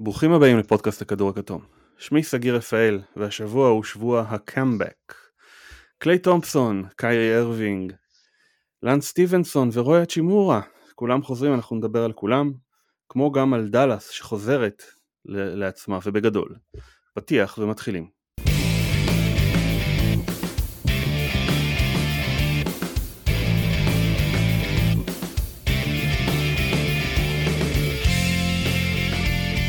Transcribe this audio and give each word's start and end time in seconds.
ברוכים 0.00 0.32
הבאים 0.32 0.58
לפודקאסט 0.58 1.02
הכדור 1.02 1.30
הכתום. 1.30 1.64
שמי 1.98 2.22
סגיר 2.22 2.56
רפאל, 2.56 3.00
והשבוע 3.16 3.68
הוא 3.68 3.84
שבוע 3.84 4.20
הקאמבק. 4.20 5.14
קליי 5.98 6.18
תומפסון, 6.18 6.84
קיירי 6.96 7.38
ארווינג, 7.38 7.92
לן 8.82 9.00
סטיבנסון 9.00 9.70
ורוי 9.72 10.02
אצ'ימורה, 10.02 10.60
כולם 10.94 11.22
חוזרים, 11.22 11.54
אנחנו 11.54 11.76
נדבר 11.76 12.04
על 12.04 12.12
כולם, 12.12 12.52
כמו 13.08 13.32
גם 13.32 13.54
על 13.54 13.68
דאלאס 13.68 14.08
שחוזרת 14.08 14.82
לעצמה 15.24 15.98
ובגדול. 16.04 16.54
פתיח 17.14 17.58
ומתחילים. 17.58 18.13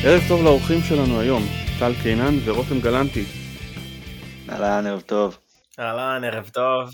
ערב 0.08 0.22
טוב 0.28 0.44
לאורחים 0.44 0.80
שלנו 0.82 1.20
היום, 1.20 1.44
טל 1.80 1.92
קינן 2.04 2.34
ורותם 2.46 2.80
גלנטי. 2.80 3.24
אהלן, 4.50 4.88
ערב 4.88 5.02
טוב. 5.02 5.38
אהלן, 5.80 6.24
ערב 6.24 6.50
טוב. 6.50 6.90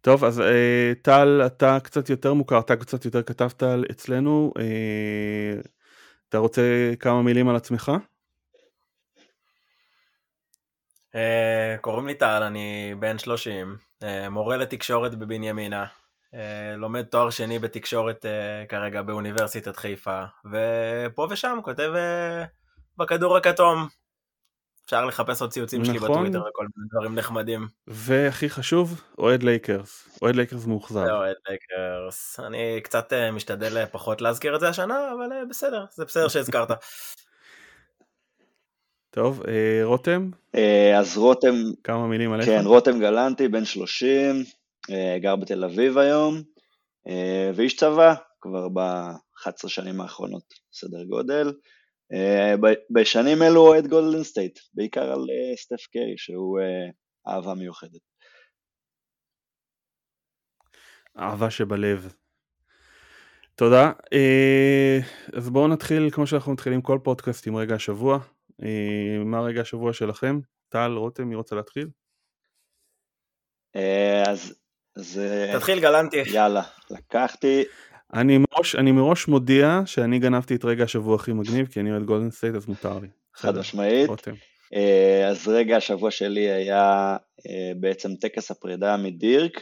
טוב, 0.00 0.24
אז 0.24 0.40
אה, 0.40 0.92
טל, 1.02 1.42
אתה 1.46 1.78
קצת 1.82 2.10
יותר 2.10 2.34
מוכר, 2.34 2.58
אתה 2.58 2.76
קצת 2.76 3.04
יותר 3.04 3.22
כתבת 3.22 3.62
אצלנו. 3.90 4.52
אה, 4.58 5.60
אתה 6.28 6.38
רוצה 6.38 6.92
כמה 7.00 7.22
מילים 7.22 7.48
על 7.48 7.56
עצמך? 7.56 7.92
אה, 11.14 11.76
קוראים 11.80 12.06
לי 12.06 12.14
טל, 12.14 12.42
אני 12.42 12.94
בן 12.98 13.18
30, 13.18 13.76
אה, 14.02 14.28
מורה 14.28 14.56
לתקשורת 14.56 15.14
בבנימינה, 15.14 15.84
לומד 16.76 17.02
תואר 17.02 17.30
שני 17.30 17.58
בתקשורת 17.58 18.26
אה, 18.26 18.64
כרגע 18.68 19.02
באוניברסיטת 19.02 19.76
חיפה, 19.76 20.24
ופה 20.44 21.26
ושם 21.30 21.58
כותב 21.62 21.92
אה, 21.96 22.44
בכדור 22.96 23.36
הכתום. 23.36 23.88
אפשר 24.86 25.04
לחפש 25.04 25.40
עוד 25.42 25.50
ציוצים 25.50 25.84
שלי 25.84 25.96
נכון. 25.96 26.10
בטוויטר 26.10 26.38
וכל 26.48 26.66
מיני 26.76 26.88
דברים 26.92 27.14
נחמדים. 27.14 27.68
והכי 27.86 28.50
חשוב, 28.50 29.00
אוהד 29.18 29.42
לייקרס. 29.42 30.18
אוהד 30.22 30.36
לייקרס 30.36 30.66
מאוכזב. 30.66 31.04
זה 31.04 31.12
אוהד 31.12 31.36
לייקרס. 31.48 32.40
אני 32.40 32.80
קצת 32.82 33.12
אה, 33.12 33.30
משתדל 33.30 33.76
אה, 33.76 33.86
פחות 33.86 34.20
להזכיר 34.20 34.54
את 34.54 34.60
זה 34.60 34.68
השנה, 34.68 35.12
אבל 35.12 35.32
אה, 35.32 35.44
בסדר, 35.50 35.84
זה 35.94 36.04
בסדר 36.04 36.28
שהזכרת. 36.28 36.70
טוב, 39.16 39.42
אה, 39.48 39.80
רותם, 39.84 40.30
אה, 40.54 40.98
אז 40.98 41.16
רותם, 41.16 41.54
כמה 41.84 42.06
מילים 42.06 42.32
עליך. 42.32 42.46
כן, 42.46 42.62
רותם 42.64 43.00
גלנטי, 43.00 43.48
בן 43.48 43.64
30, 43.64 44.10
אה, 44.10 44.42
גר 45.20 45.36
בתל 45.36 45.64
אביב 45.64 45.98
היום, 45.98 46.42
אה, 47.08 47.50
ואיש 47.54 47.76
צבא 47.76 48.14
כבר 48.40 48.68
ב-11 48.68 49.68
שנים 49.68 50.00
האחרונות, 50.00 50.54
סדר 50.72 51.04
גודל. 51.04 51.52
אה, 52.12 52.54
בשנים 52.90 53.42
אלו 53.42 53.60
אוהד 53.60 53.86
גולדן 53.86 54.22
סטייט, 54.22 54.58
בעיקר 54.74 55.12
על 55.12 55.20
אה, 55.20 55.56
סטף 55.56 55.86
קרי, 55.92 56.14
שהוא 56.16 56.60
אה, 56.60 56.90
אהבה 57.32 57.54
מיוחדת. 57.54 58.00
אהבה 61.18 61.50
שבלב. 61.50 62.14
תודה. 63.54 63.92
אה, 64.12 64.98
אז 65.32 65.50
בואו 65.50 65.68
נתחיל, 65.68 66.10
כמו 66.12 66.26
שאנחנו 66.26 66.52
מתחילים 66.52 66.82
כל 66.82 66.98
פודקאסט, 67.04 67.46
עם 67.46 67.56
רגע 67.56 67.74
השבוע. 67.74 68.18
אה, 68.62 69.24
מה 69.24 69.40
רגע 69.40 69.60
השבוע 69.60 69.92
שלכם? 69.92 70.40
טל, 70.68 70.92
רותם, 70.96 71.24
מי 71.28 71.34
רוצה 71.34 71.56
להתחיל? 71.56 71.88
אה, 73.76 74.22
אז, 74.30 74.54
אז 74.96 75.18
אה, 75.18 75.52
תתחיל 75.56 75.80
גלנטי. 75.80 76.22
יאללה, 76.26 76.62
לקחתי, 76.90 77.64
אני 78.14 78.38
מראש, 78.38 78.74
אני 78.74 78.92
מראש 78.92 79.28
מודיע 79.28 79.80
שאני 79.86 80.18
גנבתי 80.18 80.54
את 80.54 80.64
רגע 80.64 80.84
השבוע 80.84 81.14
הכי 81.14 81.32
מגניב, 81.32 81.66
כי 81.66 81.80
אני 81.80 81.90
אוהד 81.90 82.02
גולדן 82.02 82.30
סטייט, 82.30 82.54
אז 82.54 82.66
מותר 82.66 82.98
לי. 82.98 83.08
חד 83.34 83.58
משמעית. 83.58 84.08
רותם. 84.08 84.34
אה, 84.74 85.28
אז 85.28 85.48
רגע 85.48 85.76
השבוע 85.76 86.10
שלי 86.10 86.50
היה 86.50 87.16
אה, 87.48 87.72
בעצם 87.80 88.14
טקס 88.20 88.50
הפרידה 88.50 88.96
מדירק. 88.96 89.60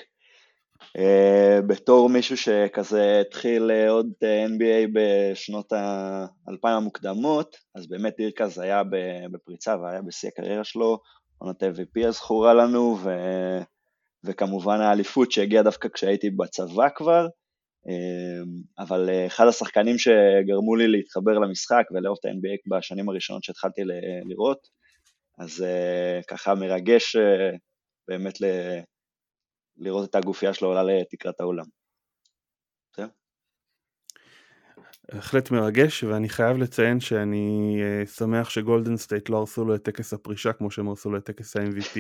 בתור 1.67 2.09
מישהו 2.09 2.37
שכזה 2.37 3.21
התחיל 3.21 3.71
עוד 3.89 4.07
NBA 4.23 4.89
בשנות 4.93 5.73
האלפיים 5.73 6.77
המוקדמות, 6.77 7.57
אז 7.75 7.89
באמת 7.89 8.15
דירק 8.17 8.41
אז 8.41 8.59
היה 8.59 8.83
בפריצה 9.31 9.77
והיה 9.77 10.03
בשיא 10.03 10.29
הקריירה 10.29 10.65
שלו, 10.65 10.99
עונת 11.39 11.63
MVP 11.63 12.07
הזכורה 12.07 12.55
לנו, 12.55 12.99
ו... 13.03 13.11
וכמובן 14.25 14.81
האליפות 14.81 15.33
שהגיעה 15.33 15.63
דווקא 15.63 15.89
כשהייתי 15.89 16.31
בצבא 16.31 16.89
כבר, 16.95 17.27
אה, 17.89 18.43
אבל 18.79 19.11
אה, 19.11 19.27
אחד 19.27 19.47
השחקנים 19.47 19.99
שגרמו 19.99 20.77
לי 20.77 20.89
להתחבר 20.89 21.39
למשחק 21.39 21.85
ולאהוב 21.91 22.19
את 22.21 22.25
ה-NBA 22.25 22.77
בשנים 22.79 23.09
הראשונות 23.09 23.45
שהתחלתי 23.45 23.85
ל- 23.85 24.31
לראות, 24.31 24.69
אז 25.39 25.63
אה, 25.63 26.21
ככה 26.29 26.55
מרגש 26.55 27.17
אה, 27.17 27.51
באמת 28.09 28.41
ל- 28.41 28.81
לראות 29.77 30.11
את 30.11 30.15
הגופייה 30.15 30.55
שלו 30.55 30.69
עולה 30.69 30.83
לתקרת 30.83 31.41
האולם. 31.41 31.65
בהחלט 35.13 35.51
מרגש, 35.51 36.05
ואני 36.05 36.29
חייב 36.29 36.57
לציין 36.57 37.01
שאני 37.01 37.77
אה, 37.83 38.07
שמח 38.07 38.51
שגולדן 38.51 38.97
סטייט 38.97 39.29
לא 39.29 39.37
הרסו 39.37 39.65
לו 39.65 39.75
את 39.75 39.83
טקס 39.83 40.13
הפרישה 40.13 40.53
כמו 40.53 40.71
שהם 40.71 40.89
הרסו 40.89 41.11
לו 41.11 41.19
את 41.19 41.25
טקס 41.25 41.57
ה-MVP 41.57 41.99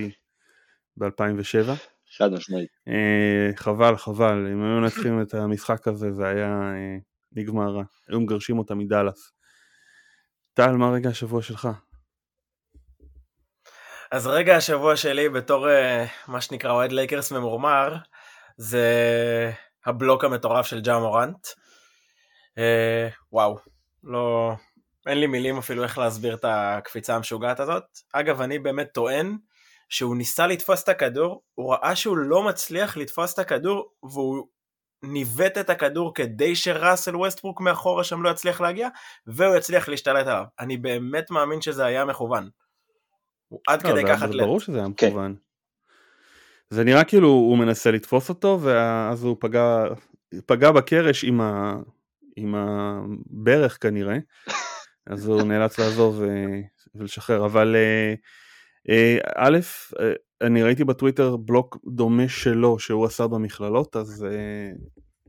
ב-2007. 0.96 1.93
חד 2.18 2.32
משמעית. 2.32 2.68
אה, 2.88 3.56
חבל, 3.56 3.96
חבל, 3.96 4.48
אם 4.52 4.62
היו 4.62 4.80
מנצחים 4.80 5.22
את 5.22 5.34
המשחק 5.34 5.88
הזה 5.88 6.12
זה 6.12 6.26
היה 6.26 6.46
אה, 6.46 6.96
נגמר 7.32 7.70
רע. 7.70 7.82
היו 8.08 8.20
מגרשים 8.20 8.58
אותם 8.58 8.78
מדאלאס. 8.78 9.32
טל, 10.54 10.72
מה 10.72 10.90
רגע 10.90 11.10
השבוע 11.10 11.42
שלך? 11.42 11.68
אז 14.10 14.26
רגע 14.26 14.56
השבוע 14.56 14.96
שלי 14.96 15.28
בתור 15.28 15.70
אה, 15.70 16.04
מה 16.28 16.40
שנקרא 16.40 16.72
אוהד 16.72 16.92
לייקרס 16.92 17.32
ממורמר, 17.32 17.96
זה 18.56 18.86
הבלוק 19.86 20.24
המטורף 20.24 20.66
של 20.66 20.80
ג'ה 20.80 20.98
מורנט. 20.98 21.46
אה, 22.58 23.08
וואו, 23.32 23.58
לא... 24.04 24.52
אין 25.06 25.18
לי 25.18 25.26
מילים 25.26 25.58
אפילו 25.58 25.82
איך 25.82 25.98
להסביר 25.98 26.34
את 26.34 26.44
הקפיצה 26.48 27.16
המשוגעת 27.16 27.60
הזאת. 27.60 27.84
אגב, 28.12 28.40
אני 28.40 28.58
באמת 28.58 28.88
טוען 28.92 29.36
שהוא 29.88 30.16
ניסה 30.16 30.46
לתפוס 30.46 30.82
את 30.82 30.88
הכדור, 30.88 31.42
הוא 31.54 31.72
ראה 31.74 31.96
שהוא 31.96 32.16
לא 32.16 32.42
מצליח 32.42 32.96
לתפוס 32.96 33.34
את 33.34 33.38
הכדור, 33.38 33.90
והוא 34.02 34.46
ניווט 35.02 35.58
את 35.58 35.70
הכדור 35.70 36.14
כדי 36.14 36.56
שראסל 36.56 37.16
ווסטברוק 37.16 37.60
מאחורה 37.60 38.04
שם 38.04 38.22
לא 38.22 38.30
יצליח 38.30 38.60
להגיע, 38.60 38.88
והוא 39.26 39.56
יצליח 39.56 39.88
להשתלט 39.88 40.26
עליו. 40.26 40.44
אני 40.60 40.76
באמת 40.76 41.30
מאמין 41.30 41.60
שזה 41.60 41.84
היה 41.84 42.04
מכוון. 42.04 42.48
הוא 43.48 43.60
עד 43.68 43.86
לא, 43.86 43.90
כדי 43.92 44.00
זה- 44.00 44.08
כך 44.08 44.22
אתלט. 44.22 44.40
ברור 44.40 44.60
שזה 44.60 44.78
היה 44.78 44.86
כן. 44.96 45.06
מכוון. 45.08 45.36
זה 46.70 46.84
נראה 46.84 47.04
כאילו 47.04 47.28
הוא 47.28 47.58
מנסה 47.58 47.90
לתפוס 47.90 48.28
אותו 48.28 48.58
ואז 48.62 49.24
הוא 49.24 49.36
פגע, 49.40 49.84
פגע 50.46 50.70
בקרש 50.70 51.24
עם, 51.24 51.40
ה, 51.40 51.74
עם 52.36 52.54
הברך 52.54 53.78
כנראה, 53.82 54.16
אז 55.06 55.26
הוא 55.26 55.42
נאלץ 55.42 55.78
לעזוב 55.78 56.22
אה, 56.22 56.60
ולשחרר, 56.94 57.46
אבל 57.46 57.76
אה, 57.76 58.14
א', 59.36 59.58
אה, 60.00 60.12
אני 60.40 60.62
ראיתי 60.62 60.84
בטוויטר 60.84 61.36
בלוק 61.36 61.78
דומה 61.86 62.28
שלו 62.28 62.78
שהוא 62.78 63.04
עשה 63.04 63.26
במכללות, 63.26 63.96
אז 63.96 64.24
אה, 64.24 64.70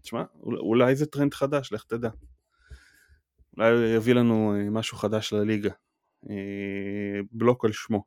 תשמע, 0.01 0.23
אול- 0.43 0.59
אולי 0.59 0.95
זה 0.95 1.05
טרנד 1.05 1.33
חדש, 1.33 1.73
לך 1.73 1.83
תדע. 1.83 2.09
אולי 3.57 3.71
הוא 3.71 3.81
יביא 3.95 4.13
לנו 4.13 4.53
אה, 4.55 4.69
משהו 4.69 4.97
חדש 4.97 5.33
לליגה. 5.33 5.69
אה, 6.29 6.35
בלוק 7.31 7.65
על 7.65 7.71
שמו. 7.71 8.03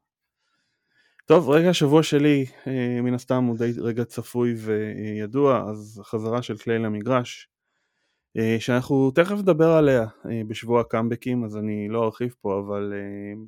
טוב, 1.27 1.51
רגע 1.51 1.71
השבוע 1.71 2.03
שלי, 2.03 2.47
אה, 2.67 3.01
מן 3.03 3.15
הסתם 3.15 3.45
הוא 3.45 3.59
די 3.59 3.73
רגע 3.81 4.05
צפוי 4.05 4.55
וידוע, 4.55 5.65
אז 5.71 6.01
חזרה 6.05 6.43
של 6.43 6.59
קליי 6.59 6.79
למגרש, 6.79 7.49
אה, 8.39 8.57
שאנחנו 8.61 9.11
תכף 9.11 9.37
נדבר 9.39 9.69
עליה 9.71 10.03
אה, 10.03 10.43
בשבוע 10.49 10.81
הקאמבקים, 10.81 11.45
אז 11.45 11.57
אני 11.57 11.89
לא 11.89 12.05
ארחיב 12.05 12.35
פה, 12.41 12.63
אבל 12.67 12.93
אה, 12.95 13.41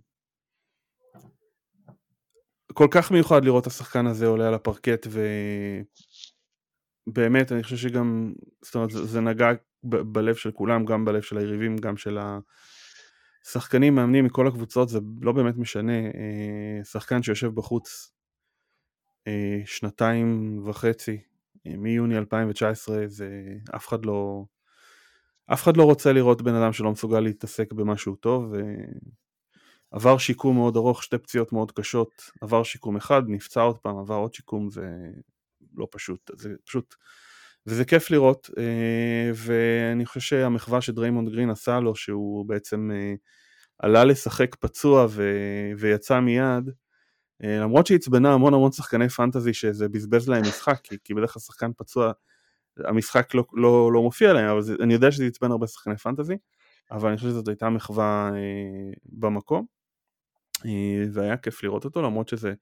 כל 2.74 2.88
כך 2.90 3.10
מיוחד 3.10 3.44
לראות 3.44 3.62
את 3.62 3.66
השחקן 3.66 4.06
הזה 4.06 4.26
עולה 4.26 4.48
על 4.48 4.54
הפרקט, 4.54 5.06
ובאמת, 7.06 7.52
אני 7.52 7.62
חושב 7.62 7.76
שגם, 7.76 8.32
זאת 8.62 8.74
אומרת, 8.74 8.90
זה, 8.90 9.04
זה 9.04 9.20
נגע 9.20 9.52
ב- 9.84 9.96
בלב 9.96 10.34
של 10.34 10.50
כולם, 10.50 10.84
גם 10.84 11.04
בלב 11.04 11.22
של 11.22 11.38
היריבים, 11.38 11.76
גם 11.76 11.96
של 11.96 12.18
השחקנים, 13.44 13.94
מאמנים 13.94 14.24
מכל 14.24 14.46
הקבוצות, 14.46 14.88
זה 14.88 14.98
לא 15.20 15.32
באמת 15.32 15.56
משנה, 15.56 15.98
אה, 15.98 16.84
שחקן 16.84 17.22
שיושב 17.22 17.54
בחוץ 17.54 18.12
אה, 19.26 19.60
שנתיים 19.64 20.60
וחצי, 20.66 21.20
אה, 21.66 21.76
מיוני 21.76 22.18
2019, 22.18 23.02
זה 23.06 23.28
אף 23.76 23.88
אחד 23.88 24.04
לא, 24.04 24.44
אף 25.52 25.62
אחד 25.62 25.76
לא 25.76 25.82
רוצה 25.82 26.12
לראות 26.12 26.42
בן 26.42 26.54
אדם 26.54 26.72
שלא 26.72 26.90
מסוגל 26.92 27.20
להתעסק 27.20 27.72
במשהו 27.72 28.16
טוב, 28.16 28.54
עבר 29.90 30.18
שיקום 30.18 30.56
מאוד 30.56 30.76
ארוך, 30.76 31.02
שתי 31.02 31.18
פציעות 31.18 31.52
מאוד 31.52 31.72
קשות, 31.72 32.30
עבר 32.40 32.62
שיקום 32.62 32.96
אחד, 32.96 33.22
נפצע 33.26 33.60
עוד 33.60 33.78
פעם, 33.78 33.98
עבר 33.98 34.14
עוד 34.14 34.34
שיקום, 34.34 34.70
זה 34.70 34.86
לא 35.76 35.86
פשוט, 35.90 36.30
זה 36.36 36.50
פשוט 36.64 36.94
וזה 37.66 37.84
כיף 37.84 38.10
לראות, 38.10 38.50
ואני 39.34 40.06
חושב 40.06 40.20
שהמחווה 40.20 40.80
שדריימונד 40.80 41.28
גרין 41.28 41.50
עשה 41.50 41.80
לו, 41.80 41.94
שהוא 41.94 42.46
בעצם 42.46 42.90
עלה 43.78 44.04
לשחק 44.04 44.54
פצוע 44.54 45.06
ו... 45.10 45.32
ויצא 45.78 46.20
מיד, 46.20 46.70
למרות 47.40 47.86
שעצבנה 47.86 48.32
המון 48.32 48.54
המון 48.54 48.72
שחקני 48.72 49.08
פנטזי 49.08 49.54
שזה 49.54 49.88
בזבז 49.88 50.28
להם 50.28 50.42
משחק, 50.42 50.80
כי, 50.82 50.96
כי 51.04 51.14
בדרך 51.14 51.32
כלל 51.32 51.40
שחקן 51.40 51.70
פצוע, 51.76 52.12
המשחק 52.78 53.34
לא, 53.34 53.44
לא, 53.52 53.92
לא 53.92 54.02
מופיע 54.02 54.32
להם, 54.32 54.50
אבל 54.50 54.62
זה, 54.62 54.74
אני 54.82 54.94
יודע 54.94 55.12
שזה 55.12 55.24
עצבן 55.24 55.50
הרבה 55.50 55.66
שחקני 55.66 55.96
פנטזי, 55.96 56.36
אבל 56.90 57.08
אני 57.08 57.16
חושב 57.16 57.28
שזאת 57.28 57.48
הייתה 57.48 57.70
מחווה 57.70 58.30
אה, 58.34 58.92
במקום, 59.04 59.60
אה, 59.60 59.79
והיה 61.12 61.36
כיף 61.36 61.62
לראות 61.62 61.84
אותו, 61.84 62.02
למרות 62.02 62.28
שזה 62.28 62.52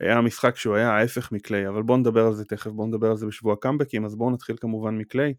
היה 0.00 0.20
משחק 0.20 0.56
שהוא 0.56 0.76
היה 0.76 0.90
ההפך 0.90 1.32
מקליי, 1.32 1.68
אבל 1.68 1.82
בואו 1.82 1.98
נדבר 1.98 2.26
על 2.26 2.34
זה 2.34 2.44
תכף, 2.44 2.70
בואו 2.70 2.86
נדבר 2.86 3.10
על 3.10 3.16
זה 3.16 3.26
בשבוע 3.26 3.56
קאמבקים, 3.60 4.04
אז 4.04 4.14
בואו 4.14 4.30
נתחיל 4.30 4.56
כמובן 4.60 4.98
מקליי. 4.98 5.34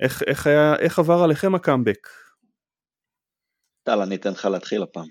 איך, 0.00 0.22
איך, 0.22 0.46
היה, 0.46 0.76
איך 0.76 0.98
עבר 0.98 1.22
עליכם 1.22 1.54
הקאמבק? 1.54 2.08
טל, 3.82 4.00
אני 4.00 4.16
אתן 4.16 4.30
לך 4.30 4.44
להתחיל 4.44 4.82
הפעם. 4.82 5.08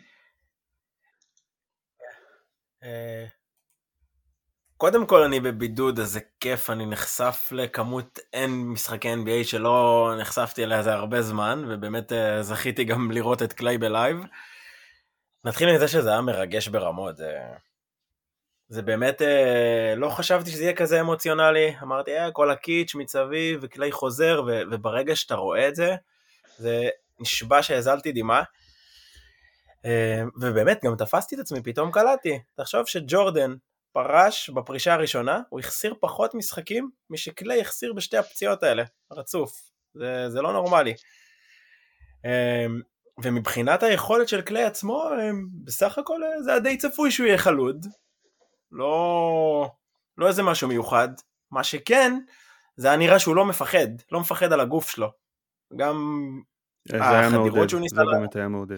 אה, 2.83 3.25
קודם 4.77 5.05
כל 5.05 5.23
אני 5.23 5.39
בבידוד, 5.39 5.99
אז 5.99 6.11
זה 6.11 6.19
כיף, 6.39 6.69
אני 6.69 6.85
נחשף 6.85 7.49
לכמות 7.51 8.19
אין 8.33 8.51
משחקי 8.51 9.13
NBA 9.13 9.43
שלא 9.43 10.11
נחשפתי 10.19 10.63
אליה 10.63 10.83
זה 10.83 10.93
הרבה 10.93 11.21
זמן, 11.21 11.65
ובאמת 11.69 12.11
אה, 12.11 12.43
זכיתי 12.43 12.83
גם 12.83 13.11
לראות 13.11 13.43
את 13.43 13.53
קליי 13.53 13.77
ב 13.77 13.84
live. 13.84 14.17
נתחיל 15.45 15.75
מזה 15.75 15.87
שזה 15.87 16.09
היה 16.09 16.21
מרגש 16.21 16.67
ברמות, 16.67 17.17
זה, 17.17 17.37
זה 18.67 18.81
באמת, 18.81 19.21
אה, 19.21 19.93
לא 19.97 20.09
חשבתי 20.09 20.49
שזה 20.51 20.63
יהיה 20.63 20.75
כזה 20.75 21.01
אמוציונלי, 21.01 21.75
אמרתי, 21.83 22.17
אה, 22.19 22.31
כל 22.31 22.51
הקיץ' 22.51 22.95
מסביב, 22.95 23.59
וקליי 23.61 23.91
חוזר, 23.91 24.43
ו, 24.47 24.61
וברגע 24.71 25.15
שאתה 25.15 25.35
רואה 25.35 25.67
את 25.67 25.75
זה, 25.75 25.95
זה 26.57 26.89
נשבע 27.19 27.63
שהזלתי 27.63 28.11
דמעה. 28.11 28.43
אה, 29.85 30.23
ובאמת, 30.41 30.79
גם 30.83 30.95
תפסתי 30.95 31.35
את 31.35 31.39
עצמי, 31.39 31.63
פתאום 31.63 31.91
קלטתי. 31.91 32.39
תחשוב 32.55 32.85
שג'ורדן 32.85 33.55
פרש 33.91 34.49
בפרישה 34.49 34.93
הראשונה, 34.93 35.39
הוא 35.49 35.59
החסיר 35.59 35.95
פחות 35.99 36.35
משחקים 36.35 36.89
משקליי 37.09 37.61
החסיר 37.61 37.93
בשתי 37.93 38.17
הפציעות 38.17 38.63
האלה, 38.63 38.83
רצוף. 39.11 39.51
זה, 39.93 40.29
זה 40.29 40.41
לא 40.41 40.53
נורמלי. 40.53 40.93
אה, 43.19 43.23
ומבחינת 43.23 43.83
היכולת 43.83 44.27
של 44.27 44.41
קליי 44.41 44.63
עצמו, 44.63 45.09
אה, 45.19 45.29
בסך 45.63 45.97
הכל 45.97 46.21
זה 46.43 46.51
היה 46.51 46.59
די 46.59 46.77
צפוי 46.77 47.11
שהוא 47.11 47.27
יהיה 47.27 47.37
חלוד. 47.37 47.85
לא, 48.71 49.71
לא 50.17 50.27
איזה 50.27 50.43
משהו 50.43 50.67
מיוחד. 50.67 51.09
מה 51.51 51.63
שכן, 51.63 52.19
זה 52.77 52.87
היה 52.87 52.97
נראה 52.97 53.19
שהוא 53.19 53.35
לא 53.35 53.45
מפחד, 53.45 53.87
לא 54.11 54.19
מפחד 54.19 54.53
על 54.53 54.59
הגוף 54.59 54.89
שלו. 54.89 55.11
גם 55.75 56.21
החדירות 56.93 57.69
שהוא 57.69 57.81
ניסה... 57.81 57.95
זה 57.95 58.01
באמת 58.19 58.35
היה 58.35 58.47
מעודד. 58.47 58.77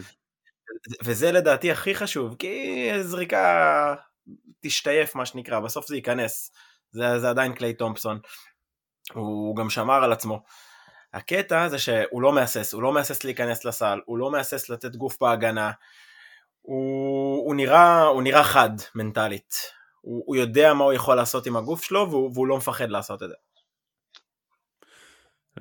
וזה 1.03 1.31
לדעתי 1.31 1.71
הכי 1.71 1.95
חשוב, 1.95 2.35
כי 2.35 2.89
זריקה 3.01 3.95
תשתייף 4.59 5.15
מה 5.15 5.25
שנקרא, 5.25 5.59
בסוף 5.59 5.87
זה 5.87 5.95
ייכנס. 5.95 6.51
זה, 6.91 7.19
זה 7.19 7.29
עדיין 7.29 7.53
קליי 7.53 7.73
תומפסון. 7.73 8.19
הוא 9.13 9.55
גם 9.55 9.69
שמר 9.69 10.03
על 10.03 10.11
עצמו. 10.11 10.43
הקטע 11.13 11.69
זה 11.69 11.77
שהוא 11.79 12.21
לא 12.21 12.33
מהסס, 12.33 12.73
הוא 12.73 12.81
לא 12.81 12.93
מהסס 12.93 13.23
להיכנס 13.23 13.65
לסל, 13.65 13.99
הוא 14.05 14.17
לא 14.17 14.31
מהסס 14.31 14.69
לתת 14.69 14.95
גוף 14.95 15.17
בהגנה. 15.21 15.71
הוא, 16.61 17.45
הוא, 17.45 17.55
נראה, 17.55 18.03
הוא 18.03 18.21
נראה 18.21 18.43
חד 18.43 18.69
מנטלית. 18.95 19.55
הוא, 20.01 20.23
הוא 20.25 20.35
יודע 20.35 20.73
מה 20.73 20.83
הוא 20.83 20.93
יכול 20.93 21.15
לעשות 21.15 21.45
עם 21.45 21.57
הגוף 21.57 21.83
שלו 21.83 22.07
והוא, 22.09 22.31
והוא 22.33 22.47
לא 22.47 22.57
מפחד 22.57 22.89
לעשות 22.89 23.23
את 23.23 23.29
זה. 23.29 23.35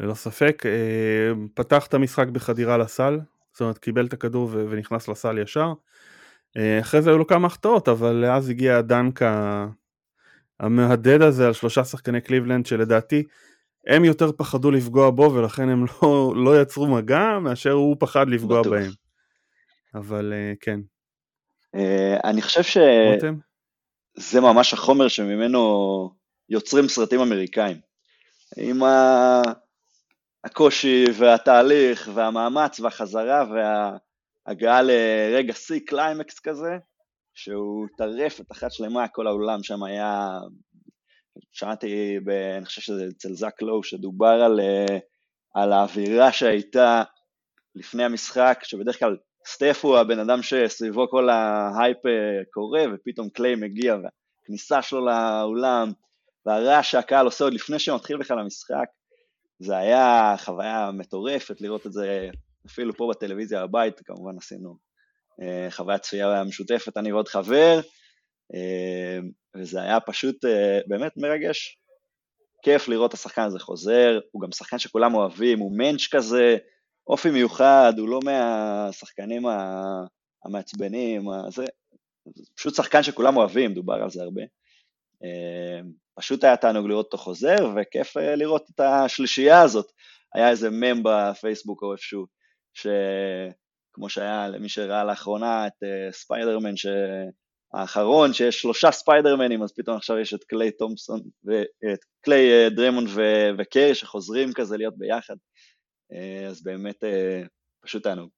ללא 0.00 0.14
ספק, 0.14 0.62
אה, 0.66 1.32
פתח 1.54 1.86
את 1.86 1.94
המשחק 1.94 2.28
בחדירה 2.28 2.78
לסל, 2.78 3.20
זאת 3.52 3.60
אומרת 3.60 3.78
קיבל 3.78 4.06
את 4.06 4.12
הכדור 4.12 4.50
ונכנס 4.52 5.08
לסל 5.08 5.38
ישר. 5.38 5.72
אה, 6.56 6.80
אחרי 6.80 7.02
זה 7.02 7.10
היו 7.10 7.18
לו 7.18 7.26
כמה 7.26 7.46
החטאות, 7.46 7.88
אבל 7.88 8.24
אז 8.24 8.48
הגיע 8.48 8.76
הדנק 8.76 9.22
המהלך 10.60 11.22
הזה 11.22 11.46
על 11.46 11.52
שלושה 11.52 11.84
שחקני 11.84 12.20
קליבלנד 12.20 12.66
שלדעתי 12.66 13.22
הם 13.86 14.04
יותר 14.04 14.32
פחדו 14.32 14.70
לפגוע 14.70 15.10
בו 15.10 15.32
ולכן 15.34 15.68
הם 15.68 15.84
לא, 16.02 16.32
לא 16.36 16.62
יצרו 16.62 16.86
מגע 16.86 17.38
מאשר 17.38 17.72
הוא 17.72 17.96
פחד 17.98 18.28
לפגוע 18.28 18.60
בטוח. 18.60 18.72
בהם. 18.72 18.90
אבל 19.94 20.32
אה, 20.32 20.52
כן. 20.60 20.80
אה, 21.74 22.16
אני 22.24 22.42
חושב 22.42 22.62
שזה 22.62 24.40
ממש 24.40 24.72
החומר 24.72 25.08
שממנו 25.08 26.10
יוצרים 26.48 26.88
סרטים 26.88 27.20
אמריקאים. 27.20 27.76
עם 28.56 28.82
ה... 28.82 29.42
הקושי 30.46 31.04
והתהליך 31.18 32.10
והמאמץ 32.14 32.80
והחזרה 32.80 33.44
וההגעה 33.50 34.82
לרגע 34.82 35.52
שיא 35.52 35.80
קליימקס 35.86 36.38
כזה, 36.38 36.78
שהוא 37.34 37.86
טרף 37.98 38.40
את 38.40 38.52
אחת 38.52 38.72
שלמה, 38.72 39.08
כל 39.08 39.26
האולם 39.26 39.62
שם 39.62 39.82
היה, 39.82 40.38
שמעתי, 41.52 42.20
ב, 42.24 42.28
אני 42.30 42.64
חושב 42.64 42.80
שזה 42.80 43.06
אצל 43.16 43.34
זאק 43.34 43.62
לואו, 43.62 43.82
שדובר 43.82 44.42
על, 44.44 44.60
על 45.54 45.72
האווירה 45.72 46.32
שהייתה 46.32 47.02
לפני 47.74 48.04
המשחק, 48.04 48.60
שבדרך 48.62 48.98
כלל 48.98 49.16
סטף 49.46 49.80
הוא 49.82 49.96
הבן 49.96 50.18
אדם 50.18 50.42
שסביבו 50.42 51.08
כל 51.10 51.28
ההייפ 51.28 51.98
קורה, 52.50 52.84
ופתאום 52.94 53.28
קליי 53.28 53.54
מגיע, 53.54 53.96
והכניסה 53.96 54.82
שלו 54.82 55.06
לאולם, 55.06 55.92
והרעש 56.46 56.90
שהקהל 56.90 57.26
עושה 57.26 57.44
עוד 57.44 57.54
לפני 57.54 57.78
שמתחיל 57.78 58.16
בכלל 58.16 58.38
המשחק, 58.38 58.86
זה 59.58 59.76
היה 59.76 60.34
חוויה 60.38 60.90
מטורפת 60.94 61.60
לראות 61.60 61.86
את 61.86 61.92
זה 61.92 62.30
אפילו 62.66 62.96
פה 62.96 63.10
בטלוויזיה 63.10 63.66
בבית, 63.66 64.00
כמובן 64.04 64.36
עשינו 64.38 64.76
אה, 65.42 65.66
חוויית 65.70 66.02
צפייה 66.02 66.44
משותפת, 66.44 66.96
אני 66.96 67.12
ועוד 67.12 67.28
חבר, 67.28 67.80
אה, 68.54 69.18
וזה 69.58 69.82
היה 69.82 70.00
פשוט 70.00 70.44
אה, 70.44 70.80
באמת 70.86 71.12
מרגש. 71.16 71.78
כיף 72.62 72.88
לראות 72.88 73.08
את 73.08 73.14
השחקן 73.14 73.42
הזה 73.42 73.58
חוזר, 73.58 74.18
הוא 74.30 74.42
גם 74.42 74.52
שחקן 74.52 74.78
שכולם 74.78 75.14
אוהבים, 75.14 75.58
הוא 75.58 75.78
מענץ' 75.78 76.08
כזה, 76.10 76.56
אופי 77.06 77.30
מיוחד, 77.30 77.92
הוא 77.98 78.08
לא 78.08 78.20
מהשחקנים 78.24 79.42
המעצבנים, 80.44 81.24
זה 81.48 81.64
פשוט 82.54 82.74
שחקן 82.74 83.02
שכולם 83.02 83.36
אוהבים, 83.36 83.74
דובר 83.74 84.02
על 84.02 84.10
זה 84.10 84.22
הרבה. 84.22 84.42
פשוט 86.18 86.44
היה 86.44 86.56
תענוג 86.56 86.86
לראות 86.86 87.06
אותו 87.06 87.18
חוזר, 87.18 87.56
וכיף 87.76 88.16
אה, 88.16 88.36
לראות 88.36 88.70
את 88.70 88.80
השלישייה 88.80 89.62
הזאת. 89.62 89.86
היה 90.34 90.50
איזה 90.50 90.70
מם 90.70 91.02
בפייסבוק 91.02 91.82
או 91.82 91.92
איפשהו, 91.92 92.26
שכמו 92.74 94.08
שהיה 94.08 94.48
למי 94.48 94.68
שראה 94.68 95.04
לאחרונה 95.04 95.66
את 95.66 95.72
uh, 95.72 96.12
ספיידרמן 96.12 96.76
האחרון, 97.72 98.32
שיש 98.32 98.60
שלושה 98.60 98.90
ספיידרמנים, 98.90 99.62
אז 99.62 99.72
פתאום 99.76 99.96
עכשיו 99.96 100.18
יש 100.18 100.34
את 100.34 100.44
קליי 100.44 100.70
תומפסון, 100.70 101.20
ואת 101.44 101.98
קליי 102.20 102.66
uh, 102.66 102.70
דריימונד 102.70 103.08
ו- 103.14 103.50
וקרי 103.58 103.94
שחוזרים 103.94 104.52
כזה 104.52 104.76
להיות 104.76 104.98
ביחד. 104.98 105.36
Uh, 106.12 106.48
אז 106.48 106.62
באמת 106.62 107.04
uh, 107.04 107.48
פשוט 107.80 108.02
תענוג. 108.02 108.30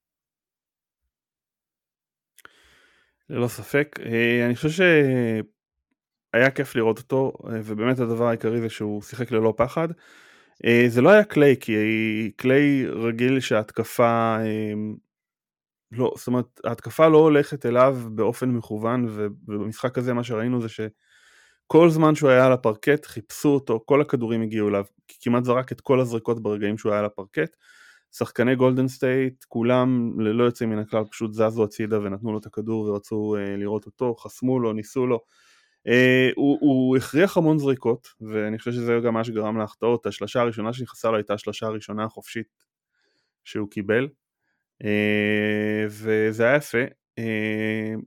ללא 3.30 3.48
ספק. 3.48 3.98
אני 4.46 4.56
חושב 4.56 4.68
היה 6.32 6.50
כיף 6.50 6.76
לראות 6.76 6.98
אותו, 6.98 7.32
אה, 7.44 7.60
ובאמת 7.64 7.98
הדבר 7.98 8.26
העיקרי 8.28 8.60
זה 8.60 8.68
שהוא 8.68 9.02
שיחק 9.02 9.30
ללא 9.30 9.54
פחד. 9.56 9.88
אה, 10.64 10.84
זה 10.88 11.00
לא 11.02 11.10
היה 11.10 11.24
קליי, 11.24 11.56
כי 11.60 11.72
קליי 12.36 12.86
רגיל 12.86 13.40
שההתקפה, 13.40 14.36
לא, 15.92 16.12
זאת 16.16 16.26
אומרת, 16.26 16.60
ההתקפה 16.64 17.08
לא 17.08 17.18
הולכת 17.18 17.66
אליו 17.66 17.98
באופן 18.10 18.48
מכוון, 18.48 19.06
ובמשחק 19.08 19.98
הזה 19.98 20.14
מה 20.14 20.24
שראינו 20.24 20.60
זה 20.60 20.68
שכל 20.68 21.90
זמן 21.90 22.14
שהוא 22.14 22.30
היה 22.30 22.46
על 22.46 22.52
הפרקט 22.52 23.06
חיפשו 23.06 23.48
אותו, 23.48 23.80
כל 23.84 24.00
הכדורים 24.00 24.42
הגיעו 24.42 24.68
אליו, 24.68 24.84
כמעט 25.20 25.44
זרק 25.44 25.72
את 25.72 25.80
כל 25.80 26.00
הזריקות 26.00 26.42
ברגעים 26.42 26.78
שהוא 26.78 26.92
היה 26.92 26.98
על 26.98 27.04
הפרקט. 27.04 27.56
שחקני 28.12 28.56
גולדן 28.56 28.88
סטייט, 28.88 29.44
כולם 29.48 30.20
ללא 30.20 30.44
יוצא 30.44 30.66
מן 30.66 30.78
הכלל 30.78 31.04
פשוט 31.04 31.32
זזו 31.32 31.64
הצידה 31.64 32.00
ונתנו 32.00 32.32
לו 32.32 32.38
את 32.38 32.46
הכדור 32.46 32.84
ורצו 32.84 33.36
uh, 33.36 33.58
לראות 33.58 33.86
אותו, 33.86 34.14
חסמו 34.14 34.60
לו, 34.60 34.72
ניסו 34.72 35.06
לו. 35.06 35.20
Uh, 35.88 36.32
הוא, 36.36 36.58
הוא 36.60 36.96
הכריח 36.96 37.36
המון 37.36 37.58
זריקות, 37.58 38.08
ואני 38.20 38.58
חושב 38.58 38.72
שזה 38.72 38.98
גם 39.04 39.14
מה 39.14 39.24
שגרם 39.24 39.58
להחטאות. 39.58 40.06
השלושה 40.06 40.40
הראשונה 40.40 40.72
שנכנסה 40.72 41.10
לו 41.10 41.16
הייתה 41.16 41.34
השלושה 41.34 41.66
הראשונה 41.66 42.04
החופשית 42.04 42.64
שהוא 43.44 43.70
קיבל, 43.70 44.08
וזה 45.88 46.44
היה 46.44 46.56
יפה. 46.56 46.84
Uh, 47.20 48.00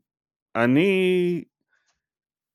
אני, 0.56 1.44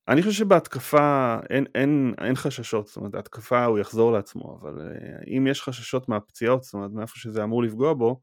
אני 0.08 0.22
חושב 0.22 0.38
שבהתקפה 0.38 1.36
אין, 1.50 1.66
אין, 1.74 2.14
אין 2.20 2.34
חששות, 2.34 2.86
זאת 2.86 2.96
אומרת, 2.96 3.14
ההתקפה 3.14 3.64
הוא 3.64 3.78
יחזור 3.78 4.12
לעצמו, 4.12 4.58
אבל 4.60 4.78
uh, 4.78 5.28
אם 5.28 5.46
יש 5.46 5.62
חששות 5.62 6.08
מהפציעות, 6.08 6.62
זאת 6.62 6.74
אומרת, 6.74 6.90
מאיפה 6.90 7.16
שזה 7.16 7.44
אמור 7.44 7.62
לפגוע 7.62 7.94
בו, 7.94 8.20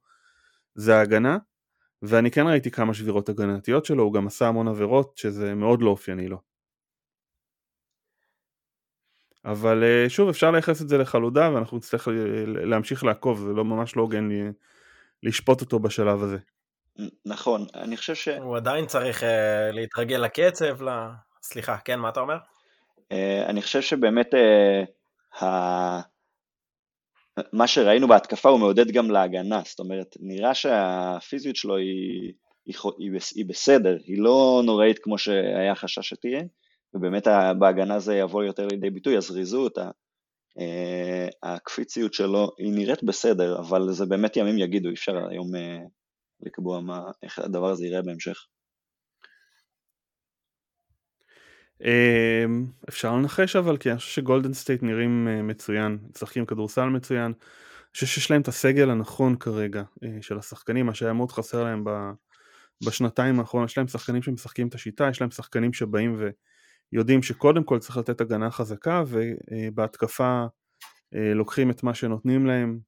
זה 0.75 0.97
ההגנה. 0.97 1.37
ואני 2.01 2.31
כן 2.31 2.47
ראיתי 2.47 2.71
כמה 2.71 2.93
שבירות 2.93 3.29
הגנתיות 3.29 3.85
שלו, 3.85 4.03
הוא 4.03 4.13
גם 4.13 4.27
עשה 4.27 4.47
המון 4.47 4.67
עבירות, 4.67 5.17
שזה 5.17 5.55
מאוד 5.55 5.81
לא 5.81 5.89
אופייני 5.89 6.27
לו. 6.27 6.41
אבל 9.45 9.83
שוב 10.07 10.29
אפשר 10.29 10.51
לייחס 10.51 10.81
את 10.81 10.89
זה 10.89 10.97
לחלודה 10.97 11.51
ואנחנו 11.53 11.77
נצטרך 11.77 12.07
להמשיך 12.45 13.03
לעקוב, 13.03 13.39
זה 13.39 13.53
לא 13.53 13.65
ממש 13.65 13.95
לא 13.95 14.01
הוגן 14.01 14.29
לשפוט 15.23 15.61
אותו 15.61 15.79
בשלב 15.79 16.23
הזה. 16.23 16.37
נכון, 17.25 17.65
אני 17.75 17.97
חושב 17.97 18.15
ש... 18.15 18.27
הוא 18.27 18.57
עדיין 18.57 18.85
צריך 18.85 19.23
uh, 19.23 19.25
להתרגל 19.71 20.17
לקצב, 20.17 20.83
ל... 20.83 20.89
סליחה, 21.43 21.77
כן, 21.77 21.99
מה 21.99 22.09
אתה 22.09 22.19
אומר? 22.19 22.37
Uh, 22.99 23.49
אני 23.49 23.61
חושב 23.61 23.81
שבאמת 23.81 24.29
uh, 24.33 25.43
ה... 25.43 26.13
מה 27.53 27.67
שראינו 27.67 28.07
בהתקפה 28.07 28.49
הוא 28.49 28.59
מעודד 28.59 28.91
גם 28.91 29.11
להגנה, 29.11 29.61
זאת 29.65 29.79
אומרת, 29.79 30.15
נראה 30.19 30.53
שהפיזיות 30.53 31.55
שלו 31.55 31.77
היא, 31.77 32.33
היא, 32.65 32.75
היא, 32.97 33.11
היא 33.35 33.45
בסדר, 33.45 33.97
היא 34.05 34.21
לא 34.21 34.61
נוראית 34.65 34.99
כמו 34.99 35.17
שהיה 35.17 35.75
חשש 35.75 36.09
שתהיה, 36.09 36.41
ובאמת 36.93 37.27
בהגנה 37.59 37.99
זה 37.99 38.15
יבוא 38.15 38.43
יותר 38.43 38.67
לידי 38.67 38.89
ביטוי, 38.89 39.17
הזריזות, 39.17 39.77
הקפיציות 41.43 42.13
שלו, 42.13 42.51
היא 42.57 42.73
נראית 42.73 43.03
בסדר, 43.03 43.59
אבל 43.59 43.91
זה 43.91 44.05
באמת 44.05 44.37
ימים 44.37 44.57
יגידו, 44.57 44.89
אי 44.89 44.93
אפשר 44.93 45.27
היום 45.29 45.51
לקבוע 46.41 46.81
מה, 46.81 47.01
איך 47.23 47.39
הדבר 47.39 47.69
הזה 47.69 47.85
ייראה 47.85 48.01
בהמשך. 48.01 48.45
אמ, 51.81 52.65
אפשר 52.89 53.15
לנחש 53.15 53.55
אבל 53.55 53.77
כי 53.77 53.89
אני 53.89 53.97
חושב 53.97 54.11
שגולדן 54.11 54.53
סטייט 54.53 54.83
נראים 54.83 55.27
אה, 55.27 55.41
מצוין, 55.41 55.97
משחקים 56.15 56.45
כדורסל 56.45 56.85
מצוין, 56.85 57.25
אני 57.25 57.33
חושב 57.93 58.05
שיש 58.05 58.31
להם 58.31 58.41
את 58.41 58.47
הסגל 58.47 58.89
הנכון 58.89 59.35
כרגע 59.35 59.83
אה, 60.03 60.17
של 60.21 60.37
השחקנים, 60.37 60.85
מה 60.85 60.93
שהיה 60.93 61.13
מאוד 61.13 61.31
חסר 61.31 61.63
להם 61.63 61.83
בשנתיים 62.85 63.39
האחרונות, 63.39 63.69
יש 63.69 63.77
להם 63.77 63.87
שחקנים 63.87 64.21
שמשחקים 64.21 64.67
את 64.67 64.75
השיטה, 64.75 65.07
יש 65.09 65.21
להם 65.21 65.31
שחקנים 65.31 65.73
שבאים 65.73 66.17
ויודעים 66.93 67.23
שקודם 67.23 67.63
כל 67.63 67.79
צריך 67.79 67.97
לתת 67.97 68.21
הגנה 68.21 68.51
חזקה 68.51 69.03
ובהתקפה 69.07 70.45
אה, 71.15 71.33
לוקחים 71.33 71.69
את 71.69 71.83
מה 71.83 71.93
שנותנים 71.93 72.45
להם, 72.45 72.79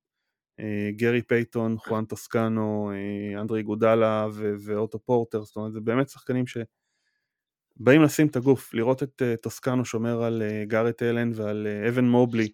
אה, 0.60 0.90
גרי 0.96 1.22
פייתון, 1.22 1.78
חואן 1.78 2.06
טוסקנו, 2.06 2.92
אה, 2.94 3.42
אנדרה 3.42 3.64
איגודלה 3.64 4.28
ואוטו 4.66 5.00
פורטר, 5.00 5.44
זאת 5.44 5.56
אומרת 5.56 5.74
זה 5.74 5.80
באמת 5.80 6.10
שחקנים 6.10 6.46
שבאים 6.48 8.02
לשים 8.02 8.28
את 8.28 8.36
הגוף, 8.36 8.74
לראות 8.74 9.04
את 9.04 9.22
טוסקנו 9.42 9.86
שומר 9.86 10.24
על 10.24 10.44
ג'ארט 10.68 11.04
אלן 11.04 11.32
ועל 11.36 11.68
אבן 11.90 12.06
מובלי, 12.06 12.52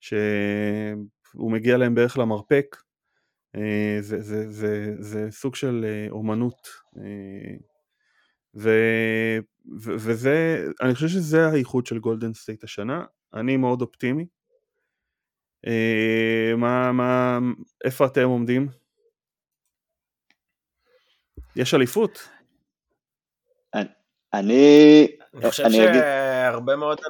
שהוא 0.00 1.52
מגיע 1.52 1.76
להם 1.76 1.94
בערך 1.94 2.18
למרפק, 2.18 2.76
זה, 4.00 4.22
זה, 4.22 4.52
זה, 4.52 4.94
זה 4.98 5.30
סוג 5.30 5.54
של 5.54 6.06
אומנות. 6.10 6.68
ו, 8.54 8.70
ו, 9.80 9.90
וזה, 9.98 10.66
אני 10.80 10.94
חושב 10.94 11.08
שזה 11.08 11.46
האיחוד 11.46 11.86
של 11.86 11.98
גולדן 11.98 12.34
סטייט 12.34 12.64
השנה, 12.64 13.04
אני 13.34 13.56
מאוד 13.56 13.82
אופטימי, 13.82 14.26
אה, 15.66 16.52
מה, 16.56 16.92
מה, 16.92 17.38
איפה 17.84 18.06
אתם 18.06 18.28
עומדים? 18.28 18.68
יש 21.56 21.74
אליפות? 21.74 22.28
אני... 24.34 25.08
אני 25.34 25.50
חושב 25.50 25.70
שהרבה 25.70 26.76
מאוד... 26.76 27.00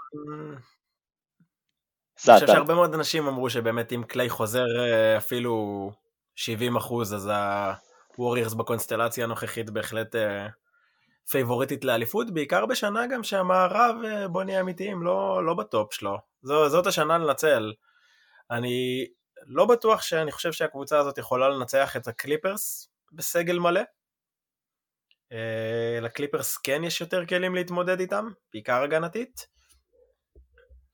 אני 2.29 2.35
חושב 2.35 2.47
שהרבה 2.47 2.75
מאוד 2.75 2.95
אנשים 2.95 3.27
אמרו 3.27 3.51
שבאמת 3.51 3.93
אם 3.93 4.03
קליי 4.09 4.29
חוזר 4.29 4.67
אה, 4.79 5.17
אפילו 5.17 5.91
70 6.35 6.77
אחוז, 6.77 7.15
אז 7.15 7.31
הווריורס 8.17 8.55
בקונסטלציה 8.55 9.25
הנוכחית 9.25 9.71
בהחלט 9.71 10.15
פייבוריטית 11.31 11.85
אה, 11.85 11.87
לאליפות, 11.87 12.31
בעיקר 12.31 12.67
בשנה 12.67 13.07
גם 13.07 13.23
שהמערב, 13.23 13.97
בוא 14.31 14.45
נהיה 14.45 14.61
אמיתיים, 14.61 15.03
לא, 15.03 15.47
לא 15.47 15.55
ב 15.55 15.65
top 15.65 15.95
שלו. 15.95 16.19
זו, 16.43 16.69
זאת 16.69 16.87
השנה 16.87 17.19
לנצל. 17.19 17.73
אני 18.51 19.07
לא 19.47 19.67
בטוח 19.67 20.03
שאני 20.03 20.33
חושב 20.33 20.53
שהקבוצה 20.53 20.99
הזאת 20.99 21.19
יכולה 21.19 21.49
לנצח 21.49 21.97
את 21.97 22.09
הקליפרס 22.09 22.89
בסגל 23.13 23.59
מלא. 23.59 23.81
Uh, 25.33 26.01
לקליפרס 26.01 26.57
כן 26.57 26.85
יש 26.85 27.01
יותר 27.01 27.27
כלים 27.27 27.55
להתמודד 27.55 28.01
איתם, 28.01 28.29
בעיקר 28.53 28.83
הגנתית. 28.83 29.47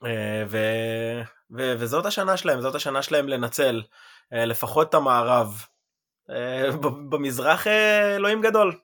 Uh, 0.05 0.07
ו... 0.49 0.59
ו... 1.57 1.75
וזאת 1.79 2.07
השנה 2.07 2.37
שלהם, 2.37 2.61
זאת 2.61 2.75
השנה 2.75 3.03
שלהם 3.03 3.29
לנצל 3.29 3.83
לפחות 4.33 4.89
את 4.89 4.95
המערב. 4.95 5.65
במזרח 7.09 7.67
אלוהים 8.17 8.43
גדול. 8.43 8.79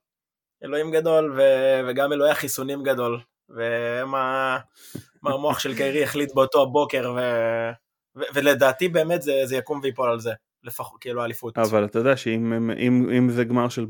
אלוהים 0.64 0.90
גדול 0.90 1.34
ו... 1.36 1.40
וגם 1.88 2.12
אלוהי 2.12 2.30
החיסונים 2.30 2.82
גדול. 2.82 3.20
ומה 3.48 4.58
המוח 5.24 5.58
של 5.58 5.76
קיירי 5.76 6.04
החליט 6.04 6.34
באותו 6.34 6.62
הבוקר 6.62 7.12
ו... 7.16 7.20
ולדעתי 8.34 8.88
באמת 8.88 9.22
זה, 9.22 9.32
זה 9.44 9.56
יקום 9.56 9.80
ויפול 9.82 10.10
על 10.10 10.20
זה, 10.20 10.32
לפחות 10.64 11.00
כאילו 11.00 11.24
אליפות. 11.24 11.58
אבל 11.58 11.84
אתה 11.84 11.98
יודע 11.98 12.16
שאם 12.16 12.70
אם, 12.72 13.10
אם 13.18 13.30
זה 13.30 13.44
גמר 13.44 13.68
של 13.68 13.86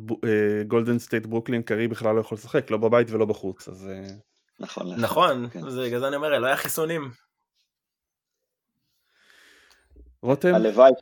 גולדן 0.67 0.99
סטייט 0.99 1.27
ברוקלין, 1.27 1.63
קיירי 1.63 1.89
בכלל 1.89 2.15
לא 2.15 2.21
יכול 2.21 2.37
לשחק, 2.37 2.71
לא 2.71 2.77
בבית 2.77 3.11
ולא 3.11 3.25
בחוץ, 3.25 3.69
אז... 3.69 3.89
אה, 3.89 4.15
נכון, 4.61 4.95
נכון, 5.01 5.49
כן. 5.51 5.71
זה 5.71 5.83
בגלל 5.87 6.01
זה 6.01 6.09
אני 6.09 6.17
אומר, 6.17 6.39
לא 6.39 6.47
היה 6.47 6.57
חיסונים. 6.57 7.11
רותם? 10.23 10.55
הלוואי. 10.55 10.93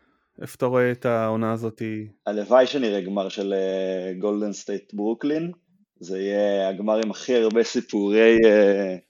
איפה 0.42 0.54
אתה 0.57 0.66
רואה 0.66 0.92
את 0.92 1.07
העונה 1.07 1.52
הזאת? 1.52 1.83
הלוואי 2.26 2.66
שנראה 2.66 3.00
גמר 3.00 3.28
של 3.28 3.54
גולדן 4.18 4.52
סטייט 4.52 4.95
ברוקלין, 4.95 5.52
זה 6.00 6.18
יהיה 6.21 6.68
הגמר 6.68 7.00
עם 7.04 7.11
הכי 7.11 7.37
הרבה 7.37 7.64
סיפורי 7.64 8.37
uh, 8.37 9.09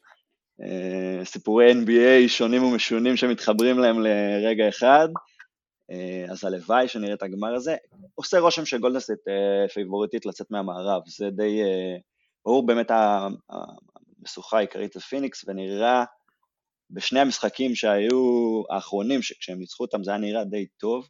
אה, 0.63 1.25
סיפורי 1.25 1.73
NBA 1.73 2.29
שונים 2.29 2.65
ומשונים 2.65 3.17
שמתחברים 3.17 3.79
להם 3.79 4.01
לרגע 4.01 4.69
אחד, 4.69 5.09
אה, 5.91 6.25
אז 6.31 6.45
הלוואי 6.45 6.89
שנראה 6.89 7.15
את 7.15 7.23
הגמר 7.23 7.55
הזה. 7.55 7.77
עושה 8.15 8.39
רושם 8.39 8.65
שגולדן 8.65 8.91
סטייט 8.91 9.11
אה, 9.11 9.69
פייבוריטית 9.69 10.27
לצאת 10.27 10.51
מהמערב, 10.51 11.03
זה 11.07 11.31
די 11.31 11.61
ברור 12.45 12.67
באמת 12.67 12.91
המשוכה 14.21 14.59
העיקרית 14.59 14.93
זה 14.93 15.01
פיניקס, 15.01 15.45
ונראה 15.49 16.05
בשני 16.91 17.21
המשחקים 17.21 17.75
שהיו 17.75 18.63
האחרונים, 18.71 19.23
שכשהם 19.23 19.59
ניצחו 19.59 19.85
אותם 19.85 20.05
זה 20.05 20.11
היה 20.11 20.21
נראה 20.21 20.45
די 20.45 20.67
טוב, 20.67 21.09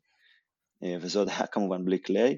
וזה 1.01 1.19
עוד 1.19 1.29
היה 1.29 1.47
כמובן 1.53 1.85
בלי 1.85 1.99
קליי. 1.99 2.37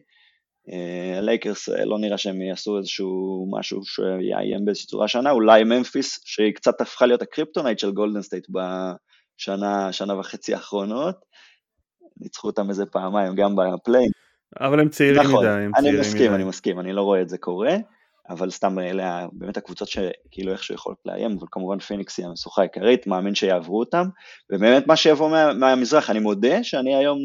הלייקרס 1.19 1.69
אה, 1.69 1.85
לא 1.85 1.99
נראה 1.99 2.19
שהם 2.19 2.43
יעשו 2.43 2.79
איזשהו 2.79 3.47
משהו 3.59 3.81
שיאיים 3.85 4.65
באיזושהי 4.65 4.87
צורה 4.87 5.09
שנה, 5.09 5.31
אולי 5.31 5.65
ממפיס 5.65 6.21
שהיא 6.25 6.55
קצת 6.55 6.81
הפכה 6.81 7.07
להיות 7.07 7.23
ה 7.23 7.28
kryptonite 7.28 7.79
של 7.79 7.91
גולדן 7.91 8.23
סטייט 8.23 8.47
בשנה, 8.51 9.93
שנה 9.93 10.19
וחצי 10.19 10.55
האחרונות, 10.55 11.17
ניצחו 12.21 12.47
אותם 12.47 12.69
איזה 12.69 12.87
פעמיים 12.87 13.35
גם 13.35 13.57
ב 13.57 13.63
play-in. 13.63 14.11
אבל 14.61 14.81
הם 14.81 14.89
צעירים 14.89 15.23
נכון, 15.23 15.47
מדי, 15.47 15.49
הם 15.49 15.73
צעירים 15.73 15.95
אני 15.95 16.01
מסכים, 16.01 16.27
מדי. 16.27 16.35
אני 16.35 16.45
מסכים, 16.45 16.81
אני 16.81 16.93
לא 16.93 17.03
רואה 17.03 17.21
את 17.21 17.29
זה 17.29 17.39
קורה, 17.39 17.77
אבל 18.29 18.51
סתם 18.51 18.79
אלה 18.79 19.27
באמת 19.33 19.57
הקבוצות 19.57 19.89
שכאילו 19.89 20.53
איכשהו 20.53 20.75
יכולות 20.75 20.99
לאיים, 21.07 21.37
אבל 21.39 21.47
כמובן 21.51 21.79
פיניקס 21.79 22.19
היא 22.19 22.27
המשוכה 22.27 22.63
העיקרית, 22.63 23.07
מאמין 23.07 23.35
שיעברו 23.35 23.81
אותם, 23.81 24.05
ובאמת 24.53 24.87
מה 24.87 24.97
שיבוא 24.97 25.31
מה, 25.31 25.55
מהמזרח, 25.55 26.11
אני 26.11 26.19
מודה 26.19 26.65
שאני 26.65 26.95
היום 26.95 27.19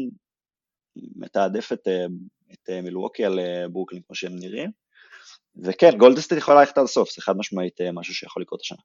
מתעדף 1.16 1.72
את 1.72 1.88
אה, 1.88 2.06
את 2.52 2.70
אה, 2.70 2.82
מילווקי 2.82 3.24
על 3.24 3.38
אה, 3.38 3.68
ברוקלין 3.68 4.02
כמו 4.06 4.16
שהם 4.16 4.32
נראים. 4.38 4.70
וכן, 5.64 5.98
גולדן 5.98 6.19
סטייט 6.19 6.40
יכולה 6.40 6.60
ללכת 6.60 6.78
עד 6.78 6.84
הסוף, 6.84 7.14
זה 7.14 7.22
חד 7.22 7.36
משמעית 7.36 7.80
משהו 7.92 8.14
שיכול 8.14 8.42
לקרות 8.42 8.60
השנה. 8.60 8.78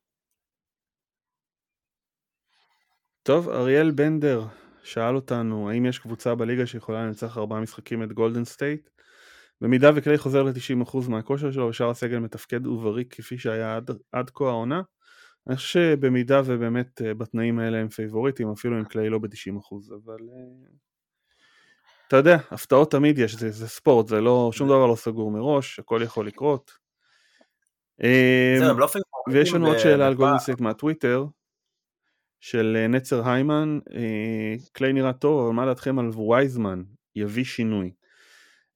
טוב, 3.23 3.49
אריאל 3.49 3.91
בנדר 3.91 4.43
שאל 4.83 5.15
אותנו 5.15 5.69
האם 5.69 5.85
יש 5.85 5.99
קבוצה 5.99 6.35
בליגה 6.35 6.65
שיכולה 6.65 7.05
לנצח 7.05 7.37
ארבעה 7.37 7.61
משחקים 7.61 8.03
את 8.03 8.13
גולדן 8.13 8.45
סטייט. 8.45 8.89
במידה 9.61 9.89
וקליי 9.95 10.17
חוזר 10.17 10.43
ל-90% 10.43 11.09
מהכושר 11.09 11.51
שלו 11.51 11.67
ושאר 11.67 11.89
הסגל 11.89 12.19
מתפקד 12.19 12.67
ובריא 12.67 13.15
כפי 13.15 13.37
שהיה 13.37 13.75
עד, 13.75 13.91
עד 14.11 14.29
כה 14.29 14.45
העונה, 14.45 14.81
אני 15.47 15.55
חושב 15.55 15.69
שבמידה 15.69 16.41
ובאמת 16.45 17.01
בתנאים 17.17 17.59
האלה 17.59 17.77
הם 17.77 17.89
פייבוריטים, 17.89 18.51
אפילו 18.51 18.79
אם 18.79 18.85
קליי 18.85 19.09
לא 19.09 19.19
ב-90%, 19.19 19.95
אבל 20.03 20.19
אתה 22.11 22.19
יודע, 22.19 22.37
הפתעות 22.51 22.91
תמיד 22.91 23.19
יש, 23.19 23.35
זה, 23.35 23.51
זה 23.51 23.67
ספורט, 23.67 24.07
זה 24.07 24.21
לא, 24.21 24.49
שום 24.53 24.67
דבר 24.67 24.85
לא 24.85 24.95
סגור 24.95 25.31
מראש, 25.31 25.79
הכל 25.79 26.01
יכול 26.03 26.27
לקרות. 26.27 26.71
אמ, 28.03 28.07
לא 28.61 28.87
ויש 29.31 29.53
לנו 29.53 29.67
עוד 29.67 29.77
שאלה 29.77 30.07
על 30.07 30.13
גולדן 30.13 30.36
סטייט 30.36 30.59
מהטוויטר, 30.59 31.25
של 32.39 32.77
אה, 32.79 32.87
נצר 32.87 33.29
היימן, 33.29 33.79
אה, 33.93 34.55
קליי 34.71 34.93
נראה 34.93 35.13
טוב, 35.13 35.45
אבל 35.45 35.55
מה 35.55 35.65
דעתכם 35.65 35.99
על 35.99 36.09
וייזמן, 36.09 36.83
יביא 37.15 37.43
שינוי. 37.43 37.91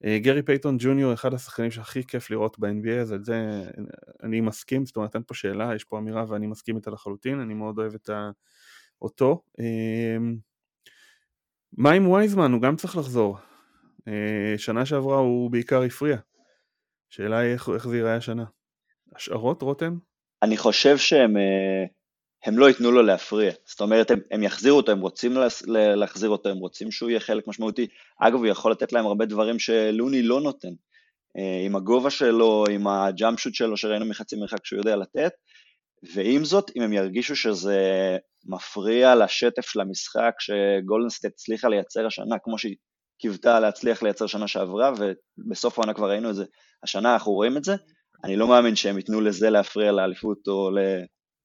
אה, 0.06 0.20
גרי 0.20 0.42
פייטון 0.42 0.78
ג'וניור 0.80 1.14
אחד 1.14 1.34
השחקנים 1.34 1.72
שהכי 1.72 2.04
כיף 2.04 2.30
לראות 2.30 2.60
ב-NBA, 2.60 3.02
אז 3.02 3.12
על 3.12 3.24
זה 3.24 3.64
אני 4.24 4.42
מסכים, 4.42 4.86
זאת 4.86 4.96
אומרת 4.96 5.16
אין 5.16 5.24
פה 5.28 5.34
שאלה, 5.34 5.76
יש 5.76 5.84
פה 5.84 5.98
אמירה 5.98 6.26
ואני 6.28 6.48
מסכים 6.48 6.76
איתה 6.76 6.92
לחלוטין, 6.92 7.40
אני 7.40 7.54
מאוד 7.54 7.80
אוהב 7.80 7.94
את 7.94 8.10
אותו. 9.02 9.42
מה 11.78 11.92
עם 11.92 12.08
וייזמן? 12.08 12.52
הוא 12.52 12.62
גם 12.62 12.76
צריך 12.76 12.98
לחזור. 12.98 13.38
אה, 14.08 14.58
שנה 14.58 14.86
שעברה 14.86 15.18
הוא 15.18 15.52
בעיקר 15.52 15.82
הפריע. 15.82 16.18
שאלה 17.10 17.38
היא 17.38 17.54
איך, 17.54 17.70
איך 17.76 17.88
זה 17.88 17.98
ייראה 17.98 18.16
השנה. 18.16 18.46
השערות, 19.16 19.62
רותם? 19.62 19.98
אני 20.44 20.58
חושב 20.58 20.98
שהם 20.98 21.38
אה, 21.38 21.86
הם 22.46 22.58
לא 22.58 22.70
ייתנו 22.70 22.92
לו 22.92 23.02
להפריע. 23.02 23.52
זאת 23.66 23.82
אומרת, 23.82 24.12
הם, 24.12 24.20
הם 24.32 24.44
יחזירו 24.44 24.78
אותו, 24.78 24.92
הם 24.92 25.00
רוצים 25.00 25.34
להחזיר 25.96 26.30
אותו, 26.30 26.50
הם 26.50 26.58
רוצים 26.58 26.92
שהוא 26.92 27.10
יהיה 27.10 27.20
חלק 27.20 27.48
משמעותי. 27.48 27.88
אגב, 28.20 28.36
הוא 28.36 28.48
יכול 28.48 28.72
לתת 28.72 28.94
להם 28.94 29.06
הרבה 29.06 29.26
דברים 29.26 29.60
שלוני 29.60 30.22
לא 30.22 30.42
נותן. 30.42 30.74
אה, 31.38 31.66
עם 31.66 31.76
הגובה 31.76 32.10
שלו, 32.10 32.66
עם 32.72 32.88
הג'אמפ 32.88 33.40
שוט 33.40 33.54
שלו 33.54 33.78
שראינו 33.78 34.06
מחצי 34.06 34.36
מרחק 34.36 34.66
שהוא 34.66 34.80
יודע 34.80 34.96
לתת, 34.96 35.32
ועם 36.14 36.46
זאת, 36.46 36.72
אם 36.76 36.82
הם 36.82 36.94
ירגישו 36.94 37.36
שזה 37.36 38.18
מפריע 38.46 39.16
לשטף 39.16 39.66
של 39.66 39.82
המשחק 39.82 40.32
שגולדנסט 40.40 41.26
הצליחה 41.26 41.70
לייצר 41.70 42.08
השנה, 42.08 42.36
כמו 42.44 42.58
שהיא 42.58 42.76
קיוותה 43.22 43.60
להצליח 43.60 44.04
לייצר 44.04 44.28
שנה 44.28 44.48
שעברה, 44.48 44.92
ובסוף 44.98 45.80
העונה 45.80 45.94
כבר 45.94 46.10
ראינו 46.10 46.30
את 46.30 46.36
זה, 46.36 46.46
השנה 46.84 47.14
אנחנו 47.14 47.32
רואים 47.32 47.58
את 47.58 47.64
זה, 47.64 47.76
אני 48.24 48.36
לא 48.36 48.48
מאמין 48.48 48.76
שהם 48.76 48.98
ייתנו 48.98 49.22
לזה 49.22 49.50
להפריע 49.50 49.92
לאליפות 49.92 50.48
או 50.48 50.70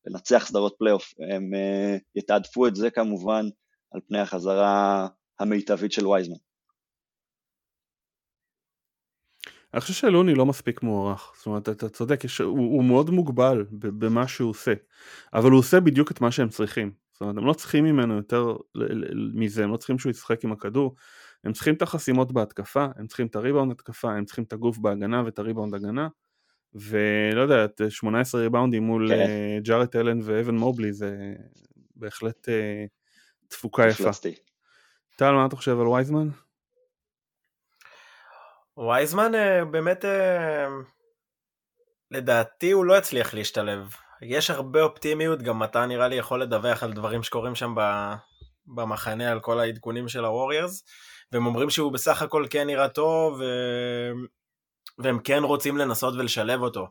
לנצח 0.07 0.47
סדרות 0.47 0.75
פלייאוף, 0.79 1.15
הם 1.35 1.55
אה, 1.55 1.97
יתעדפו 2.15 2.67
את 2.67 2.77
זה 2.77 2.91
כמובן 2.91 3.47
על 3.93 4.01
פני 4.09 4.19
החזרה 4.19 5.07
המיטבית 5.41 5.93
של 5.93 6.07
וייזמן. 6.07 6.37
אני 9.75 9.81
חושב 9.81 9.95
שלוני 9.95 10.35
לא 10.35 10.47
מספיק 10.47 10.83
מוערך, 10.83 11.33
זאת 11.37 11.47
אומרת 11.47 11.69
אתה 11.69 11.89
צודק, 11.89 12.25
יש, 12.25 12.41
הוא, 12.41 12.59
הוא 12.59 12.85
מאוד 12.85 13.11
מוגבל 13.11 13.65
במה 13.71 14.29
שהוא 14.29 14.51
עושה, 14.51 14.75
אבל 15.35 15.51
הוא 15.51 15.59
עושה 15.59 15.81
בדיוק 15.81 16.11
את 16.11 16.21
מה 16.21 16.31
שהם 16.31 16.49
צריכים, 16.49 16.93
זאת 17.13 17.21
אומרת 17.21 17.37
הם 17.37 17.47
לא 17.47 17.53
צריכים 17.53 17.85
ממנו 17.85 18.17
יותר 18.17 18.57
מזה, 19.35 19.65
הם 19.65 19.71
לא 19.71 19.77
צריכים 19.77 19.99
שהוא 19.99 20.11
ישחק 20.11 20.45
עם 20.45 20.53
הכדור, 20.53 20.95
הם 21.45 21.53
צריכים 21.53 21.75
את 21.75 21.83
החסימות 21.83 22.33
בהתקפה, 22.33 22.87
הם 22.97 23.07
צריכים 23.07 23.27
את 23.27 23.37
הריבאונד 23.37 23.73
התקפה, 23.73 24.13
הם 24.13 24.25
צריכים 24.25 24.45
את 24.45 24.53
הגוף 24.53 24.79
בהגנה 24.79 25.23
ואת 25.25 25.39
הריבאונד 25.39 25.75
הגנה, 25.75 26.09
ולא 26.75 27.41
יודע, 27.41 27.67
18 27.89 28.41
ריבאונדים 28.41 28.83
מול 28.83 29.09
כן. 29.09 29.21
אה, 29.21 29.59
ג'ארט 29.63 29.97
אלן 29.97 30.19
ואבן 30.23 30.55
מובלי 30.55 30.93
זה 30.93 31.35
בהחלט 31.97 32.49
אה, 32.49 32.85
תפוקה 33.49 33.87
יפה. 33.87 34.11
טל, 35.17 35.33
מה 35.33 35.47
אתה 35.47 35.57
חושב 35.57 35.81
על 35.81 35.87
וייזמן? 35.87 36.29
וייזמן 38.89 39.35
אה, 39.35 39.65
באמת, 39.65 40.05
אה, 40.05 40.67
לדעתי 42.11 42.71
הוא 42.71 42.85
לא 42.85 42.99
יצליח 42.99 43.35
להשתלב. 43.35 43.95
יש 44.23 44.51
הרבה 44.51 44.83
אופטימיות, 44.83 45.43
גם 45.43 45.63
אתה 45.63 45.87
נראה 45.87 46.09
לי 46.09 46.17
יכול 46.17 46.43
לדווח 46.43 46.83
על 46.83 46.93
דברים 46.93 47.23
שקורים 47.23 47.55
שם 47.55 47.75
במחנה, 48.67 49.31
על 49.31 49.41
כל 49.41 49.61
העדכונים 49.61 50.09
של 50.09 50.25
הווריירס, 50.25 50.85
והם 51.33 51.47
אומרים 51.47 51.71
שהוא 51.71 51.93
בסך 51.93 52.23
הכל 52.23 52.47
כן 52.51 52.67
נראה 52.67 52.89
טוב, 52.89 53.41
ו... 53.41 53.45
והם 54.99 55.19
כן 55.19 55.43
רוצים 55.43 55.79
לנסות 55.79 56.15
ולשלב 56.15 56.63
אותו. 56.63 56.89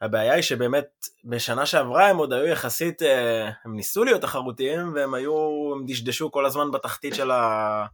הבעיה 0.00 0.34
היא 0.34 0.42
שבאמת 0.42 0.86
בשנה 1.24 1.66
שעברה 1.66 2.08
הם 2.08 2.16
עוד 2.16 2.32
היו 2.32 2.46
יחסית, 2.46 3.02
אה, 3.02 3.50
הם 3.64 3.76
ניסו 3.76 4.04
להיות 4.04 4.22
תחרותיים 4.22 4.94
והם 4.94 5.14
היו, 5.14 5.32
הם 5.74 5.84
דשדשו 5.86 6.30
כל 6.32 6.46
הזמן 6.46 6.70
בתחתית 6.70 7.14
של, 7.14 7.30
ה, 7.30 7.86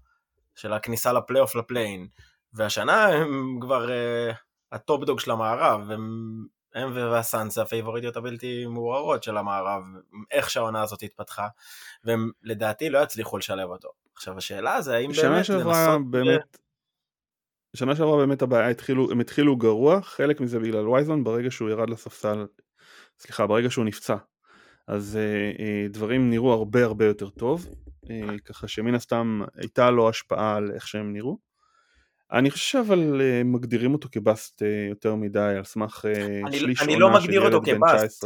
של 0.55 0.73
הכניסה 0.73 1.13
לפלייאוף 1.13 1.57
ל 1.57 1.62
play-in. 1.62 2.09
והשנה 2.53 3.07
הם 3.07 3.59
כבר 3.61 3.89
uh, 3.89 4.35
ה 4.73 4.81
top 4.81 5.05
dog 5.05 5.21
של 5.21 5.31
המערב, 5.31 5.91
הם, 5.91 6.47
הם 6.75 6.93
והסאנס 6.95 7.59
הפייבוריטיות 7.59 8.17
הבלתי 8.17 8.67
מעורערות 8.67 9.23
של 9.23 9.37
המערב, 9.37 9.83
איך 10.31 10.51
שהעונה 10.51 10.83
הזאת 10.83 11.03
התפתחה, 11.03 11.49
והם 12.05 12.31
לדעתי 12.43 12.91
לא 12.91 12.99
יצליחו 12.99 13.39
לשלב 13.39 13.69
אותו. 13.69 13.89
עכשיו 14.15 14.39
השאלה 14.39 14.81
זה 14.81 14.95
האם 14.95 15.11
באמת 15.23 15.49
לנסות... 15.49 16.11
באמת, 16.11 16.59
שנה 17.77 17.97
שעברה 17.97 18.17
באמת 18.17 18.43
הבעיה 18.43 18.69
התחילו, 18.69 19.11
הם 19.11 19.21
התחילו 19.21 19.57
גרוע, 19.57 20.03
חלק 20.03 20.41
מזה 20.41 20.59
בגלל 20.59 20.89
וייזמן 20.89 21.25
ברגע 21.25 21.51
שהוא 21.51 21.71
ירד 21.71 21.91
לספסל, 21.91 22.47
סליחה, 23.19 23.47
ברגע 23.47 23.71
שהוא 23.71 23.85
נפצע. 23.85 24.17
אז 24.87 25.19
uh, 25.19 25.59
uh, 25.59 25.93
דברים 25.93 26.31
נראו 26.31 26.53
הרבה 26.53 26.85
הרבה 26.85 27.07
יותר 27.07 27.31
טוב, 27.31 27.67
uh, 28.05 28.09
ככה 28.45 28.69
שמן 28.69 28.95
הסתם 28.95 29.41
הייתה 29.55 29.91
לו 29.91 30.09
השפעה 30.09 30.57
על 30.57 30.71
איך 30.75 30.89
שהם 30.89 31.13
נראו. 31.13 31.39
אני 32.33 32.51
חושב 32.51 32.79
אבל 32.79 33.21
אה, 33.21 33.43
מגדירים 33.45 33.93
אותו 33.93 34.09
כבאסט 34.13 34.63
אה, 34.63 34.87
יותר 34.91 35.15
מדי 35.15 35.39
על 35.39 35.65
סמך 35.65 36.05
אה, 36.05 36.41
אני, 36.47 36.59
שליש 36.59 36.83
אני 36.83 36.97
לא 36.97 37.11
מגדיר 37.11 37.41
אותו 37.43 37.61
כבאסט. 37.65 38.25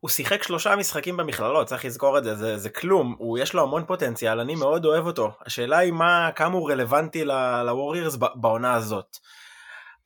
הוא 0.00 0.10
שיחק 0.10 0.42
שלושה 0.42 0.76
משחקים 0.76 1.16
במכללות, 1.16 1.66
צריך 1.66 1.84
לזכור 1.84 2.18
את 2.18 2.24
זה, 2.24 2.34
זה, 2.34 2.56
זה 2.56 2.70
כלום, 2.70 3.14
הוא, 3.18 3.38
יש 3.38 3.54
לו 3.54 3.62
המון 3.62 3.84
פוטנציאל, 3.86 4.40
אני 4.40 4.54
מאוד 4.54 4.84
אוהב 4.84 5.06
אותו. 5.06 5.32
השאלה 5.46 5.78
היא 5.78 5.92
מה, 5.92 6.30
כמה 6.36 6.54
הוא 6.54 6.70
רלוונטי 6.70 7.24
לווריורס 7.24 8.16
בעונה 8.16 8.74
הזאת. 8.74 9.16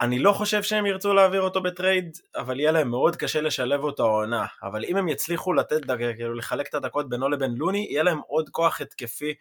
אני 0.00 0.18
לא 0.18 0.32
חושב 0.32 0.62
שהם 0.62 0.86
ירצו 0.86 1.14
להעביר 1.14 1.42
אותו 1.42 1.62
ב 1.62 1.70
trade, 1.70 2.18
אבל 2.36 2.60
יהיה 2.60 2.72
להם 2.72 2.88
מאוד 2.88 3.16
קשה 3.16 3.40
לשלב 3.40 3.80
אותו 3.80 4.06
העונה. 4.06 4.46
אבל 4.62 4.84
אם 4.84 4.96
הם 4.96 5.08
יצליחו 5.08 5.52
לתת, 5.52 5.80
כאילו 6.16 6.34
לחלק 6.34 6.68
את 6.68 6.74
הדקות 6.74 7.08
בינו 7.08 7.28
לבין 7.28 7.54
לוני, 7.54 7.86
יהיה 7.90 8.02
להם 8.02 8.20
עוד 8.26 8.48
כוח 8.48 8.80
התקפי 8.80 9.34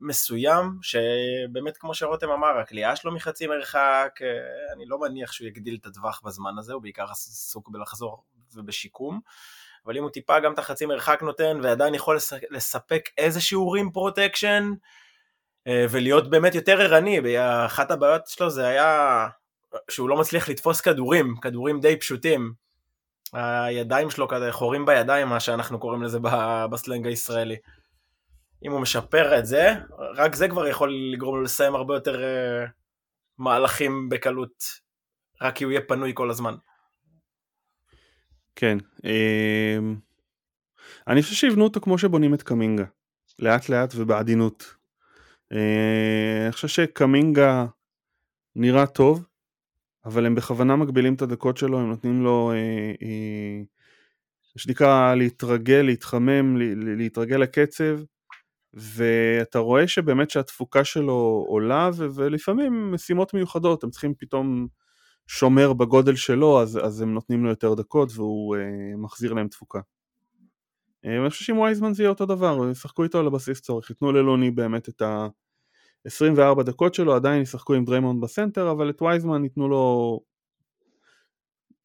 מסוים, 0.00 0.78
שבאמת 0.82 1.76
כמו 1.76 1.94
שרותם 1.94 2.30
אמר, 2.30 2.58
הקליעה 2.58 2.96
שלו 2.96 3.12
מחצי 3.12 3.46
מרחק, 3.46 4.18
אה, 4.22 4.72
אני 4.72 4.86
לא 4.86 5.00
מניח 5.00 5.32
שהוא 5.32 5.48
יגדיל 5.48 5.76
את 5.80 5.86
הטווח 5.86 6.20
בזמן 6.24 6.58
הזה, 6.58 6.72
הוא 6.72 6.82
בעיקר 6.82 7.06
עסוק 7.10 7.68
בלחזור 7.68 8.22
ובשיקום, 8.54 9.20
אבל 9.86 9.96
אם 9.96 10.02
הוא 10.02 10.10
טיפה 10.10 10.40
גם 10.40 10.52
את 10.52 10.58
החצי 10.58 10.86
מרחק 10.86 11.22
נותן 11.22 11.60
ועדיין 11.62 11.94
יכול 11.94 12.18
לספק 12.50 13.08
איזשהו 13.18 13.70
rim 13.70 13.90
protection, 13.90 14.72
אה, 15.66 15.86
ולהיות 15.90 16.30
באמת 16.30 16.54
יותר 16.54 16.80
ערני, 16.80 17.20
אחת 17.66 17.90
הבעיות 17.90 18.26
שלו 18.26 18.50
זה 18.50 18.66
היה 18.66 19.28
שהוא 19.90 20.08
לא 20.08 20.16
מצליח 20.16 20.48
לתפוס 20.48 20.80
כדורים, 20.80 21.36
כדורים 21.36 21.80
די 21.80 21.96
פשוטים. 21.96 22.64
הידיים 23.32 24.10
שלו 24.10 24.28
כזה 24.28 24.52
חורים 24.52 24.86
בידיים, 24.86 25.28
מה 25.28 25.40
שאנחנו 25.40 25.78
קוראים 25.78 26.02
לזה 26.02 26.18
בסלנג 26.70 27.06
הישראלי. 27.06 27.56
אם 28.64 28.72
הוא 28.72 28.80
משפר 28.80 29.38
את 29.38 29.46
זה, 29.46 29.72
רק 30.16 30.34
זה 30.34 30.48
כבר 30.48 30.66
יכול 30.66 30.94
לגרום 31.12 31.36
לו 31.36 31.42
לסיים 31.42 31.74
הרבה 31.74 31.94
יותר 31.94 32.14
uh, 32.14 32.70
מהלכים 33.38 34.08
בקלות, 34.08 34.64
רק 35.42 35.56
כי 35.56 35.64
הוא 35.64 35.72
יהיה 35.72 35.80
פנוי 35.88 36.12
כל 36.14 36.30
הזמן. 36.30 36.54
כן, 38.56 38.78
uh, 38.96 39.82
אני 41.08 41.22
חושב 41.22 41.34
שיבנו 41.34 41.64
אותו 41.64 41.80
כמו 41.80 41.98
שבונים 41.98 42.34
את 42.34 42.42
קמינגה, 42.42 42.84
לאט 43.38 43.68
לאט 43.68 43.92
ובעדינות. 43.96 44.74
Uh, 45.52 45.56
אני 46.44 46.52
חושב 46.52 46.68
שקמינגה 46.68 47.66
נראה 48.56 48.86
טוב, 48.86 49.24
אבל 50.04 50.26
הם 50.26 50.34
בכוונה 50.34 50.76
מגבילים 50.76 51.14
את 51.14 51.22
הדקות 51.22 51.56
שלו, 51.56 51.80
הם 51.80 51.88
נותנים 51.88 52.22
לו, 52.22 52.52
מה 54.56 54.60
שנקרא, 54.60 55.14
להתרגל, 55.14 55.82
להתחמם, 55.82 56.56
להתרגל 56.96 57.36
לקצב. 57.36 58.00
ואתה 58.74 59.58
רואה 59.58 59.88
שבאמת 59.88 60.30
שהתפוקה 60.30 60.84
שלו 60.84 61.44
עולה 61.48 61.90
ו- 61.94 62.06
ולפעמים 62.14 62.92
משימות 62.92 63.34
מיוחדות 63.34 63.84
הם 63.84 63.90
צריכים 63.90 64.14
פתאום 64.18 64.66
שומר 65.26 65.72
בגודל 65.72 66.16
שלו 66.16 66.62
אז, 66.62 66.78
אז 66.82 67.00
הם 67.00 67.14
נותנים 67.14 67.44
לו 67.44 67.50
יותר 67.50 67.74
דקות 67.74 68.08
והוא 68.14 68.56
uh, 68.56 68.58
מחזיר 68.96 69.32
להם 69.32 69.48
תפוקה. 69.48 69.78
Uh, 69.78 69.82
ואני 71.08 71.30
חושב 71.30 71.44
שעם 71.44 71.58
וייזמן 71.58 71.94
זה 71.94 72.02
יהיה 72.02 72.10
אותו 72.10 72.26
דבר, 72.26 72.70
ישחקו 72.70 73.04
איתו 73.04 73.18
על 73.18 73.26
הבסיס 73.26 73.60
צורך, 73.60 73.90
ייתנו 73.90 74.12
ללוני 74.12 74.50
באמת 74.50 74.88
את 74.88 75.02
ה-24 75.02 76.62
דקות 76.62 76.94
שלו, 76.94 77.14
עדיין 77.14 77.42
ישחקו 77.42 77.74
עם 77.74 77.84
דריימונד 77.84 78.20
בסנטר, 78.24 78.70
אבל 78.70 78.90
את 78.90 79.02
וייזמן 79.02 79.44
ייתנו 79.44 79.68
לו 79.68 80.20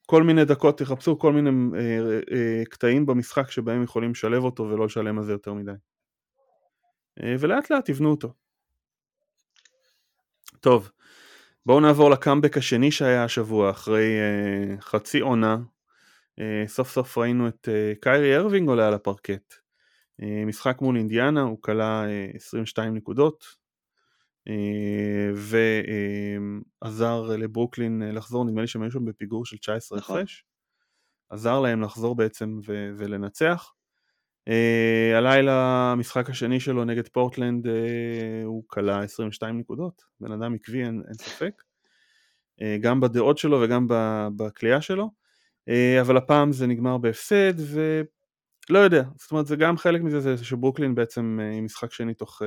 כל 0.05 0.23
מיני 0.23 0.45
דקות, 0.45 0.81
יחפשו 0.81 1.19
כל 1.19 1.33
מיני 1.33 1.49
uh, 1.49 2.29
uh, 2.29 2.69
קטעים 2.69 3.05
במשחק 3.05 3.51
שבהם 3.51 3.83
יכולים 3.83 4.11
לשלב 4.11 4.43
אותו 4.43 4.63
ולא 4.63 4.85
לשלם 4.85 5.17
על 5.17 5.23
זה 5.23 5.31
יותר 5.31 5.53
מדי. 5.53 5.71
אה, 7.23 7.35
ולאט 7.39 7.69
לאט 7.69 7.89
יבנו 7.89 8.11
אותו. 8.11 8.33
טוב, 10.59 10.91
בואו 11.65 11.79
נעבור 11.79 12.09
לקאמבק 12.09 12.57
השני 12.57 12.91
שהיה 12.91 13.23
השבוע 13.23 13.69
אחרי 13.71 14.17
uh, 14.19 14.81
חצי 14.81 15.19
עונה. 15.19 15.57
Uh, 16.39 16.67
סוף 16.67 16.89
סוף 16.89 17.17
ראינו 17.17 17.47
את 17.47 17.67
uh, 17.67 17.99
קיירי 18.01 18.37
ארווינג 18.37 18.69
עולה 18.69 18.87
על 18.87 18.93
הפרקט. 18.93 19.53
Uh, 20.21 20.25
משחק 20.45 20.77
מול 20.81 20.97
אינדיאנה, 20.97 21.41
הוא 21.41 21.57
כלה 21.61 22.05
uh, 22.33 22.35
22 22.35 22.95
נקודות 22.95 23.45
uh, 24.49 24.51
ועזר 26.81 27.29
uh, 27.29 27.37
לברוקלין 27.37 28.01
uh, 28.01 28.15
לחזור, 28.15 28.45
נדמה 28.45 28.61
לי 28.61 28.67
שהם 28.67 28.81
היו 28.81 28.91
שם 28.91 29.05
בפיגור 29.05 29.45
של 29.45 29.57
19 29.57 29.97
נכון. 29.97 30.17
הפרש. 30.17 30.45
עזר 31.29 31.59
להם 31.59 31.81
לחזור 31.81 32.15
בעצם 32.15 32.59
ו- 32.67 32.91
ולנצח. 32.97 33.73
Uh, 34.47 35.17
הלילה 35.17 35.53
המשחק 35.91 36.29
השני 36.29 36.59
שלו 36.59 36.85
נגד 36.85 37.07
פורטלנד 37.07 37.65
uh, 37.65 37.69
הוא 38.45 38.63
כלה 38.67 39.03
22 39.03 39.59
נקודות, 39.59 40.01
בן 40.19 40.31
אדם 40.31 40.55
עקבי 40.55 40.83
אין, 40.83 41.01
אין 41.07 41.13
ספק, 41.13 41.63
uh, 42.61 42.63
גם 42.81 42.99
בדעות 42.99 43.37
שלו 43.37 43.61
וגם 43.61 43.87
בכלייה 44.35 44.81
שלו, 44.81 45.09
uh, 45.69 46.01
אבל 46.01 46.17
הפעם 46.17 46.51
זה 46.51 46.67
נגמר 46.67 46.97
בהפסד 46.97 47.53
ולא 48.69 48.79
יודע, 48.79 49.03
זאת 49.17 49.31
אומרת 49.31 49.47
זה 49.47 49.55
גם 49.55 49.77
חלק 49.77 50.01
מזה 50.01 50.19
זה 50.19 50.45
שברוקלין 50.45 50.95
בעצם 50.95 51.39
uh, 51.41 51.61
משחק 51.61 51.91
שני 51.91 52.13
תוך 52.13 52.41
uh, 52.41 52.45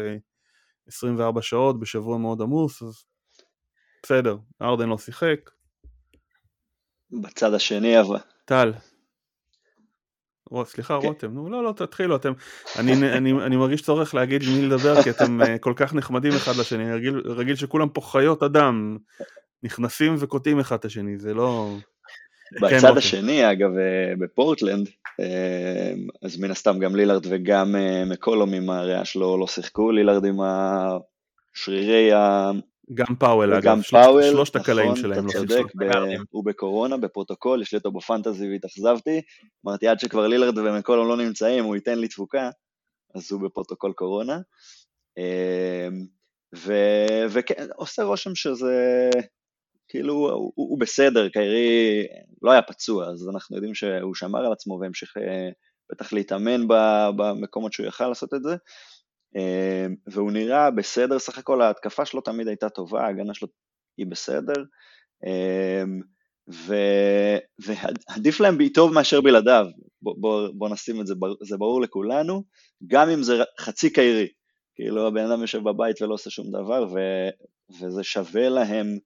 24 0.88 1.42
שעות 1.42 1.80
בשבוע 1.80 2.18
מאוד 2.18 2.42
עמוס, 2.42 2.82
אז 2.82 3.04
בסדר, 4.02 4.36
ארדן 4.62 4.88
לא 4.88 4.98
שיחק. 4.98 5.50
בצד 7.22 7.54
השני 7.54 8.00
אבל. 8.00 8.18
טל, 8.44 8.72
סליחה 10.64 11.00
כן. 11.00 11.06
רותם, 11.06 11.34
נו 11.34 11.50
לא 11.50 11.64
לא 11.64 11.72
תתחילו 11.72 12.16
אתם, 12.16 12.32
אני, 12.78 12.92
אני, 12.92 13.32
אני 13.32 13.56
מרגיש 13.56 13.82
צורך 13.82 14.14
להגיד 14.14 14.42
מי 14.54 14.62
לדבר 14.62 15.02
כי 15.02 15.10
אתם 15.10 15.42
אה, 15.42 15.58
כל 15.58 15.72
כך 15.76 15.94
נחמדים 15.94 16.32
אחד 16.32 16.56
לשני, 16.56 16.84
אני 16.84 16.92
רגיל, 16.92 17.22
רגיל 17.24 17.56
שכולם 17.56 17.88
פה 17.88 18.00
חיות 18.00 18.42
אדם, 18.42 18.96
נכנסים 19.62 20.14
וקוטעים 20.18 20.60
אחד 20.60 20.76
את 20.76 20.84
השני, 20.84 21.18
זה 21.18 21.34
לא... 21.34 21.74
בצד 22.60 22.90
כן, 22.90 22.96
השני 22.96 23.50
אגב 23.50 23.70
אה, 23.76 24.14
בפורטלנד, 24.18 24.88
אז 26.22 26.40
מן 26.40 26.50
הסתם 26.50 26.78
גם 26.78 26.96
לילארד 26.96 27.26
וגם 27.28 27.74
מקולום 28.06 28.52
עם 28.52 28.70
הריאה 28.70 29.04
שלו 29.04 29.38
לא 29.38 29.46
שיחקו, 29.46 29.92
לילארד 29.92 30.24
עם 30.24 30.36
השרירי 30.40 32.10
גם 32.94 33.16
פאוול 33.18 33.54
אגב, 33.54 33.82
פאוול, 33.90 34.22
שלושת 34.22 34.56
הקלעים 34.56 34.90
נכון, 34.90 35.02
שלהם 35.02 35.26
לא 35.26 35.32
שיחקו. 35.32 35.56
הוא 36.30 36.44
בקורונה, 36.44 36.96
בפרוטוקול, 36.96 37.62
יש 37.62 37.72
לי 37.72 37.78
אותו 37.78 37.92
ב 37.92 37.99
fantasy 37.99 38.50
והתאכזבתי, 38.50 39.20
אמרתי 39.66 39.88
עד 39.88 40.00
שכבר 40.00 40.26
לילארד 40.26 40.58
ומקולום 40.58 41.08
לא 41.08 41.16
נמצאים, 41.16 41.64
הוא 41.64 41.76
ייתן 41.76 41.98
לי 41.98 42.08
תפוקה, 42.08 42.50
אז 43.14 43.32
הוא 43.32 43.40
בפרוטוקול 43.40 43.92
קורונה. 43.92 44.38
אמ, 45.18 46.06
וכן, 47.30 47.66
עושה 47.76 48.02
רושם 48.02 48.34
שזה, 48.34 49.10
כאילו, 49.88 50.14
הוא, 50.14 50.52
הוא 50.54 50.80
בסדר, 50.80 51.28
קיירי 51.28 52.06
לא 52.42 52.50
היה 52.50 52.62
פצוע, 52.62 53.06
אז 53.06 53.28
אנחנו 53.28 53.56
יודעים 53.56 53.74
שהוא 53.74 54.14
שמר 54.14 54.46
על 54.46 54.52
עצמו 54.52 54.78
והמשיך 54.80 55.16
אה, 55.16 55.48
בטח 55.92 56.12
להתאמן 56.12 56.68
במקומות 57.16 57.72
שהוא 57.72 57.86
יכל 57.86 58.08
לעשות 58.08 58.34
את 58.34 58.42
זה. 58.42 58.56
אמ, 59.36 59.94
והוא 60.06 60.32
נראה 60.32 60.70
בסדר, 60.70 61.18
סך 61.18 61.38
הכל 61.38 61.62
ההתקפה 61.62 62.04
שלו 62.04 62.20
תמיד 62.20 62.48
הייתה 62.48 62.68
טובה, 62.68 63.02
ההגנה 63.02 63.34
שלו 63.34 63.48
היא 63.98 64.06
בסדר, 64.06 64.64
אמ, 65.26 66.00
ו... 66.52 66.74
ועדיף 67.58 68.40
להם 68.40 68.58
בי 68.58 68.70
טוב 68.70 68.92
מאשר 68.92 69.20
בלעדיו, 69.20 69.66
בוא, 70.02 70.14
בוא, 70.18 70.48
בוא 70.54 70.68
נשים 70.68 71.00
את 71.00 71.06
זה, 71.06 71.14
זה 71.42 71.56
ברור 71.56 71.80
לכולנו, 71.80 72.42
גם 72.86 73.10
אם 73.10 73.22
זה 73.22 73.42
חצי 73.60 73.92
קיירי, 73.92 74.28
כאילו 74.74 75.06
הבן 75.06 75.30
אדם 75.30 75.40
יושב 75.40 75.62
בבית 75.62 76.02
ולא 76.02 76.14
עושה 76.14 76.30
שום 76.30 76.46
דבר, 76.50 76.86
ו... 76.94 76.98
וזה 77.80 78.04
שווה 78.04 78.48
להם 78.48 78.98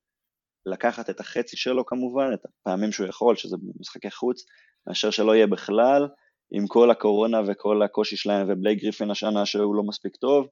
לקחת 0.67 1.11
את 1.11 1.21
החצי 1.21 1.57
שלו 1.57 1.87
כמובן, 1.87 2.31
את 2.35 2.41
הפעמים 2.45 2.93
שהוא 2.93 3.07
יכול, 3.07 3.37
שזה 3.37 3.57
משחקי 3.81 4.11
חוץ, 4.11 4.45
מאשר 4.87 5.11
שלא 5.11 5.35
יהיה 5.35 5.47
בכלל, 5.47 6.09
עם 6.51 6.67
כל 6.67 6.91
הקורונה 6.91 7.41
וכל 7.47 7.83
הקושי 7.83 8.17
שלהם 8.17 8.47
ובלייק 8.51 8.83
גריפין 8.83 9.11
השנה 9.11 9.47
שהוא 9.47 9.75
לא 9.75 9.83
מספיק 9.83 10.17
טוב, 10.17 10.49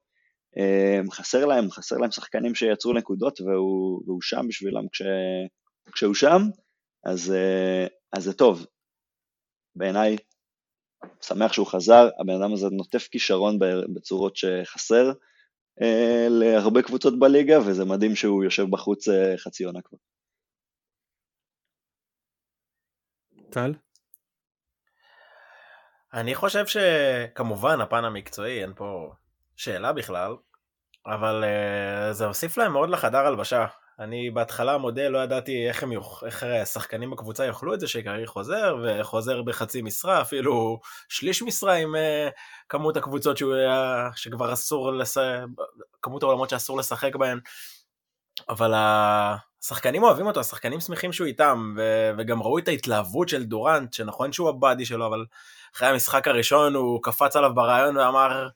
אמ, 0.57 1.11
חסר 1.11 1.46
להם, 1.46 1.70
חסר 1.70 1.96
להם 1.96 2.11
שחקנים 2.11 2.54
שיצרו 2.54 2.92
נקודות 2.92 3.40
והוא, 3.40 4.02
והוא 4.07 4.22
שם 4.22 4.48
בשבילם 4.48 4.88
כש, 4.88 5.02
כשהוא 5.92 6.14
שם, 6.14 6.42
אז, 7.04 7.33
אה, 7.33 7.87
אז 8.12 8.24
זה 8.24 8.33
טוב. 8.33 8.66
בעיניי, 9.76 10.16
שמח 11.20 11.52
שהוא 11.52 11.66
חזר, 11.66 12.09
הבן 12.20 12.42
אדם 12.42 12.52
הזה 12.52 12.66
נוטף 12.72 13.09
כישרון 13.09 13.59
בצורות 13.94 14.37
שחסר 14.37 15.12
אה, 15.83 16.26
להרבה 16.30 16.83
קבוצות 16.83 17.18
בליגה, 17.18 17.59
וזה 17.61 17.85
מדהים 17.85 18.16
שהוא 18.16 18.44
יושב 18.44 18.64
בחוץ 18.70 19.09
אה, 19.09 19.38
חצי 19.38 19.64
עונה 19.64 19.80
כבר. 19.83 19.98
טל? 23.50 23.72
אני 26.14 26.35
חושב 26.35 26.64
שכמובן 26.66 27.81
הפן 27.81 28.05
המקצועי 28.05 28.62
אין 28.62 28.72
פה 28.77 29.12
שאלה 29.57 29.92
בכלל, 29.92 30.37
אבל 31.07 31.44
uh, 31.44 32.12
זה 32.12 32.27
הוסיף 32.27 32.57
להם 32.57 32.72
מאוד 32.72 32.90
לחדר 32.90 33.27
הלבשה. 33.27 33.66
אני 33.98 34.31
בהתחלה 34.31 34.79
מודה 34.79 35.09
לא 35.09 35.18
ידעתי 35.18 35.68
איך, 35.68 35.83
הם 35.83 35.92
יוכ... 35.92 36.24
איך 36.24 36.42
השחקנים 36.42 37.11
בקבוצה 37.11 37.46
יאכלו 37.46 37.74
את 37.74 37.81
זה 37.81 37.88
שקרי 37.88 38.27
חוזר 38.27 38.77
וחוזר 38.85 39.42
בחצי 39.42 39.83
משרה 39.83 40.20
אפילו 40.20 40.81
שליש 41.09 41.42
משרה 41.42 41.74
עם 41.74 41.94
uh, 41.94 42.33
כמות 42.68 42.96
הקבוצות 42.96 43.37
שהוא 43.37 43.55
היה, 43.55 44.09
שכבר 44.16 44.53
אסור 44.53 44.92
לס... 44.92 45.16
כמות 46.03 46.22
העולמות 46.22 46.50
שאסור 46.50 46.79
לשחק 46.79 47.16
בהן 47.16 47.40
אבל 48.48 48.72
השחקנים 49.64 50.03
אוהבים 50.03 50.27
אותו 50.27 50.40
השחקנים 50.40 50.81
שמחים 50.81 51.12
שהוא 51.12 51.27
איתם 51.27 51.74
ו... 51.77 52.11
וגם 52.18 52.42
ראו 52.42 52.59
את 52.59 52.68
ההתלהבות 52.68 53.29
של 53.29 53.44
דורנט 53.44 53.92
שנכון 53.92 54.33
שהוא 54.33 54.48
הבאדי 54.48 54.87
שלו 54.87 55.07
אבל 55.07 55.24
אחרי 55.77 55.88
המשחק 55.88 56.29
הראשון 56.29 56.74
הוא 56.74 57.03
קפץ 57.03 57.37
עליו 57.37 57.55
ברעיון 57.55 57.96
ואמר 57.96 58.48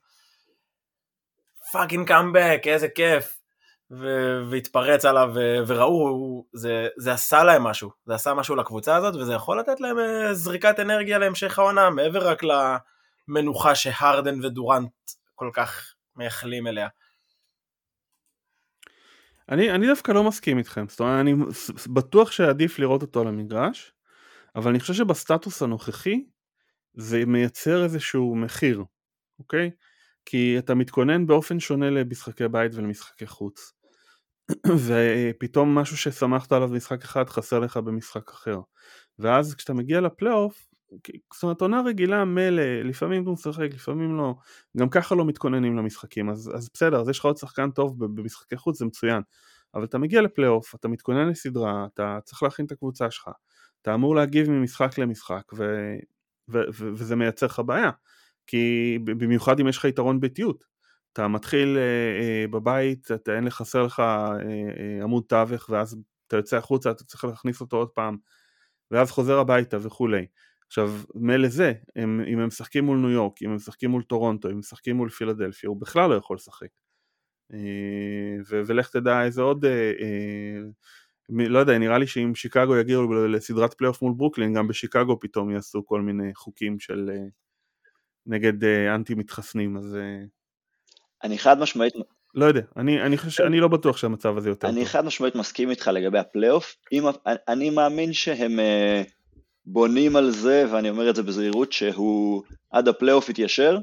fucking 1.73 2.09
comeback, 2.09 2.63
איזה 2.67 2.89
כיף. 2.89 3.39
ו- 3.91 4.51
והתפרץ 4.51 5.05
עליו 5.05 5.31
ו- 5.35 5.59
וראו, 5.67 6.45
זה, 6.53 6.89
זה 6.97 7.13
עשה 7.13 7.45
להם 7.45 7.63
משהו, 7.63 7.91
זה 8.07 8.15
עשה 8.15 8.35
משהו 8.35 8.57
לקבוצה 8.57 8.97
הזאת 8.97 9.15
וזה 9.15 9.33
יכול 9.33 9.61
לתת 9.61 9.81
להם 9.81 9.99
אה, 9.99 10.35
זריקת 10.35 10.81
אנרגיה 10.81 11.19
להמשך 11.19 11.59
העונה 11.59 11.91
מעבר 11.91 12.29
רק 12.29 12.43
למנוחה 13.29 13.75
שהרדן 13.75 14.45
ודורנט 14.45 14.93
כל 15.35 15.51
כך 15.53 15.95
מייחלים 16.17 16.67
אליה. 16.67 16.89
אני, 19.49 19.71
אני 19.71 19.87
דווקא 19.87 20.13
לא 20.13 20.25
מסכים 20.25 20.59
איתכם, 20.59 20.89
זאת 20.89 21.01
אומרת 21.01 21.21
אני 21.21 21.35
בטוח 21.93 22.31
שעדיף 22.31 22.79
לראות 22.79 23.03
אותו 23.03 23.21
על 23.21 23.29
המגרש, 23.29 23.93
אבל 24.57 24.71
אני 24.71 24.81
חושב 24.81 24.95
שבסטטוס 24.95 25.63
הנוכחי 25.63 26.25
זה 26.95 27.27
מייצר 27.27 27.85
איזשהו 27.85 28.37
מחיר, 28.37 28.85
אוקיי? 29.39 29.71
כי 30.25 30.59
אתה 30.59 30.75
מתכונן 30.75 31.27
באופן 31.27 31.61
שונה 31.61 31.91
למשחקי 31.91 32.49
בית 32.49 32.75
ולמשחקי 32.75 33.27
חוץ. 33.27 33.73
ופתאום 34.87 35.79
משהו 35.79 35.97
ששמחת 35.97 36.53
עליו 36.53 36.69
במשחק 36.69 37.05
אחד 37.05 37.29
חסר 37.29 37.59
לך 37.59 37.77
במשחק 37.77 38.31
אחר. 38.31 38.61
ואז 39.19 39.55
כשאתה 39.55 39.75
מגיע 39.75 40.01
לפלייאוף, 40.01 40.69
זאת 41.35 41.43
אומרת 41.43 41.61
עונה 41.61 41.83
רגילה 41.87 42.25
מילא, 42.25 42.83
לפעמים 42.85 43.23
אתה 43.23 43.31
משחק, 43.31 43.69
לפעמים 43.75 44.17
לא, 44.17 44.35
גם 44.77 44.89
ככה 44.89 45.15
לא 45.15 45.25
מתכוננים 45.25 45.77
למשחקים, 45.77 46.31
אז, 46.31 46.53
אז 46.55 46.71
בסדר, 46.75 47.01
אז 47.01 47.09
יש 47.09 47.19
לך 47.19 47.25
עוד 47.25 47.37
שחקן 47.37 47.71
טוב 47.71 48.07
במשחקי 48.15 48.57
חוץ, 48.57 48.79
זה 48.79 48.85
מצוין. 48.85 49.23
אבל 49.75 49.85
אתה 49.85 49.99
מגיע 49.99 50.23
לפלייאוף, 50.23 50.75
אתה 50.75 50.89
מתכונן 50.89 51.29
לסדרה, 51.29 51.87
אתה 51.95 52.19
צריך 52.25 52.43
להכין 52.43 52.67
את 52.67 52.73
הקבוצה 52.73 53.11
שלך, 53.11 53.31
אתה 53.83 53.95
אמור 53.95 54.17
להגיב 54.17 54.51
ממשחק 54.51 54.99
למשחק, 54.99 55.53
ו, 55.53 55.65
ו- 56.49 56.69
ו- 56.75 56.91
וזה 56.95 57.17
מייצר 57.17 57.47
לך 57.47 57.63
בעיה, 57.67 57.91
כי 58.47 58.99
במיוחד 59.05 59.61
אם 59.61 59.69
יש 59.69 59.79
לך 59.79 59.85
יתרון 59.85 60.21
ביתיות, 60.21 60.65
אתה 61.13 61.29
מתחיל 61.29 61.77
אה, 61.77 61.83
אה, 62.21 62.45
בבית, 62.51 63.11
אתה 63.13 63.37
אין 63.37 63.45
לך, 63.45 63.55
חסר 63.55 63.83
לך 63.83 64.01
אה, 64.01 64.37
אה, 64.41 65.03
עמוד 65.03 65.25
תווך, 65.29 65.71
ואז 65.71 65.97
אתה 66.27 66.37
יוצא 66.37 66.57
החוצה, 66.57 66.91
אתה 66.91 67.05
צריך 67.05 67.25
להכניס 67.25 67.61
אותו 67.61 67.77
עוד 67.77 67.89
פעם, 67.89 68.17
ואז 68.91 69.11
חוזר 69.11 69.39
הביתה 69.39 69.77
וכולי. 69.81 70.27
עכשיו, 70.69 70.93
מילא 71.15 71.49
זה, 71.49 71.73
הם, 71.97 72.21
אם 72.29 72.39
הם 72.39 72.47
משחקים 72.47 72.85
מול 72.85 72.99
ניו 72.99 73.11
יורק, 73.11 73.43
אם 73.43 73.51
הם 73.51 73.57
משחקים 73.57 73.91
מול 73.91 74.03
טורונטו, 74.03 74.49
אם 74.49 74.53
הם 74.53 74.59
משחקים 74.59 74.97
מול 74.97 75.09
פילדלפיה, 75.09 75.69
הוא 75.69 75.81
בכלל 75.81 76.11
לא 76.11 76.15
יכול 76.15 76.37
לשחק. 76.37 76.69
אה, 77.53 77.59
ו- 78.49 78.63
ולך 78.67 78.91
תדע 78.91 79.25
איזה 79.25 79.43
עוד 79.43 79.65
אה, 79.65 79.93
אה, 80.01 80.61
לא 81.31 81.59
יודע, 81.59 81.79
נראה 81.79 81.99
לי 81.99 82.07
שאם 82.07 82.35
שיקגו 82.35 82.77
יגיעו 82.77 83.27
לסדרת 83.27 83.75
פלייאוף 83.75 84.03
מול 84.03 84.13
ברוקלין, 84.17 84.55
גם 84.55 84.69
בשיקגו 84.69 85.21
פתאום 85.21 85.51
יעשו 85.51 85.87
כל 85.87 86.01
מיני 86.01 86.35
חוקים 86.35 86.81
של 86.81 87.11
אה, 87.13 87.25
נגד 88.27 88.65
אה, 88.65 88.95
אנטי 88.95 89.15
מתחסנים, 89.15 89.77
אז... 89.77 89.97
אה, 89.97 90.25
אני 91.25 91.39
חד 91.39 91.59
משמעית... 91.59 91.93
לא 92.35 92.45
יודע, 92.45 92.61
אני, 92.77 93.03
אני, 93.03 93.19
חושב, 93.19 93.45
אני 93.45 93.61
לא 93.61 93.69
בטוח 93.69 93.97
שהמצב 93.97 94.37
הזה 94.37 94.49
יותר 94.49 94.69
אני 94.69 94.75
טוב. 94.75 94.83
אני 94.83 94.89
חד 94.89 95.05
משמעית 95.05 95.35
מסכים 95.35 95.71
איתך 95.71 95.91
לגבי 95.95 96.19
הפלייאוף. 96.19 96.77
אם, 96.93 97.03
אני 97.49 97.71
מאמין 97.71 98.13
שהם 98.13 98.59
בונים 99.71 100.17
על 100.17 100.31
זה, 100.31 100.65
ואני 100.71 100.91
אומר 100.91 101.11
את 101.11 101.17
זה 101.17 101.23
בזהירות, 101.23 101.73
שהוא 101.73 102.43
עד 102.71 102.89
הפלייאוף 102.89 103.29
יתיישר, 103.29 103.79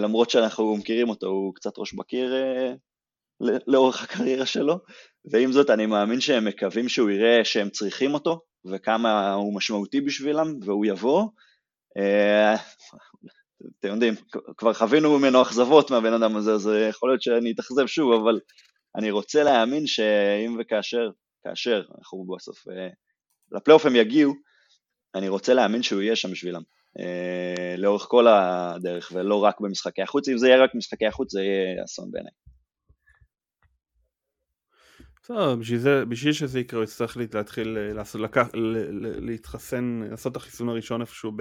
למרות 0.00 0.30
שאנחנו 0.30 0.76
מכירים 0.76 1.08
אותו, 1.08 1.26
הוא 1.26 1.54
קצת 1.54 1.78
ראש 1.78 1.94
בקיר 1.94 2.34
לאורך 3.66 4.02
הקריירה 4.02 4.46
שלו, 4.46 4.78
ועם 5.24 5.52
זאת 5.52 5.70
אני 5.70 5.86
מאמין 5.86 6.20
שהם 6.20 6.44
מקווים 6.44 6.88
שהוא 6.88 7.10
יראה 7.10 7.44
שהם 7.44 7.70
צריכים 7.70 8.14
אותו, 8.14 8.40
וכמה 8.64 9.32
הוא 9.32 9.56
משמעותי 9.56 10.00
בשבילם, 10.00 10.46
והוא 10.64 10.86
יבוא. 10.86 11.28
אה, 11.96 12.54
אתם 13.78 13.88
יודעים, 13.88 14.14
כבר 14.56 14.72
חווינו 14.72 15.18
ממנו 15.18 15.42
אכזבות 15.42 15.90
מהבן 15.90 16.12
אדם 16.12 16.36
הזה, 16.36 16.52
אז 16.52 16.70
יכול 16.88 17.10
להיות 17.10 17.22
שאני 17.22 17.52
אתאכזב 17.52 17.86
שוב, 17.86 18.12
אבל 18.12 18.40
אני 18.96 19.10
רוצה 19.10 19.42
להאמין 19.42 19.86
שאם 19.86 20.56
וכאשר, 20.60 21.10
כאשר 21.44 21.82
אנחנו 21.98 22.26
בסוף, 22.36 22.68
אה, 22.68 22.88
לפלייאוף 23.52 23.86
הם 23.86 23.96
יגיעו, 23.96 24.34
אני 25.14 25.28
רוצה 25.28 25.54
להאמין 25.54 25.82
שהוא 25.82 26.02
יהיה 26.02 26.16
שם 26.16 26.30
בשבילם. 26.30 26.62
אה, 26.98 27.74
לאורך 27.76 28.02
כל 28.02 28.26
הדרך, 28.28 29.12
ולא 29.14 29.44
רק 29.44 29.60
במשחקי 29.60 30.02
החוץ. 30.02 30.28
אם 30.28 30.38
זה 30.38 30.48
יהיה 30.48 30.64
רק 30.64 30.70
במשחקי 30.74 31.06
החוץ, 31.06 31.32
זה 31.32 31.42
יהיה 31.42 31.84
אסון 31.84 32.10
בעיניי. 32.10 32.32
בסדר, 35.22 35.56
בשביל, 35.56 35.78
זה, 35.78 36.04
בשביל 36.04 36.32
שזה 36.32 36.60
יקרה 36.60 36.78
הוא 36.78 36.84
יצטרך 36.84 37.16
להתחיל 37.34 37.78
אה, 37.78 37.92
לעשות, 37.92 38.20
לקח, 38.20 38.48
להתחסן, 39.20 40.00
לעשות 40.10 40.32
את 40.32 40.36
החיסון 40.36 40.68
הראשון 40.68 41.00
איפשהו 41.00 41.32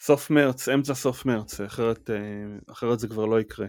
בסוף 0.00 0.30
מרץ, 0.30 0.68
אמצע 0.68 0.94
סוף 0.94 1.26
מרץ, 1.26 1.60
אחרת, 1.60 2.10
אה, 2.10 2.72
אחרת 2.72 3.00
זה 3.00 3.08
כבר 3.08 3.24
לא 3.24 3.40
יקרה. 3.40 3.66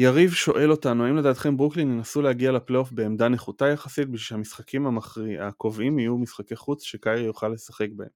יריב 0.00 0.32
שואל 0.32 0.70
אותנו, 0.70 1.04
האם 1.04 1.16
לדעתכם 1.16 1.56
ברוקלין 1.56 1.90
ינסו 1.90 2.22
להגיע 2.22 2.52
לפלייאוף 2.52 2.92
בעמדה 2.92 3.28
נחותה 3.28 3.66
יחסית 3.66 4.08
בשביל 4.08 4.18
שהמשחקים 4.18 4.86
המכריע, 4.86 5.46
הקובעים 5.46 5.98
יהיו 5.98 6.18
משחקי 6.18 6.56
חוץ 6.56 6.82
שקיירי 6.82 7.20
יוכל 7.20 7.48
לשחק 7.48 7.88
בהם? 7.96 8.08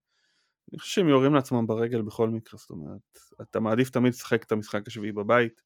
אני 0.73 0.79
חושב 0.79 0.93
שהם 0.93 1.09
יורים 1.09 1.35
לעצמם 1.35 1.67
ברגל 1.67 2.03
בכל 2.03 2.29
מקרה, 2.31 2.59
זאת 2.59 2.71
אומרת, 2.71 3.19
אתה 3.43 3.61
מעדיף 3.61 3.91
תמיד 3.91 4.13
לשחק 4.13 4.43
את 4.43 4.53
המשחק 4.53 4.87
השביעי 4.87 5.13
בבית, 5.13 5.63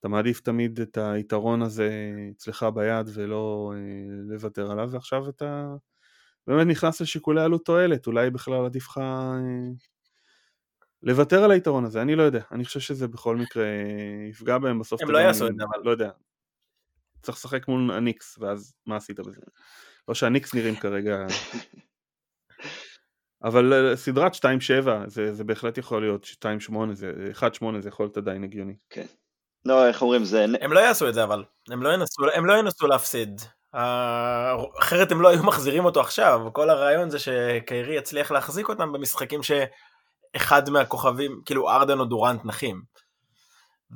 אתה 0.00 0.08
מעדיף 0.08 0.40
תמיד 0.40 0.80
את 0.80 0.98
היתרון 0.98 1.62
הזה 1.62 2.12
אצלך 2.36 2.66
ביד 2.74 3.06
ולא 3.14 3.72
אה, 3.74 3.80
לוותר 4.34 4.70
עליו, 4.70 4.88
ועכשיו 4.92 5.28
אתה 5.28 5.74
באמת 6.46 6.66
נכנס 6.66 7.00
לשיקולי 7.00 7.42
עלות 7.42 7.64
תועלת, 7.64 8.06
אולי 8.06 8.30
בכלל 8.30 8.64
עדיף 8.64 8.88
לך 8.88 8.98
אה, 8.98 9.40
לוותר 11.02 11.44
על 11.44 11.50
היתרון 11.50 11.84
הזה, 11.84 12.02
אני 12.02 12.16
לא 12.16 12.22
יודע, 12.22 12.42
אני 12.52 12.64
חושב 12.64 12.80
שזה 12.80 13.08
בכל 13.08 13.36
מקרה 13.36 13.64
יפגע 14.30 14.58
בהם 14.58 14.78
בסוף. 14.78 15.02
הם 15.02 15.10
לא 15.10 15.18
יעשו 15.18 15.46
את 15.46 15.56
זה, 15.56 15.62
אבל... 15.64 15.84
לא 15.84 15.90
יודע. 15.90 16.10
צריך 17.22 17.38
לשחק 17.38 17.68
מול 17.68 17.90
הניקס, 17.92 18.38
ואז 18.38 18.74
מה 18.86 18.96
עשית 18.96 19.20
בזה? 19.20 19.40
לא 20.08 20.14
שהניקס 20.14 20.54
נראים 20.54 20.76
כרגע... 20.76 21.26
אבל 23.44 23.72
אה, 23.72 23.96
סדרת 23.96 24.34
2-7 24.34 24.38
זה, 25.06 25.34
זה 25.34 25.44
בהחלט 25.44 25.78
יכול 25.78 26.02
להיות 26.02 26.24
2-8, 26.24 26.72
1-8 27.38 27.64
זה 27.80 27.88
יכול 27.88 28.06
להיות 28.06 28.16
עדיין 28.16 28.44
הגיוני. 28.44 28.74
כן. 28.90 29.06
לא, 29.64 29.88
איך 29.88 30.02
אומרים, 30.02 30.24
זה... 30.24 30.46
הם 30.60 30.72
לא 30.72 30.80
יעשו 30.80 31.08
את 31.08 31.14
זה 31.14 31.24
אבל, 31.24 31.44
הם 31.70 31.82
לא 31.82 31.88
ינסו, 31.88 32.22
הם 32.34 32.46
לא 32.46 32.52
ינסו 32.52 32.86
להפסיד. 32.86 33.40
אחרת 34.80 35.12
הם 35.12 35.20
לא 35.20 35.28
היו 35.28 35.42
מחזירים 35.42 35.84
אותו 35.84 36.00
עכשיו, 36.00 36.40
כל 36.52 36.70
הרעיון 36.70 37.10
זה 37.10 37.18
שקיירי 37.18 37.96
יצליח 37.96 38.30
להחזיק 38.30 38.68
אותם 38.68 38.92
במשחקים 38.92 39.42
ש... 39.42 39.50
אחד 40.36 40.70
מהכוכבים, 40.70 41.40
כאילו 41.44 41.70
ארדן 41.70 41.98
או 42.00 42.04
דורנט 42.04 42.44
נחים. 42.44 42.82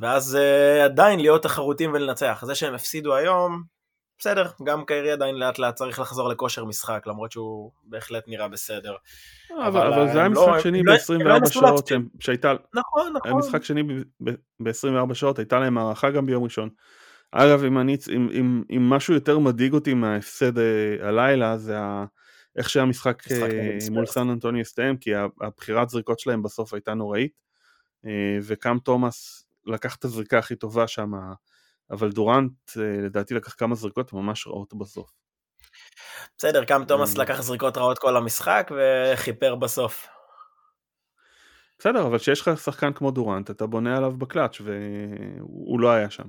ואז 0.01 0.39
uh, 0.41 0.85
עדיין 0.85 1.21
להיות 1.21 1.43
תחרותים 1.43 1.93
ולנצח. 1.93 2.43
זה 2.47 2.55
שהם 2.55 2.75
הפסידו 2.75 3.15
היום, 3.15 3.63
בסדר, 4.19 4.47
גם 4.65 4.85
קיירי 4.85 5.11
עדיין 5.13 5.35
לאט 5.35 5.59
לאט 5.59 5.75
צריך 5.75 6.01
לחזור 6.01 6.29
לכושר 6.29 6.65
משחק, 6.65 7.03
למרות 7.07 7.33
שהוא 7.33 7.71
בהחלט 7.85 8.25
נראה 8.27 8.49
בסדר. 8.49 8.95
אבל, 9.57 9.67
אבל, 9.67 9.93
אבל 9.93 10.13
זה 10.13 10.19
היה 10.19 10.29
משחק 10.29 10.49
לא, 10.49 10.61
שני 10.61 10.83
ב-24 10.83 11.25
לא 11.25 11.47
שעות, 11.47 11.87
שהם, 11.87 12.09
שהייתה, 12.21 12.55
נכון, 12.75 13.13
נכון. 13.17 13.31
היה 13.31 13.35
משחק 13.35 13.65
שני 13.65 13.83
ב-24 14.61 15.15
שעות, 15.15 15.39
הייתה 15.39 15.59
להם 15.59 15.79
הערכה 15.79 16.11
גם 16.11 16.27
ביום 16.27 16.45
ראשון. 16.45 16.69
אגב, 17.33 17.65
אם, 17.65 17.79
אני, 17.79 17.97
אם, 18.15 18.29
אם, 18.33 18.63
אם 18.77 18.91
משהו 18.91 19.15
יותר 19.15 19.39
מדאיג 19.39 19.73
אותי 19.73 19.95
מההפסד 19.95 20.59
uh, 20.59 20.61
הלילה, 21.03 21.59
זה 21.59 21.79
ה... 21.79 22.05
איך 22.57 22.71
שהמשחק 22.71 23.23
אה, 23.33 23.79
מול 23.91 24.07
סן 24.07 24.31
אנטוני 24.31 24.61
הסתיים, 24.61 24.97
כי 24.97 25.11
הבחירת 25.41 25.89
זריקות 25.89 26.19
שלהם 26.19 26.43
בסוף 26.43 26.75
הייתה 26.75 26.95
נוראית, 26.95 27.33
אה, 28.07 28.39
וקאם 28.43 28.79
תומאס 28.79 29.47
לקח 29.67 29.97
את 29.97 30.05
הזריקה 30.05 30.39
הכי 30.39 30.57
טובה 30.57 30.89
שם, 30.89 31.13
אבל 31.91 32.11
דורנט 32.11 32.53
אה, 32.77 32.83
לדעתי 33.07 33.35
לקח 33.35 33.55
כמה 33.55 33.75
זריקות 33.75 34.13
ממש 34.13 34.47
רעות 34.47 34.75
בסוף. 34.75 35.11
בסדר, 36.39 36.65
קאם 36.65 36.85
תומאס 36.85 37.19
לקח 37.19 37.41
זריקות 37.41 37.77
רעות 37.77 37.99
כל 37.99 38.17
המשחק 38.17 38.71
וכיפר 38.77 39.55
בסוף. 39.55 40.07
בסדר, 41.79 42.07
אבל 42.07 42.19
כשיש 42.19 42.41
לך 42.41 42.51
שחקן 42.59 42.93
כמו 42.93 43.11
דורנט, 43.11 43.51
אתה 43.51 43.67
בונה 43.67 43.97
עליו 43.97 44.13
בקלאץ' 44.13 44.61
והוא 44.61 45.81
לא 45.81 45.91
היה 45.91 46.11
שם. 46.11 46.29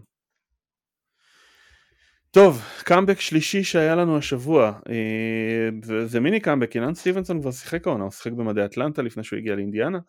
טוב, 2.36 2.62
קאמבק 2.84 3.20
שלישי 3.20 3.64
שהיה 3.64 3.96
לנו 3.96 4.18
השבוע, 4.18 4.72
אה, 4.90 6.06
זה 6.06 6.20
מיני 6.20 6.40
קאמבק, 6.40 6.76
אילן 6.76 6.94
סטיבנסון 6.94 7.42
כבר 7.42 7.52
שיחק 7.52 7.88
העונה, 7.88 8.04
הוא 8.04 8.12
שיחק 8.12 8.32
במדעי 8.32 8.66
אטלנטה 8.66 9.02
לפני 9.02 9.24
שהוא 9.24 9.38
הגיע 9.40 9.56
לאינדיאנה, 9.56 10.00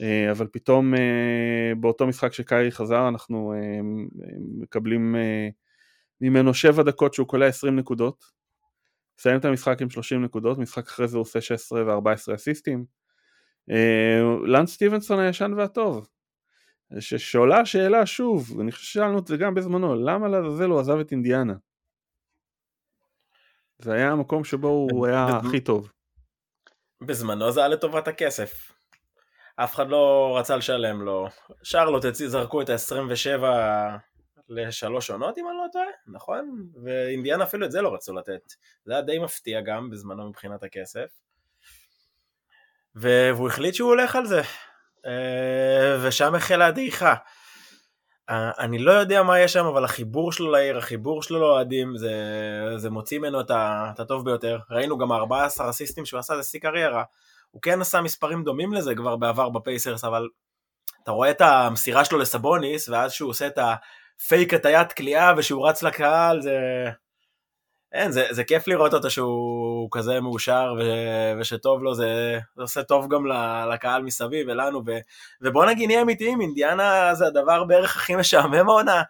אה, 0.00 0.30
אבל 0.30 0.46
פתאום 0.52 0.94
אה, 0.94 1.72
באותו 1.80 2.06
משחק 2.06 2.32
שקיירי 2.32 2.70
חזר 2.70 3.08
אנחנו 3.08 3.54
מקבלים 4.60 5.16
ממנו 6.20 6.54
7 6.54 6.82
דקות 6.82 7.14
שהוא 7.14 7.28
קולע 7.28 7.46
20 7.46 7.76
נקודות, 7.76 8.24
מסיים 9.18 9.38
את 9.38 9.44
המשחק 9.44 9.82
עם 9.82 9.90
30 9.90 10.24
נקודות, 10.24 10.58
משחק 10.58 10.86
אחרי 10.86 11.08
זה 11.08 11.16
הוא 11.16 11.22
עושה 11.22 11.40
16 11.40 11.84
ו-14 11.86 12.34
אסיסטים. 12.34 12.84
לן 14.46 14.66
סטיבנסון 14.66 15.18
הישן 15.18 15.52
והטוב, 15.56 16.06
שעולה 17.00 17.60
השאלה 17.60 18.06
שוב, 18.06 18.60
אני 18.60 18.72
חושב 18.72 18.84
ששאלנו 18.84 19.18
את 19.18 19.26
זה 19.26 19.36
גם 19.36 19.54
בזמנו, 19.54 19.94
למה 19.94 20.28
לעזאזל 20.28 20.64
הוא 20.64 20.80
עזב 20.80 20.98
את 20.98 21.12
אינדיאנה? 21.12 21.54
זה 23.78 23.92
היה 23.92 24.10
המקום 24.10 24.44
שבו 24.44 24.68
הוא 24.68 25.06
היה 25.06 25.26
הכי 25.26 25.60
טוב. 25.60 25.92
בזמנו 27.00 27.52
זה 27.52 27.60
היה 27.60 27.68
לטובת 27.68 28.08
הכסף. 28.08 28.72
אף 29.56 29.74
אחד 29.74 29.88
לא 29.88 30.34
רצה 30.38 30.56
לשלם 30.56 31.02
לו. 31.02 31.28
שרלוט 31.62 32.04
זרקו 32.12 32.62
את 32.62 32.68
ה-27 32.68 33.42
לשלוש 34.48 35.10
עונות 35.10 35.38
אם 35.38 35.48
אני 35.48 35.56
לא 35.56 35.66
טועה, 35.72 35.86
נכון? 36.06 36.68
ואינדיאנה 36.84 37.44
אפילו 37.44 37.66
את 37.66 37.72
זה 37.72 37.82
לא 37.82 37.94
רצו 37.94 38.14
לתת. 38.14 38.52
זה 38.84 38.92
היה 38.92 39.02
די 39.02 39.18
מפתיע 39.18 39.60
גם 39.60 39.90
בזמנו 39.90 40.28
מבחינת 40.28 40.62
הכסף. 40.62 41.08
והוא 42.94 43.48
החליט 43.48 43.74
שהוא 43.74 43.88
הולך 43.88 44.16
על 44.16 44.26
זה. 44.26 44.42
אה, 45.06 45.98
ושם 46.02 46.34
החלה 46.34 46.66
הדעיכה. 46.66 47.14
אה, 48.30 48.50
אני 48.58 48.78
לא 48.78 48.92
יודע 48.92 49.22
מה 49.22 49.40
יש 49.40 49.52
שם, 49.52 49.64
אבל 49.64 49.84
החיבור 49.84 50.32
שלו 50.32 50.50
לעיר, 50.50 50.78
החיבור 50.78 51.22
שלו 51.22 51.40
לאוהדים, 51.40 51.96
זה, 51.96 52.12
זה 52.76 52.90
מוציא 52.90 53.18
ממנו 53.18 53.40
את, 53.40 53.50
הטוב 53.98 54.24
ביותר. 54.24 54.58
ראינו 54.70 54.98
גם 54.98 55.12
14 55.12 55.70
אסיסטים 55.70 56.06
שהוא 56.06 56.20
עשה, 56.20 56.36
זה 56.36 56.42
שיא 56.42 56.60
קריירה. 56.60 57.02
הוא 57.50 57.62
כן 57.62 57.80
עשה 57.80 58.00
מספרים 58.00 58.44
דומים 58.44 58.72
לזה 58.72 58.94
כבר 58.94 59.16
בעבר 59.16 59.48
בפייסרס, 59.48 60.04
אבל 60.04 60.28
אתה 61.02 61.10
רואה 61.10 61.30
את 61.30 61.40
המסירה 61.40 62.04
שלו 62.04 62.18
לסבוניס, 62.18 62.88
ואז 62.88 63.12
שהוא 63.12 63.30
עושה 63.30 63.46
את 63.46 63.58
הפייק 63.58 64.54
הטיית 64.54 64.92
כליאה 64.92 65.32
ושהוא 65.36 65.68
רץ 65.68 65.82
לקהל, 65.82 66.40
זה... 66.40 66.58
אין, 67.92 68.12
זה, 68.12 68.26
זה 68.30 68.44
כיף 68.44 68.68
לראות 68.68 68.94
אותו 68.94 69.10
שהוא 69.10 69.88
כזה 69.92 70.20
מאושר 70.20 70.74
ו, 70.78 70.82
ושטוב 71.40 71.82
לו, 71.82 71.94
זה, 71.94 72.38
זה 72.56 72.62
עושה 72.62 72.82
טוב 72.82 73.08
גם 73.08 73.26
לקהל 73.72 74.02
מסביב 74.02 74.46
ולנו, 74.48 74.82
ו, 74.86 74.98
ובוא 75.42 75.66
נגיד 75.66 75.86
נהיה 75.86 76.02
אמיתיים, 76.02 76.40
אינדיאנה 76.40 77.14
זה 77.14 77.26
הדבר 77.26 77.64
בערך 77.64 77.96
הכי 77.96 78.16
משעמם 78.16 78.68
העונה. 78.68 79.02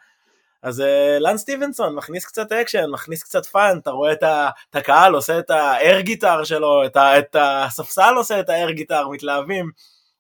אז 0.63 0.81
uh, 0.81 0.85
לאנס 1.21 1.37
סטיבנסון 1.37 1.95
מכניס 1.95 2.25
קצת 2.25 2.53
אקשן, 2.53 2.91
מכניס 2.91 3.23
קצת 3.23 3.47
fun, 3.47 3.79
אתה 3.83 3.91
רואה 3.91 4.13
את, 4.13 4.23
ה, 4.23 4.51
את 4.71 4.77
הקהל 4.77 5.15
עושה 5.15 5.39
את 5.39 5.51
ה 5.51 5.63
air 5.63 6.01
guitar 6.01 6.45
שלו, 6.45 6.87
את, 6.87 6.97
ה, 6.97 7.19
את 7.19 7.37
הספסל 7.39 8.15
עושה 8.17 8.41
את 8.41 8.49
ה 8.49 8.54
air 8.54 8.71
guitar, 8.71 9.09
מתלהבים. 9.09 9.71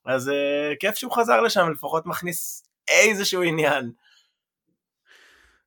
אז 0.06 0.28
uh, 0.28 0.76
כיף 0.80 0.94
שהוא 0.94 1.12
חזר 1.12 1.40
לשם, 1.40 1.70
לפחות 1.70 2.06
מכניס 2.06 2.62
איזשהו 2.88 3.42
עניין. 3.42 3.90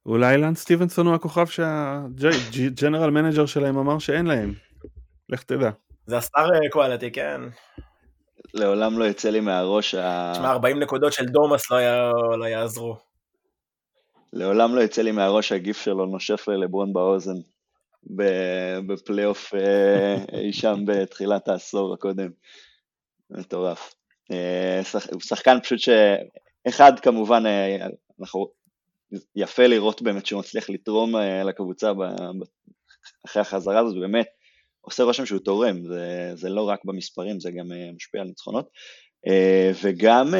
אולי 0.05 0.37
לאנס 0.37 0.55
סטיבנסון 0.55 1.07
הוא 1.07 1.15
הכוכב 1.15 1.45
שה 1.47 1.96
general 1.96 3.09
manager 3.09 3.45
שלהם 3.45 3.77
אמר 3.77 3.99
שאין 3.99 4.25
להם. 4.25 4.53
לך 5.29 5.43
תדע. 5.43 5.69
זה 6.05 6.17
הסטאר 6.17 6.49
קואליטי, 6.71 7.11
כן. 7.11 7.41
לעולם 8.53 8.99
לא 8.99 9.05
יצא 9.05 9.29
לי 9.29 9.39
מהראש 9.39 9.95
ה... 9.95 10.31
תשמע, 10.33 10.51
40 10.51 10.79
נקודות 10.79 11.13
של 11.13 11.25
דומאס 11.25 11.71
לא, 11.71 11.75
היה, 11.75 12.11
לא 12.39 12.45
יעזרו. 12.45 12.97
לעולם 14.33 14.75
לא 14.75 14.81
יצא 14.81 15.01
לי 15.01 15.11
מהראש 15.11 15.51
הגיף 15.51 15.81
שלו 15.81 16.05
נושף 16.05 16.47
ללברון 16.47 16.93
באוזן 16.93 17.35
בפלייאוף 18.87 19.53
אה, 19.55 20.15
אי 20.33 20.53
שם 20.53 20.79
בתחילת 20.85 21.47
העשור 21.47 21.93
הקודם. 21.93 22.29
מטורף. 23.29 23.95
אה, 24.31 24.81
הוא 25.11 25.21
שחקן 25.21 25.57
פשוט 25.63 25.79
ש... 25.79 25.89
אחד 26.67 26.99
כמובן, 26.99 27.45
אה, 27.45 27.87
אנחנו 28.19 28.47
יפה 29.35 29.67
לראות 29.67 30.01
באמת 30.01 30.25
שהוא 30.25 30.39
מצליח 30.39 30.69
לתרום 30.69 31.15
אה, 31.15 31.43
לקבוצה 31.43 31.91
אחרי 33.25 33.41
החזרה 33.41 33.79
הזאת, 33.79 33.99
באמת 33.99 34.27
עושה 34.81 35.03
רושם 35.03 35.25
שהוא 35.25 35.39
תורם, 35.39 35.85
זה, 35.87 36.31
זה 36.35 36.49
לא 36.49 36.69
רק 36.69 36.79
במספרים, 36.85 37.39
זה 37.39 37.51
גם 37.51 37.71
אה, 37.71 37.91
משפיע 37.95 38.21
על 38.21 38.27
ניצחונות. 38.27 38.69
אה, 39.27 39.71
וגם, 39.83 40.33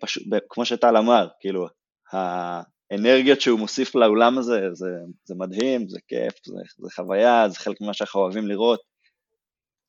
פשוט, 0.00 0.22
כמו 0.48 0.64
שטל 0.64 0.96
אמר, 0.96 1.28
כאילו, 1.40 1.66
האנרגיות 2.12 3.40
שהוא 3.40 3.58
מוסיף 3.58 3.94
לאולם 3.94 4.38
הזה, 4.38 4.60
זה, 4.72 4.86
זה 5.24 5.34
מדהים, 5.34 5.88
זה 5.88 5.98
כיף, 6.08 6.34
זה, 6.46 6.56
זה 6.78 6.88
חוויה, 6.94 7.48
זה 7.48 7.58
חלק 7.58 7.80
ממה 7.80 7.94
שאנחנו 7.94 8.20
אוהבים 8.20 8.46
לראות. 8.46 8.80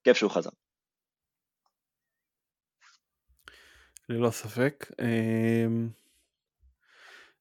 כיף 0.03 0.17
שהוא 0.17 0.31
חזר. 0.31 0.49
ללא 4.09 4.29
ספק. 4.29 4.85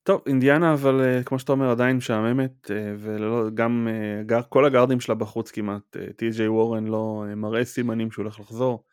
טוב, 0.05 0.23
אינדיאנה 0.27 0.73
אבל 0.75 1.01
אה, 1.01 1.23
כמו 1.25 1.39
שאתה 1.39 1.53
אומר 1.53 1.71
עדיין 1.71 1.97
משעממת 1.97 2.71
אה, 2.71 2.95
וגם 2.99 3.89
אה, 4.31 4.43
כל 4.43 4.65
הגארדים 4.65 5.01
שלה 5.01 5.15
בחוץ 5.15 5.51
כמעט, 5.51 5.97
טי.ג'יי 6.17 6.49
וורן 6.49 6.85
לא 6.87 7.25
מראה 7.37 7.65
סימנים 7.65 8.11
שהוא 8.11 8.23
הולך 8.23 8.41
לחזור 8.41 8.85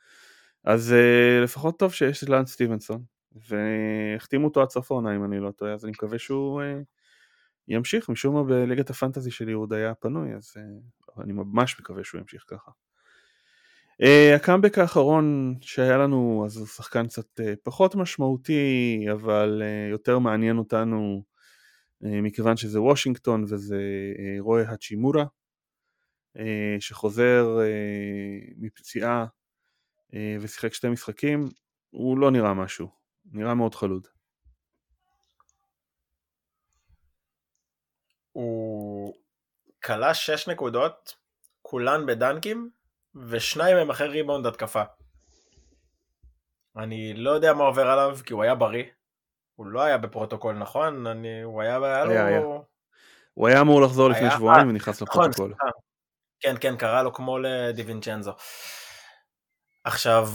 אז 0.63 0.95
לפחות 1.43 1.79
טוב 1.79 1.93
שיש 1.93 2.23
את 2.23 2.29
לאן 2.29 2.45
סטיבנסון 2.45 3.03
והחתימו 3.49 4.47
אותו 4.47 4.61
עד 4.61 4.69
סוף 4.69 4.91
העונה 4.91 5.15
אם 5.15 5.23
אני 5.23 5.39
לא 5.39 5.51
טועה 5.51 5.73
אז 5.73 5.85
אני 5.85 5.91
מקווה 5.91 6.19
שהוא 6.19 6.61
ימשיך 7.67 8.09
משום 8.09 8.35
מה 8.35 8.43
בליגת 8.43 8.89
הפנטזי 8.89 9.31
שלי 9.31 9.51
הוא 9.51 9.63
עוד 9.63 9.73
היה 9.73 9.95
פנוי 9.95 10.35
אז 10.35 10.53
אני 11.23 11.33
ממש 11.33 11.79
מקווה 11.79 12.03
שהוא 12.03 12.21
ימשיך 12.21 12.43
ככה. 12.47 12.71
Uh, 14.01 14.35
הקאמבק 14.35 14.77
האחרון 14.77 15.55
שהיה 15.61 15.97
לנו 15.97 16.43
אז 16.45 16.57
הוא 16.57 16.67
שחקן 16.67 17.07
קצת 17.07 17.39
uh, 17.39 17.43
פחות 17.63 17.95
משמעותי 17.95 19.05
אבל 19.11 19.61
uh, 19.61 19.91
יותר 19.91 20.19
מעניין 20.19 20.57
אותנו 20.57 21.23
מכיוון 22.01 22.57
שזה 22.57 22.81
וושינגטון 22.81 23.43
וזה 23.43 23.81
רואה 24.39 24.69
הצ'ימורה, 24.69 25.25
שחוזר 26.79 27.57
מפציעה 28.57 29.25
ושיחק 30.41 30.73
שתי 30.73 30.89
משחקים, 30.89 31.49
הוא 31.89 32.17
לא 32.17 32.31
נראה 32.31 32.53
משהו, 32.53 32.89
נראה 33.31 33.53
מאוד 33.53 33.75
חלוד. 33.75 34.07
הוא 38.31 39.13
כלה 39.83 40.13
6 40.13 40.49
נקודות, 40.49 41.15
כולן 41.61 42.05
בדנקים, 42.05 42.69
ושניים 43.27 43.77
הם 43.77 43.89
אחרי 43.89 44.07
ריבאונד 44.07 44.45
התקפה. 44.45 44.83
אני 46.77 47.13
לא 47.13 47.31
יודע 47.31 47.53
מה 47.53 47.63
עובר 47.63 47.87
עליו, 47.87 48.17
כי 48.25 48.33
הוא 48.33 48.43
היה 48.43 48.55
בריא. 48.55 48.83
הוא 49.55 49.67
לא 49.67 49.81
היה 49.81 49.97
בפרוטוקול, 49.97 50.55
נכון? 50.55 51.07
אני, 51.07 51.41
הוא 51.41 51.61
היה, 51.61 51.77
היה 51.77 52.05
לו... 52.05 52.11
היה. 52.11 52.41
הוא 53.33 53.47
היה 53.47 53.61
אמור 53.61 53.81
לחזור 53.81 54.11
היה... 54.11 54.17
לפני 54.17 54.31
שבועיים 54.37 54.65
אה, 54.65 54.71
ונכנס 54.71 55.01
נכון, 55.01 55.29
לפרוטוקול. 55.29 55.53
כן, 56.39 56.55
כן, 56.61 56.77
קרה 56.77 57.03
לו 57.03 57.13
כמו 57.13 57.37
לדיווינצ'נזו. 57.39 58.33
עכשיו, 59.83 60.27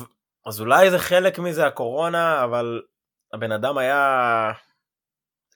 אז 0.47 0.61
אולי 0.61 0.91
זה 0.91 0.99
חלק 0.99 1.39
מזה 1.39 1.67
הקורונה, 1.67 2.45
אבל 2.45 2.83
הבן 3.33 3.53
אדם 3.53 3.79
היה 3.79 4.53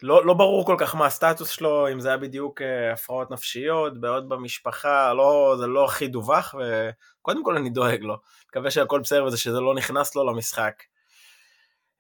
לא, 0.03 0.27
לא 0.27 0.35
ברור 0.35 0.67
כל 0.67 0.77
כך 0.79 0.95
מה 0.95 1.07
הסטטוס 1.07 1.51
שלו, 1.51 1.93
אם 1.93 2.01
זה 2.01 2.09
היה 2.09 2.17
בדיוק 2.17 2.61
uh, 2.61 2.65
הפרעות 2.93 3.31
נפשיות, 3.31 4.01
בעיות 4.01 4.29
במשפחה, 4.29 5.15
לא, 5.15 5.55
זה 5.59 5.67
לא 5.67 5.85
הכי 5.85 6.09
דווח, 6.09 6.55
וקודם 6.55 7.45
כל 7.45 7.57
אני 7.57 7.71
דואג 7.71 8.03
לו. 8.03 8.17
מקווה 8.49 8.71
שהכל 8.71 9.01
בסדר 9.01 9.25
וזה 9.25 9.39
שזה 9.39 9.61
לא 9.61 9.75
נכנס 9.75 10.15
לו 10.15 10.33
למשחק. 10.33 10.83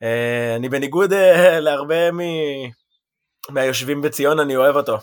Uh, 0.02 0.56
אני 0.56 0.68
בניגוד 0.68 1.12
uh, 1.12 1.16
להרבה 1.60 2.12
מ... 2.12 2.18
מהיושבים 3.48 4.02
בציון, 4.02 4.40
אני 4.40 4.56
אוהב 4.56 4.76
אותו. 4.76 4.98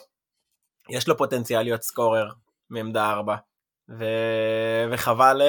יש 0.89 1.07
לו 1.07 1.17
פוטנציאל 1.17 1.63
להיות 1.63 1.81
סקורר 1.81 2.29
מעמדה 2.69 3.11
4, 3.11 3.35
ו... 3.89 4.05
וחבל 4.91 5.41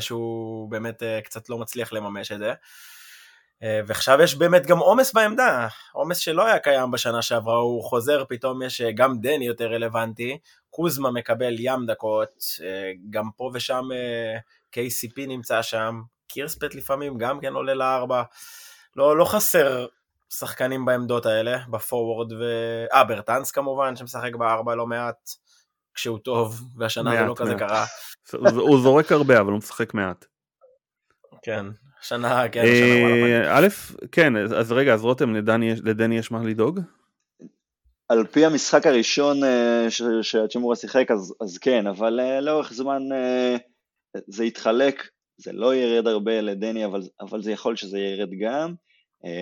שהוא 0.00 0.70
באמת 0.70 1.02
קצת 1.24 1.48
לא 1.48 1.58
מצליח 1.58 1.92
לממש 1.92 2.32
את 2.32 2.38
זה. 2.38 2.52
אה, 3.64 3.80
ועכשיו 3.86 4.22
יש 4.22 4.34
באמת 4.34 4.66
גם 4.66 4.78
עומס 4.78 5.12
בעמדה, 5.12 5.68
עומס 5.92 6.18
שלא 6.18 6.46
היה 6.46 6.58
קיים 6.58 6.90
בשנה 6.90 7.22
שעברה, 7.22 7.56
הוא 7.56 7.84
חוזר, 7.84 8.24
פתאום 8.28 8.62
יש 8.62 8.80
אה, 8.80 8.92
גם 8.92 9.20
דני 9.20 9.46
יותר 9.46 9.66
רלוונטי, 9.72 10.38
קוזמה 10.70 11.10
מקבל 11.10 11.54
ים 11.58 11.86
דקות, 11.86 12.44
אה, 12.64 12.92
גם 13.10 13.30
פה 13.36 13.50
ושם 13.54 13.88
KCP 14.72 15.26
נמצא 15.28 15.62
שם, 15.62 16.00
קירספט 16.28 16.74
לפעמים 16.74 17.18
גם 17.18 17.40
כן 17.40 17.52
עולה 17.52 17.74
לארבע, 17.74 18.22
לא, 18.96 19.16
לא 19.16 19.24
חסר 19.24 19.86
שחקנים 20.30 20.84
בעמדות 20.84 21.26
האלה, 21.26 21.58
בפורוורד 21.70 22.32
ו... 22.32 22.44
אה, 22.92 23.04
ברטנס 23.04 23.50
כמובן, 23.50 23.96
שמשחק 23.96 24.34
בארבע 24.34 24.74
לא 24.74 24.86
מעט, 24.86 25.30
כשהוא 25.94 26.18
טוב, 26.18 26.60
והשנה 26.76 27.10
מעט, 27.10 27.18
זה 27.18 27.24
לא 27.24 27.28
מעט. 27.28 27.38
כזה 27.40 27.54
קרה. 27.54 27.84
הוא 28.68 28.80
זורק 28.80 29.12
הרבה, 29.12 29.40
אבל 29.40 29.50
הוא 29.50 29.58
משחק 29.58 29.94
מעט. 29.94 30.24
כן, 31.42 31.66
שנה, 32.04 32.48
כן, 32.48 32.62
שנה 32.66 33.58
א', 33.58 33.68
כן, 34.12 34.36
אז 34.36 34.72
רגע, 34.72 34.94
אז 34.94 35.04
רותם, 35.04 35.34
לדני 35.84 36.18
יש 36.18 36.30
מה 36.30 36.44
לדאוג? 36.44 36.80
על 38.08 38.26
פי 38.26 38.44
המשחק 38.44 38.86
הראשון 38.86 39.44
אה, 39.44 39.86
שהצ'ימורה 40.22 40.76
שיחק, 40.76 41.10
אז, 41.10 41.34
אז 41.40 41.58
כן, 41.58 41.86
אבל 41.86 42.20
אה, 42.20 42.40
לאורך 42.40 42.72
זמן 42.72 43.02
אה, 43.12 43.56
זה 44.26 44.44
יתחלק, 44.44 45.08
זה 45.36 45.52
לא 45.52 45.74
ירד 45.74 46.06
הרבה 46.06 46.40
לדני, 46.40 46.84
אבל, 46.84 47.00
אבל 47.20 47.42
זה 47.42 47.52
יכול 47.52 47.76
שזה 47.76 47.98
ירד 47.98 48.30
גם. 48.40 48.74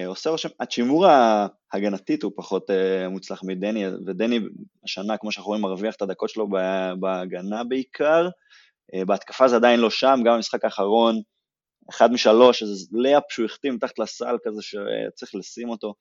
עושה 0.06 0.30
רושם, 0.30 0.48
הצ'ימורה 0.60 1.46
הגנתית 1.72 2.22
הוא 2.22 2.32
פחות 2.36 2.70
מוצלח 3.10 3.42
מדני, 3.44 3.86
ודני 4.06 4.40
השנה, 4.84 5.16
כמו 5.16 5.32
שאנחנו 5.32 5.48
רואים, 5.48 5.62
מרוויח 5.62 5.94
את 5.94 6.02
הדקות 6.02 6.30
שלו 6.30 6.48
בהגנה 7.00 7.64
בעיקר. 7.64 8.28
בהתקפה 9.06 9.48
זה 9.48 9.56
עדיין 9.56 9.80
לא 9.80 9.90
שם, 9.90 10.20
גם 10.24 10.34
במשחק 10.34 10.64
האחרון 10.64 11.20
אחד 11.90 12.12
משלוש, 12.12 12.62
איזה 12.62 12.86
לאפ 12.92 13.22
שהוא 13.28 13.46
החתים 13.46 13.74
מתחת 13.74 13.98
לסל 13.98 14.36
כזה 14.44 14.62
שצריך 14.62 15.34
לשים 15.34 15.68
אותו, 15.68 15.94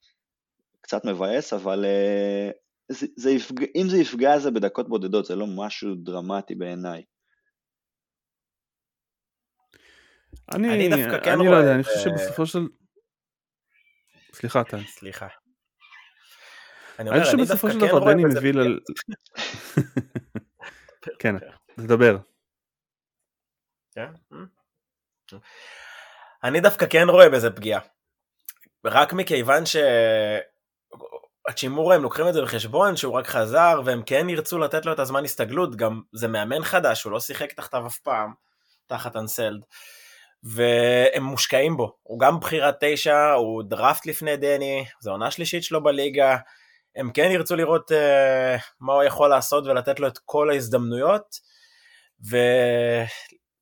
קצת 0.81 1.05
מבאס, 1.05 1.53
אבל 1.53 1.85
אה, 1.85 2.49
זה, 2.89 3.07
זה 3.15 3.31
יפג... 3.31 3.63
אם 3.75 3.89
זה 3.89 3.97
יפגע 3.97 4.39
זה 4.39 4.51
בדקות 4.51 4.89
בודדות, 4.89 5.25
זה 5.25 5.35
לא 5.35 5.45
משהו 5.47 5.95
דרמטי 5.95 6.55
בעיניי. 6.55 7.03
אני, 10.55 10.75
אני 10.75 10.89
דווקא 10.89 11.23
כן 11.23 11.31
אני 11.31 11.47
לא 11.51 11.55
יודע, 11.55 11.75
אני 11.75 11.83
חושב 11.83 11.99
שבסופו 11.99 12.45
של... 12.45 12.59
סליחה, 14.33 14.61
אתה. 14.61 14.77
סליחה. 14.87 15.27
אני 16.99 17.09
חושב 17.09 17.37
שבסופו 17.37 17.71
של 17.71 17.79
כן 17.79 17.87
דבר 17.87 18.11
דני 18.11 18.23
מביא 18.25 18.53
ל... 18.53 18.79
כן, 21.19 21.35
תדבר. 21.75 22.17
כן? 23.95 24.11
אני 26.43 26.59
דווקא 26.59 26.85
כן 26.89 27.09
רואה 27.09 27.29
בזה 27.29 27.49
פגיעה. 27.49 27.79
רק 28.85 29.13
מכיוון 29.13 29.63
שהצ'ימורה 31.45 31.95
הם 31.95 32.03
לוקחים 32.03 32.27
את 32.27 32.33
זה 32.33 32.41
בחשבון 32.41 32.95
שהוא 32.95 33.13
רק 33.13 33.27
חזר 33.27 33.81
והם 33.85 34.03
כן 34.05 34.29
ירצו 34.29 34.57
לתת 34.57 34.85
לו 34.85 34.93
את 34.93 34.99
הזמן 34.99 35.25
הסתגלות, 35.25 35.75
גם 35.75 36.01
זה 36.13 36.27
מאמן 36.27 36.63
חדש, 36.63 37.03
הוא 37.03 37.11
לא 37.11 37.19
שיחק 37.19 37.53
תחתיו 37.53 37.87
אף 37.87 37.97
פעם, 37.97 38.33
תחת 38.87 39.15
אנסלד. 39.15 39.65
והם 40.43 41.23
מושקעים 41.23 41.77
בו, 41.77 41.95
הוא 42.03 42.19
גם 42.19 42.39
בחירת 42.39 42.75
תשע, 42.79 43.31
הוא 43.31 43.63
דראפט 43.63 44.05
לפני 44.05 44.37
דני, 44.37 44.85
זו 44.99 45.11
עונה 45.11 45.31
שלישית 45.31 45.63
שלו 45.63 45.83
בליגה, 45.83 46.37
הם 46.95 47.11
כן 47.11 47.31
ירצו 47.31 47.55
לראות 47.55 47.91
uh, 47.91 47.95
מה 48.79 48.93
הוא 48.93 49.03
יכול 49.03 49.29
לעשות 49.29 49.67
ולתת 49.67 49.99
לו 49.99 50.07
את 50.07 50.17
כל 50.25 50.49
ההזדמנויות, 50.49 51.25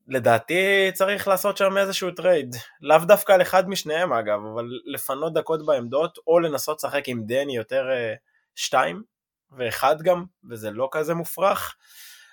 לדעתי 0.09 0.91
צריך 0.93 1.27
לעשות 1.27 1.57
שם 1.57 1.77
איזשהו 1.77 2.11
trade, 2.11 2.55
לאו 2.81 2.97
דווקא 2.97 3.33
על 3.33 3.41
אחד 3.41 3.69
משניהם 3.69 4.13
אגב, 4.13 4.39
אבל 4.53 4.65
לפנות 4.85 5.33
דקות 5.33 5.65
בעמדות, 5.65 6.17
או 6.27 6.39
לנסות 6.39 6.77
לשחק 6.77 7.07
עם 7.07 7.23
דני 7.25 7.55
יותר 7.55 7.85
uh, 7.89 8.17
שתיים, 8.55 9.03
ואחד 9.51 10.01
גם, 10.01 10.25
וזה 10.49 10.71
לא 10.71 10.89
כזה 10.91 11.13
מופרך, 11.13 11.75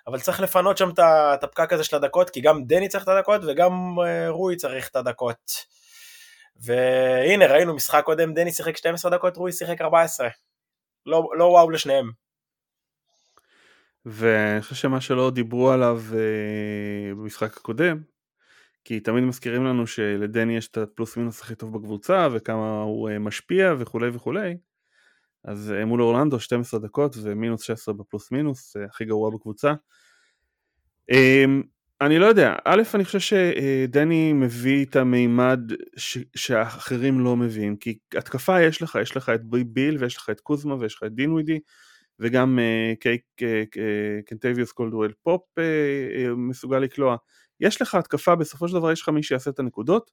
אבל 0.07 0.21
צריך 0.21 0.41
לפנות 0.41 0.79
שם 0.79 0.91
את 1.35 1.45
הפקק 1.45 1.73
הזה 1.73 1.85
של 1.85 1.97
הדקות, 1.97 2.31
כי 2.31 2.41
גם 2.41 2.65
דני 2.65 2.89
צריך 2.89 3.05
את 3.05 3.09
הדקות 3.09 3.41
וגם 3.47 3.73
uh, 3.99 4.31
רוי 4.31 4.57
צריך 4.57 4.89
את 4.89 4.97
הדקות. 4.97 5.53
והנה 6.57 7.47
ראינו 7.47 7.75
משחק 7.75 8.03
קודם, 8.05 8.35
דני 8.35 8.53
שיחק 8.53 8.77
12 8.77 9.11
דקות, 9.11 9.37
רוי 9.37 9.53
שיחק 9.53 9.81
14. 9.81 10.29
לא, 11.07 11.29
לא 11.39 11.45
וואו 11.45 11.71
לשניהם. 11.71 12.26
ואני 14.07 14.63
חושב 14.63 14.75
שמה 14.75 15.01
שלא 15.01 15.31
דיברו 15.31 15.71
עליו 15.71 16.03
אה, 16.15 17.15
במשחק 17.15 17.57
הקודם, 17.57 17.99
כי 18.85 19.01
תמיד 19.01 19.25
מזכירים 19.25 19.65
לנו 19.65 19.87
שלדני 19.87 20.57
יש 20.57 20.69
את 20.69 20.77
הפלוס 20.77 21.17
מינוס 21.17 21.43
הכי 21.43 21.55
טוב 21.55 21.79
בקבוצה 21.79 22.29
וכמה 22.33 22.83
הוא 22.83 23.11
אה, 23.11 23.19
משפיע 23.19 23.75
וכולי 23.79 24.09
וכולי, 24.09 24.57
אז 25.45 25.73
אה, 25.73 25.85
מול 25.85 26.03
אורלנדו 26.03 26.41
12 26.41 26.81
דקות 26.81 27.17
ומינוס 27.23 27.63
16 27.63 27.95
בפלוס 27.95 28.33
מינוס, 28.33 28.77
הכי 28.89 29.05
גרוע 29.05 29.31
בקבוצה. 29.31 29.75
אה, 31.11 31.45
אני 32.01 32.19
לא 32.19 32.27
יודע, 32.27 32.55
א', 32.65 32.83
אני 32.95 33.05
חושב 33.05 33.21
שדני 33.21 34.33
מביא 34.33 34.85
את 34.85 34.97
המימד 34.97 35.61
ש- 35.97 36.19
שאחרים 36.37 37.21
לא 37.21 37.37
מביאים, 37.37 37.77
כי 37.77 37.99
התקפה 38.17 38.63
יש 38.63 38.83
לך, 38.83 38.99
יש 39.03 39.17
לך 39.17 39.29
את 39.29 39.45
ביל 39.45 39.97
ויש 40.01 40.17
לך 40.17 40.31
את 40.31 40.41
קוזמה 40.41 40.75
ויש 40.75 40.95
לך 40.95 41.03
את 41.03 41.13
דינווידי, 41.15 41.61
וגם 42.21 42.59
אה, 42.59 42.93
קייק 43.01 43.23
אה, 43.43 43.63
קנטביוס 44.27 44.73
קולדואל 44.73 45.13
פופ 45.23 45.43
אה, 45.59 46.35
מסוגל 46.37 46.79
לקלוע. 46.79 47.17
יש 47.61 47.83
לך 47.83 47.95
התקפה, 47.95 48.35
בסופו 48.35 48.69
של 48.69 48.75
דבר 48.75 48.93
יש 48.93 49.03
לך 49.03 49.09
מי 49.09 49.23
שיעשה 49.23 49.51
את 49.51 49.59
הנקודות, 49.59 50.11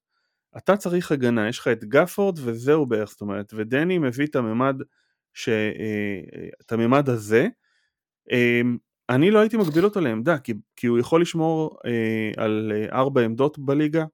אתה 0.58 0.78
צריך 0.78 1.12
הגנה, 1.12 1.50
יש 1.50 1.60
לך 1.60 1.68
את 1.68 1.84
גפורד 1.84 2.39
וזהו 2.39 2.86
בערך, 2.86 3.10
זאת 3.10 3.22
אומרת, 3.22 3.54
ודני 3.56 3.98
מביא 3.98 4.28
את 4.28 4.36
הממד, 4.36 4.76
ש... 5.34 5.50
את 6.62 6.72
הממד 6.72 7.10
הזה, 7.10 7.48
אני 9.10 9.32
לא 9.32 9.39
הייתי 9.39 9.58
מגביל 9.58 9.86
אותו 9.86 10.02
לעמדה, 10.02 10.38
כי, 10.38 10.54
כי 10.76 10.88
הוא 10.88 11.00
יכול 11.00 11.22
לשמור 11.22 11.78
על 12.38 12.72
ארבע 12.92 13.22
עמדות 13.22 13.60
בליגה, 13.60 14.06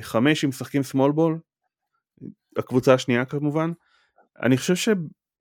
חמש 0.00 0.44
אם 0.44 0.48
משחקים 0.48 0.82
סמול 0.82 1.12
בול, 1.12 1.38
הקבוצה 2.56 2.94
השנייה 2.94 3.24
כמובן, 3.24 3.70
אני 4.42 4.56
חושב 4.56 4.74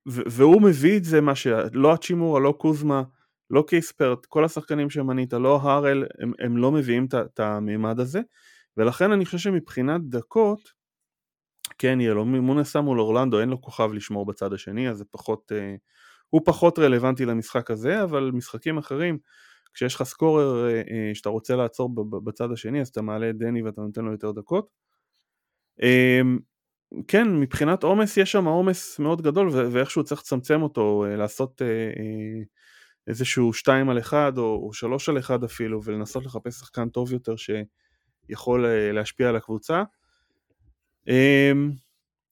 והוא 0.05 0.61
מביא 0.61 0.97
את 0.97 1.03
זה 1.03 1.21
מה 1.21 1.35
שלא 1.35 1.93
הצ'ימורה, 1.93 2.39
לא 2.39 2.51
קוזמה, 2.57 3.03
לא 3.49 3.63
קיספרט, 3.67 4.25
כל 4.25 4.45
השחקנים 4.45 4.89
שמנית, 4.89 5.33
לא 5.33 5.61
הארל, 5.61 6.05
הם, 6.19 6.31
הם 6.39 6.57
לא 6.57 6.71
מביאים 6.71 7.07
את 7.13 7.39
המימד 7.39 7.99
הזה, 7.99 8.21
ולכן 8.77 9.11
אני 9.11 9.25
חושב 9.25 9.37
שמבחינת 9.37 10.01
דקות, 10.09 10.59
כן 11.77 12.01
יהיה 12.01 12.13
לו, 12.13 12.25
מונסה 12.25 12.81
מול 12.81 12.99
אורלנדו 12.99 13.39
אין 13.39 13.49
לו 13.49 13.61
כוכב 13.61 13.93
לשמור 13.93 14.25
בצד 14.25 14.53
השני, 14.53 14.89
אז 14.89 14.97
זה 14.97 15.05
פחות, 15.11 15.51
אה, 15.51 15.75
הוא 16.29 16.41
פחות 16.45 16.79
רלוונטי 16.79 17.25
למשחק 17.25 17.71
הזה, 17.71 18.03
אבל 18.03 18.31
משחקים 18.33 18.77
אחרים, 18.77 19.17
כשיש 19.73 19.95
לך 19.95 20.03
סקורר 20.03 20.67
אה, 20.69 20.81
אה, 20.91 21.15
שאתה 21.15 21.29
רוצה 21.29 21.55
לעצור 21.55 21.89
בצד 22.23 22.51
השני, 22.51 22.81
אז 22.81 22.87
אתה 22.87 23.01
מעלה 23.01 23.29
את 23.29 23.37
דני 23.37 23.63
ואתה 23.63 23.81
נותן 23.81 24.05
לו 24.05 24.11
יותר 24.11 24.31
דקות. 24.31 24.67
אה, 25.83 26.21
כן, 27.07 27.39
מבחינת 27.39 27.83
עומס 27.83 28.17
יש 28.17 28.31
שם 28.31 28.45
עומס 28.45 28.99
מאוד 28.99 29.21
גדול 29.21 29.49
ואיכשהו 29.49 30.03
צריך 30.03 30.21
לצמצם 30.21 30.61
אותו, 30.61 31.05
לעשות 31.17 31.61
איזשהו 33.07 33.53
2 33.53 33.89
על 33.89 33.99
1 33.99 34.37
או, 34.37 34.63
או 34.67 34.73
3 34.73 35.09
על 35.09 35.19
1 35.19 35.43
אפילו 35.43 35.83
ולנסות 35.83 36.25
לחפש 36.25 36.55
שחקן 36.55 36.89
טוב 36.89 37.13
יותר 37.13 37.33
שיכול 37.35 38.65
להשפיע 38.93 39.29
על 39.29 39.35
הקבוצה. 39.35 39.83
אמ, 41.07 41.71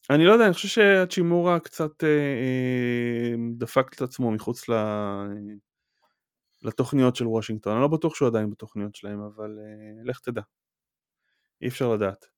אני 0.10 0.26
לא 0.26 0.32
יודע, 0.32 0.46
אני 0.46 0.54
חושב 0.54 0.68
שהצ'ימורה 0.68 1.60
קצת 1.60 2.04
דפק 3.58 3.94
את 3.94 4.02
עצמו 4.02 4.32
מחוץ 4.32 4.66
לתוכניות 6.64 7.16
של 7.16 7.28
וושינגטון, 7.28 7.74
אני 7.74 7.82
לא 7.82 7.88
בטוח 7.88 8.16
שהוא 8.16 8.28
עדיין 8.28 8.50
בתוכניות 8.50 8.96
שלהם, 8.96 9.20
אבל 9.22 9.58
לך 10.06 10.20
תדע. 10.20 10.42
אי 11.62 11.68
אפשר 11.68 11.94
לדעת. 11.94 12.37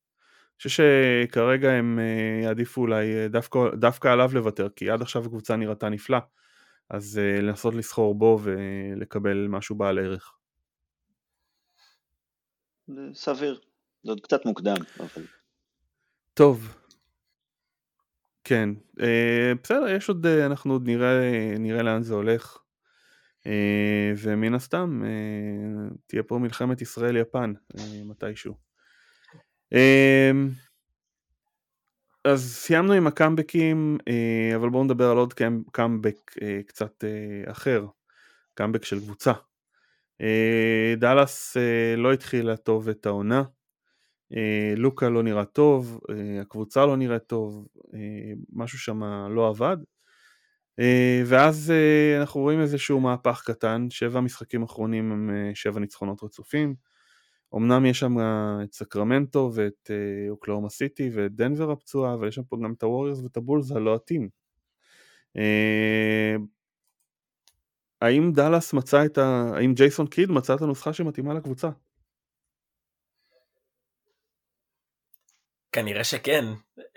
חושב 0.61 0.69
שכרגע 0.69 1.71
הם 1.71 1.99
אה, 1.99 2.43
יעדיפו 2.43 2.81
אולי 2.81 3.15
אה, 3.15 3.27
דווקא, 3.27 3.59
דווקא 3.79 4.07
עליו 4.07 4.29
לוותר, 4.33 4.69
כי 4.75 4.89
עד 4.89 5.01
עכשיו 5.01 5.25
הקבוצה 5.25 5.55
נראתה 5.55 5.89
נפלא, 5.89 6.17
אז 6.89 7.19
אה, 7.19 7.41
לנסות 7.41 7.73
לסחור 7.73 8.15
בו 8.15 8.39
ולקבל 8.43 9.47
משהו 9.49 9.75
בעל 9.75 9.99
ערך. 9.99 10.33
סביר, 13.13 13.59
זה 14.03 14.11
עוד 14.11 14.21
קצת 14.21 14.45
מוקדם, 14.45 14.75
אבל... 14.99 15.25
טוב. 16.33 16.75
כן, 18.43 18.69
בסדר, 19.63 19.87
יש 19.87 20.09
עוד, 20.09 20.25
אנחנו 20.25 20.73
עוד 20.73 20.87
נראה, 20.87 21.19
נראה 21.59 21.83
לאן 21.83 22.03
זה 22.03 22.13
הולך. 22.13 22.57
ומן 24.17 24.53
הסתם 24.53 25.01
תהיה 26.07 26.23
פה 26.23 26.37
מלחמת 26.37 26.81
ישראל-יפן 26.81 27.53
מתישהו. 28.05 28.68
אמ, 29.71 30.49
אז 32.25 32.53
סיימנו 32.53 32.93
עם 32.93 33.07
הקאמבקים, 33.07 33.97
אה, 34.07 34.55
אבל 34.55 34.69
בואו 34.69 34.83
נדבר 34.83 35.09
על 35.11 35.17
עוד 35.17 35.33
קאמבק 35.71 36.31
אה, 36.41 36.59
קצת 36.67 37.03
אה, 37.03 37.51
אחר, 37.51 37.85
קאמבק 38.53 38.85
של 38.85 38.99
קבוצה. 38.99 39.31
דאלאס 40.97 41.57
לא 41.97 42.13
התחילה 42.13 42.57
טוב 42.57 42.89
את 42.89 43.05
העונה, 43.05 43.43
לוקה 44.77 45.09
לא 45.09 45.23
נראה 45.23 45.45
טוב, 45.45 45.99
הקבוצה 46.41 46.85
לא 46.85 46.97
נראית 46.97 47.23
טוב, 47.27 47.67
משהו 48.53 48.79
שם 48.79 49.03
לא 49.29 49.47
עבד. 49.49 49.77
ואז 51.25 51.73
אנחנו 52.19 52.41
רואים 52.41 52.61
איזשהו 52.61 52.99
מהפך 52.99 53.43
קטן, 53.45 53.87
שבע 53.89 54.19
משחקים 54.19 54.63
אחרונים 54.63 55.11
הם 55.11 55.29
שבע 55.53 55.79
ניצחונות 55.79 56.23
רצופים. 56.23 56.75
אמנם 57.55 57.85
יש 57.85 57.99
שם 57.99 58.15
את 58.63 58.73
סקרמנטו 58.73 59.51
ואת 59.53 59.91
אה, 59.91 60.29
אוקלאומה 60.29 60.69
סיטי 60.69 61.09
ואת 61.13 61.35
דנבר 61.35 61.71
הפצועה, 61.71 62.13
אבל 62.13 62.27
יש 62.27 62.35
שם 62.35 62.43
פה 62.43 62.57
גם 62.63 62.73
את 62.77 62.83
הווריורס 62.83 63.19
ואת 63.23 63.37
הבולס 63.37 63.71
הלוהטים. 63.71 64.29
אה, 65.37 66.35
האם 68.01 68.31
דאלאס 68.35 68.73
מצא 68.73 69.05
את 69.05 69.17
ה... 69.17 69.51
האם 69.55 69.73
ג'ייסון 69.73 70.07
קיד 70.07 70.31
מצא 70.31 70.55
את 70.55 70.61
הנוסחה 70.61 70.93
שמתאימה 70.93 71.33
לקבוצה? 71.33 71.69
כנראה 75.71 76.03
שכן, 76.03 76.45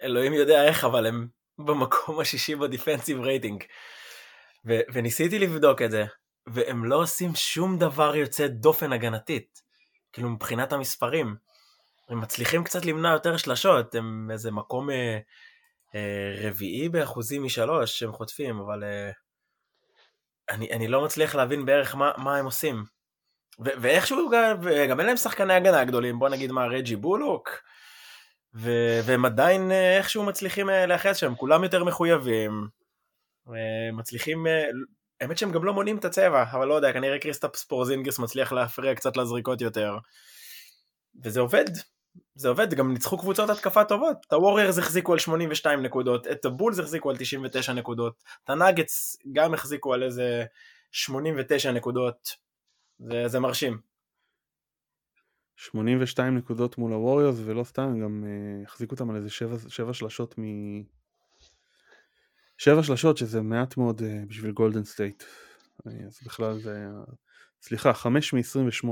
אלוהים 0.03 0.33
יודע 0.33 0.69
איך, 0.69 0.85
אבל 0.85 1.07
הם 1.07 1.29
במקום 1.59 2.21
השישי 2.21 2.57
בדיפנסיב 2.57 3.21
רייטינג. 3.21 3.65
ו- 4.67 4.81
וניסיתי 4.93 5.39
לבדוק 5.39 5.83
את 5.83 5.91
זה, 5.91 6.05
והם 6.47 6.85
לא 6.85 7.03
עושים 7.03 7.35
שום 7.35 7.79
דבר 7.79 8.17
יוצא 8.17 8.47
דופן 8.47 8.93
הגנתית. 8.93 9.62
כאילו 10.13 10.29
מבחינת 10.29 10.73
המספרים. 10.73 11.37
הם 12.09 12.21
מצליחים 12.21 12.65
קצת 12.65 12.85
למנוע 12.85 13.13
יותר 13.13 13.37
שלשות, 13.37 13.95
הם 13.95 14.31
איזה 14.31 14.51
מקום 14.51 14.91
אה, 14.91 15.19
אה, 15.95 16.35
רביעי 16.43 16.89
באחוזים 16.89 17.45
משלוש 17.45 17.99
שהם 17.99 18.13
חוטפים, 18.13 18.61
אבל 18.61 18.85
אה, 18.85 19.11
אני, 20.51 20.73
אני 20.73 20.89
לא 20.89 21.05
מצליח 21.05 21.35
להבין 21.35 21.65
בערך 21.65 21.95
מה, 21.95 22.13
מה 22.17 22.37
הם 22.37 22.45
עושים. 22.45 22.85
ו- 23.61 23.71
ואיכשהו 23.81 24.31
גם, 24.31 24.57
גם 24.91 25.01
אין 25.01 25.07
להם 25.07 25.17
שחקני 25.17 25.55
הגנה 25.55 25.85
גדולים, 25.85 26.19
בוא 26.19 26.29
נגיד 26.29 26.53
מה, 26.53 26.67
רג'י 26.67 26.97
בולוק, 26.97 27.63
ו- 28.55 29.01
והם 29.05 29.25
עדיין 29.25 29.71
אה, 29.71 29.97
איכשהו 29.97 30.25
מצליחים 30.25 30.71
אה, 30.71 30.87
להיאחז 30.87 31.17
שם, 31.17 31.35
כולם 31.35 31.65
יותר 31.65 31.85
מחויבים, 31.85 32.69
אה, 33.49 33.93
מצליחים, 33.93 34.47
האמת 35.23 35.39
שהם 35.39 35.53
גם 35.53 35.65
לא 35.65 35.75
מונים 35.75 35.99
את 35.99 36.05
הצבע, 36.05 36.43
אבל 36.53 36.67
לא 36.69 36.75
יודע, 36.75 36.93
כנראה 36.93 37.19
קריסטאפס 37.19 37.57
פורזינגיס 37.57 38.19
מצליח 38.19 38.53
להפריע 38.53 38.95
קצת 38.95 39.17
לזריקות 39.17 39.61
יותר. 39.61 39.99
וזה 41.25 41.41
עובד, 41.41 41.65
זה 42.35 42.49
עובד, 42.49 42.75
גם 42.75 42.93
ניצחו 42.93 43.19
קבוצות 43.19 43.51
התקפה 43.51 43.85
טובות. 43.85 44.17
את 44.29 44.33
הווריירס 44.33 44.79
החזיקו 44.79 45.13
על 45.13 45.19
82 45.19 45.83
נקודות, 45.83 46.27
את 46.27 46.45
הבולס 46.45 46.79
החזיקו 46.79 47.11
על 47.11 47.17
99 47.17 47.73
נקודות, 47.73 48.23
את 48.45 48.51
הנאגטס 48.51 49.17
גם 49.33 49.55
החזיקו 49.55 49.95
על 49.95 50.03
איזה 50.03 50.45
89 50.93 51.73
נקודות. 51.73 52.29
זה, 52.99 53.29
זה 53.29 53.41
מרשים. 53.41 53.79
82 55.57 56.37
נקודות 56.37 56.79
מול 56.79 56.93
הווריורס, 56.93 57.37
ולא 57.45 57.65
סתם, 57.65 58.01
גם 58.03 58.25
uh, 58.25 58.67
החזיקו 58.69 58.95
אותם 58.95 59.11
על 59.11 59.17
איזה 59.17 59.31
7, 59.31 59.57
7 59.69 59.93
שלשות 59.93 60.35
מ... 60.39 60.43
שבע 62.59 62.83
שלשות 62.83 63.17
שזה 63.17 63.43
מעט 63.43 63.77
מאוד 63.77 64.01
uh, 64.01 64.05
בשביל 64.29 64.53
גולדן 64.53 64.85
סטייט. 64.85 65.23
אז 65.87 66.21
בכלל 66.27 66.59
זה 66.59 66.75
היה... 66.75 66.91
סליחה, 67.63 67.93
חמש 67.93 68.33
מ-28. 68.33 68.89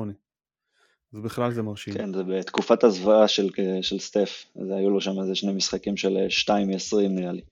אז 1.15 1.21
בכלל 1.21 1.53
זה 1.53 1.63
מרשים. 1.63 1.95
כן, 1.95 2.15
זה 2.15 2.23
בתקופת 2.23 2.85
הזוועה 2.85 3.29
של, 3.29 3.49
של 3.83 3.99
סטף. 3.99 4.45
אז 4.63 4.71
היו 4.71 4.91
לו 4.91 5.01
שם 5.01 5.21
איזה 5.21 5.35
שני 5.35 5.53
משחקים 5.53 5.97
של 5.97 6.17
2 6.29 6.69
מ-20 6.69 7.09
נראה 7.09 7.33
לי. 7.33 7.43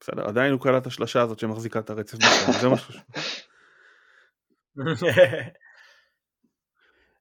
בסדר, 0.00 0.24
עדיין 0.28 0.52
הוא 0.52 0.60
קלט 0.60 0.86
השלשה 0.86 1.22
הזאת 1.22 1.38
שמחזיקה 1.38 1.78
את 1.78 1.90
הרצף 1.90 2.18
זה 2.60 2.68
מה 2.68 2.76
שחשוב. 2.78 3.02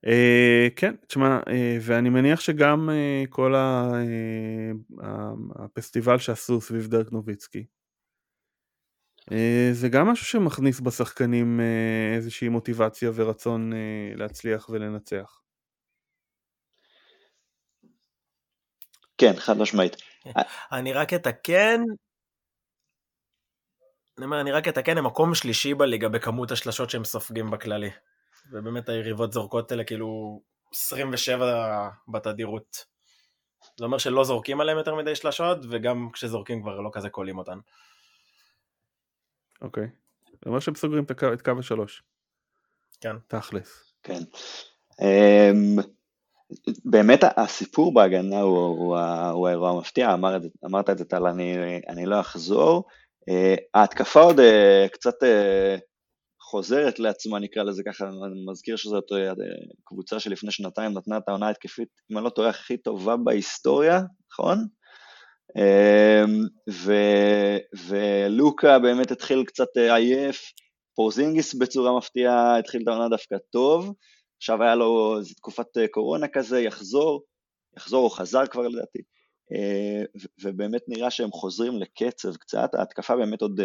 Uh, 0.07 0.69
כן, 0.75 0.95
תשמע, 1.07 1.39
uh, 1.39 1.49
ואני 1.81 2.09
מניח 2.09 2.39
שגם 2.39 2.89
uh, 2.89 3.27
כל 3.29 3.55
ה, 3.55 3.91
uh, 3.91 5.03
הפסטיבל 5.55 6.17
שעשו 6.17 6.61
סביב 6.61 6.87
דרק 6.87 7.11
נוביצקי, 7.11 7.65
uh, 9.21 9.33
זה 9.71 9.89
גם 9.89 10.07
משהו 10.07 10.25
שמכניס 10.25 10.79
בשחקנים 10.79 11.59
uh, 11.59 12.15
איזושהי 12.15 12.49
מוטיבציה 12.49 13.11
ורצון 13.15 13.73
uh, 13.73 14.17
להצליח 14.17 14.69
ולנצח. 14.69 15.41
כן, 19.17 19.33
חד 19.37 19.57
משמעית. 19.57 19.95
אני 20.71 20.93
רק 20.93 21.13
אתקן, 21.13 21.81
אני 24.17 24.25
אומר, 24.25 24.41
אני 24.41 24.51
רק 24.51 24.67
אתקן, 24.67 24.97
הם 24.97 25.05
מקום 25.05 25.35
שלישי 25.35 25.73
בליגה 25.73 26.09
בכמות 26.09 26.51
השלשות 26.51 26.89
שהם 26.89 27.03
סופגים 27.03 27.51
בכללי. 27.51 27.89
ובאמת 28.51 28.89
היריבות 28.89 29.33
זורקות 29.33 29.71
אלה 29.71 29.83
כאילו 29.83 30.41
27 30.73 31.89
בתדירות. 32.07 32.85
זה 33.79 33.85
אומר 33.85 33.97
שלא 33.97 34.23
זורקים 34.23 34.61
עליהם 34.61 34.77
יותר 34.77 34.95
מדי 34.95 35.15
שלשות, 35.15 35.57
וגם 35.69 36.09
כשזורקים 36.13 36.61
כבר 36.61 36.79
לא 36.79 36.89
כזה 36.93 37.09
קולים 37.09 37.37
אותן. 37.37 37.59
אוקיי. 39.61 39.87
זה 40.31 40.49
אומר 40.49 40.59
שהם 40.59 40.75
סוגרים 40.75 41.03
את 41.03 41.11
קו, 41.19 41.33
את 41.33 41.41
קו 41.41 41.51
השלוש. 41.59 42.03
כן. 43.01 43.15
תכלס. 43.27 43.93
כן. 44.03 44.19
Um, 44.91 45.81
באמת 46.85 47.19
הסיפור 47.37 47.93
בהגנה 47.93 48.41
הוא, 48.41 48.57
הוא, 48.57 48.97
הוא 49.31 49.47
האירוע 49.47 49.69
המפתיע, 49.69 50.13
אמר, 50.13 50.37
אמרת 50.65 50.89
את 50.89 50.97
זה 50.97 51.05
טל, 51.05 51.27
אני, 51.27 51.81
אני 51.87 52.05
לא 52.05 52.19
אחזור. 52.19 52.83
Uh, 53.29 53.59
ההתקפה 53.73 54.19
עוד 54.19 54.39
uh, 54.39 54.89
קצת 54.91 55.23
uh, 55.23 55.79
חוזרת 56.49 56.99
לעצמה, 56.99 57.39
נקרא 57.39 57.63
לזה 57.63 57.83
ככה, 57.85 58.05
אני 58.07 58.45
מזכיר 58.51 58.75
שזאת 58.75 59.11
אה, 59.11 59.33
קבוצה 59.83 60.19
שלפני 60.19 60.51
שנתיים 60.51 60.93
נתנה 60.93 61.17
את 61.17 61.23
העונה 61.27 61.49
התקפית, 61.49 61.89
אם 62.11 62.17
אני 62.17 62.25
לא 62.25 62.29
טועה, 62.29 62.49
הכי 62.49 62.77
טובה 62.77 63.17
בהיסטוריה, 63.17 64.01
נכון? 64.31 64.57
אמ, 65.57 66.41
ו, 66.69 66.93
ולוקה 67.87 68.79
באמת 68.79 69.11
התחיל 69.11 69.43
קצת 69.43 69.67
אה, 69.77 69.95
עייף, 69.95 70.51
פורזינגיס 70.95 71.55
בצורה 71.55 71.97
מפתיעה 71.97 72.59
התחיל 72.59 72.81
את 72.83 72.87
העונה 72.87 73.09
דווקא 73.09 73.35
טוב, 73.51 73.93
עכשיו 74.37 74.63
היה 74.63 74.75
לו 74.75 75.17
איזו 75.19 75.33
תקופת 75.33 75.77
אה, 75.77 75.87
קורונה 75.87 76.27
כזה, 76.27 76.59
יחזור, 76.59 77.23
יחזור 77.77 78.03
או 78.03 78.09
חזר 78.09 78.47
כבר 78.47 78.67
לדעתי, 78.67 78.99
ובאמת 80.43 80.81
נראה 80.87 81.11
שהם 81.11 81.31
חוזרים 81.31 81.77
לקצב 81.77 82.35
קצת, 82.35 82.69
ההתקפה 82.75 83.15
באמת 83.15 83.41
עוד, 83.41 83.61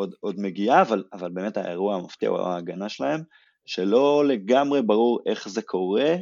עוד, 0.00 0.14
עוד 0.20 0.40
מגיעה, 0.40 0.82
אבל, 0.82 1.04
אבל 1.12 1.30
באמת 1.30 1.56
האירוע 1.56 1.96
המפתיע 1.96 2.28
הוא 2.28 2.38
ההגנה 2.38 2.88
שלהם, 2.88 3.20
שלא 3.66 4.24
לגמרי 4.28 4.82
ברור 4.82 5.20
איך 5.26 5.48
זה 5.48 5.62
קורה. 5.62 6.14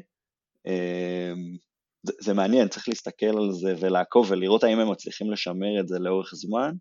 אמ, 0.66 1.56
זה, 2.02 2.12
זה 2.20 2.34
מעניין, 2.34 2.68
צריך 2.68 2.88
להסתכל 2.88 3.38
על 3.38 3.52
זה 3.52 3.74
ולעקוב 3.80 4.30
ולראות 4.30 4.64
האם 4.64 4.78
הם 4.78 4.90
מצליחים 4.90 5.30
לשמר 5.30 5.80
את 5.80 5.88
זה 5.88 5.98
לאורך 5.98 6.34
זמן. 6.34 6.72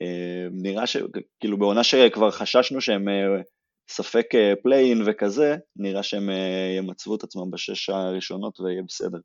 אמ, 0.00 0.50
נראה 0.52 0.86
שכאילו 0.86 1.58
בעונה 1.58 1.84
שכבר 1.84 2.30
חששנו 2.30 2.80
שהם 2.80 3.08
אה, 3.08 3.42
ספק 3.88 4.26
play-in 4.62 5.00
אה, 5.00 5.06
וכזה, 5.06 5.56
נראה 5.76 6.02
שהם 6.02 6.30
אה, 6.30 6.74
ימצבו 6.78 7.14
את 7.14 7.24
עצמם 7.24 7.50
בשש 7.50 7.90
הראשונות 7.90 8.60
ויהיה 8.60 8.82
בסדר. 8.88 9.18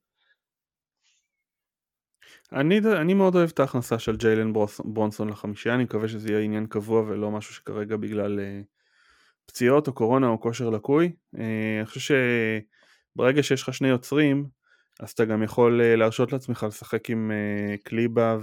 אני, 2.53 2.79
אני 2.79 3.13
מאוד 3.13 3.35
אוהב 3.35 3.49
את 3.53 3.59
ההכנסה 3.59 3.99
של 3.99 4.15
ג'יילן 4.15 4.53
ברונסון 4.85 5.29
לחמישייה, 5.29 5.75
אני 5.75 5.83
מקווה 5.83 6.07
שזה 6.07 6.31
יהיה 6.31 6.41
עניין 6.41 6.65
קבוע 6.65 7.01
ולא 7.01 7.31
משהו 7.31 7.53
שכרגע 7.53 7.97
בגלל 7.97 8.39
uh, 8.39 8.65
פציעות 9.45 9.87
או 9.87 9.93
קורונה 9.93 10.27
או 10.27 10.41
כושר 10.41 10.69
לקוי. 10.69 11.11
Uh, 11.35 11.39
אני 11.79 11.85
חושב 11.85 12.15
שברגע 13.15 13.43
שיש 13.43 13.63
לך 13.63 13.73
שני 13.73 13.87
יוצרים, 13.87 14.47
אז 14.99 15.11
אתה 15.11 15.25
גם 15.25 15.43
יכול 15.43 15.81
uh, 15.81 15.97
להרשות 15.97 16.33
לעצמך 16.33 16.65
לשחק 16.67 17.09
עם 17.09 17.31
קליבה 17.83 18.37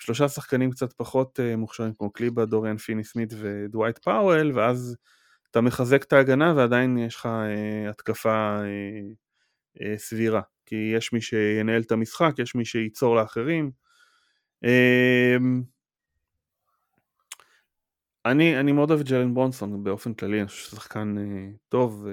ושלושה 0.00 0.28
שחקנים 0.28 0.70
קצת 0.70 0.92
פחות 0.92 1.40
מוכשרים 1.56 1.92
כמו 1.98 2.12
קליבה, 2.12 2.44
דוריאן 2.44 2.76
פיני 2.76 3.04
סמית 3.04 3.32
ודווייט 3.36 3.98
פאוול, 3.98 4.52
ואז 4.54 4.96
אתה 5.50 5.60
מחזק 5.60 6.02
את 6.02 6.12
ההגנה 6.12 6.52
ועדיין 6.56 6.98
יש 6.98 7.16
לך 7.16 7.28
התקפה 7.88 8.58
סבירה. 9.96 10.40
כי 10.68 10.92
יש 10.96 11.12
מי 11.12 11.20
שינהל 11.20 11.82
את 11.82 11.92
המשחק, 11.92 12.32
יש 12.38 12.54
מי 12.54 12.64
שייצור 12.64 13.16
לאחרים. 13.16 13.70
אמ, 14.64 15.62
אני, 18.26 18.60
אני 18.60 18.72
מאוד 18.72 18.90
אוהב 18.90 19.00
את 19.00 19.08
ג'לן 19.08 19.34
ברונסון 19.34 19.84
באופן 19.84 20.14
כללי, 20.14 20.40
אני 20.40 20.48
חושב 20.48 20.68
שהוא 20.68 20.80
שחקן 20.80 21.18
אה, 21.18 21.50
טוב, 21.68 22.06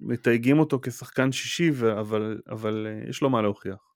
מתייגים 0.00 0.58
אותו 0.58 0.78
כשחקן 0.82 1.32
שישי, 1.32 1.70
אבל, 2.00 2.40
אבל 2.48 2.86
אה, 2.86 3.10
יש 3.10 3.22
לו 3.22 3.30
מה 3.30 3.42
להוכיח. 3.42 3.92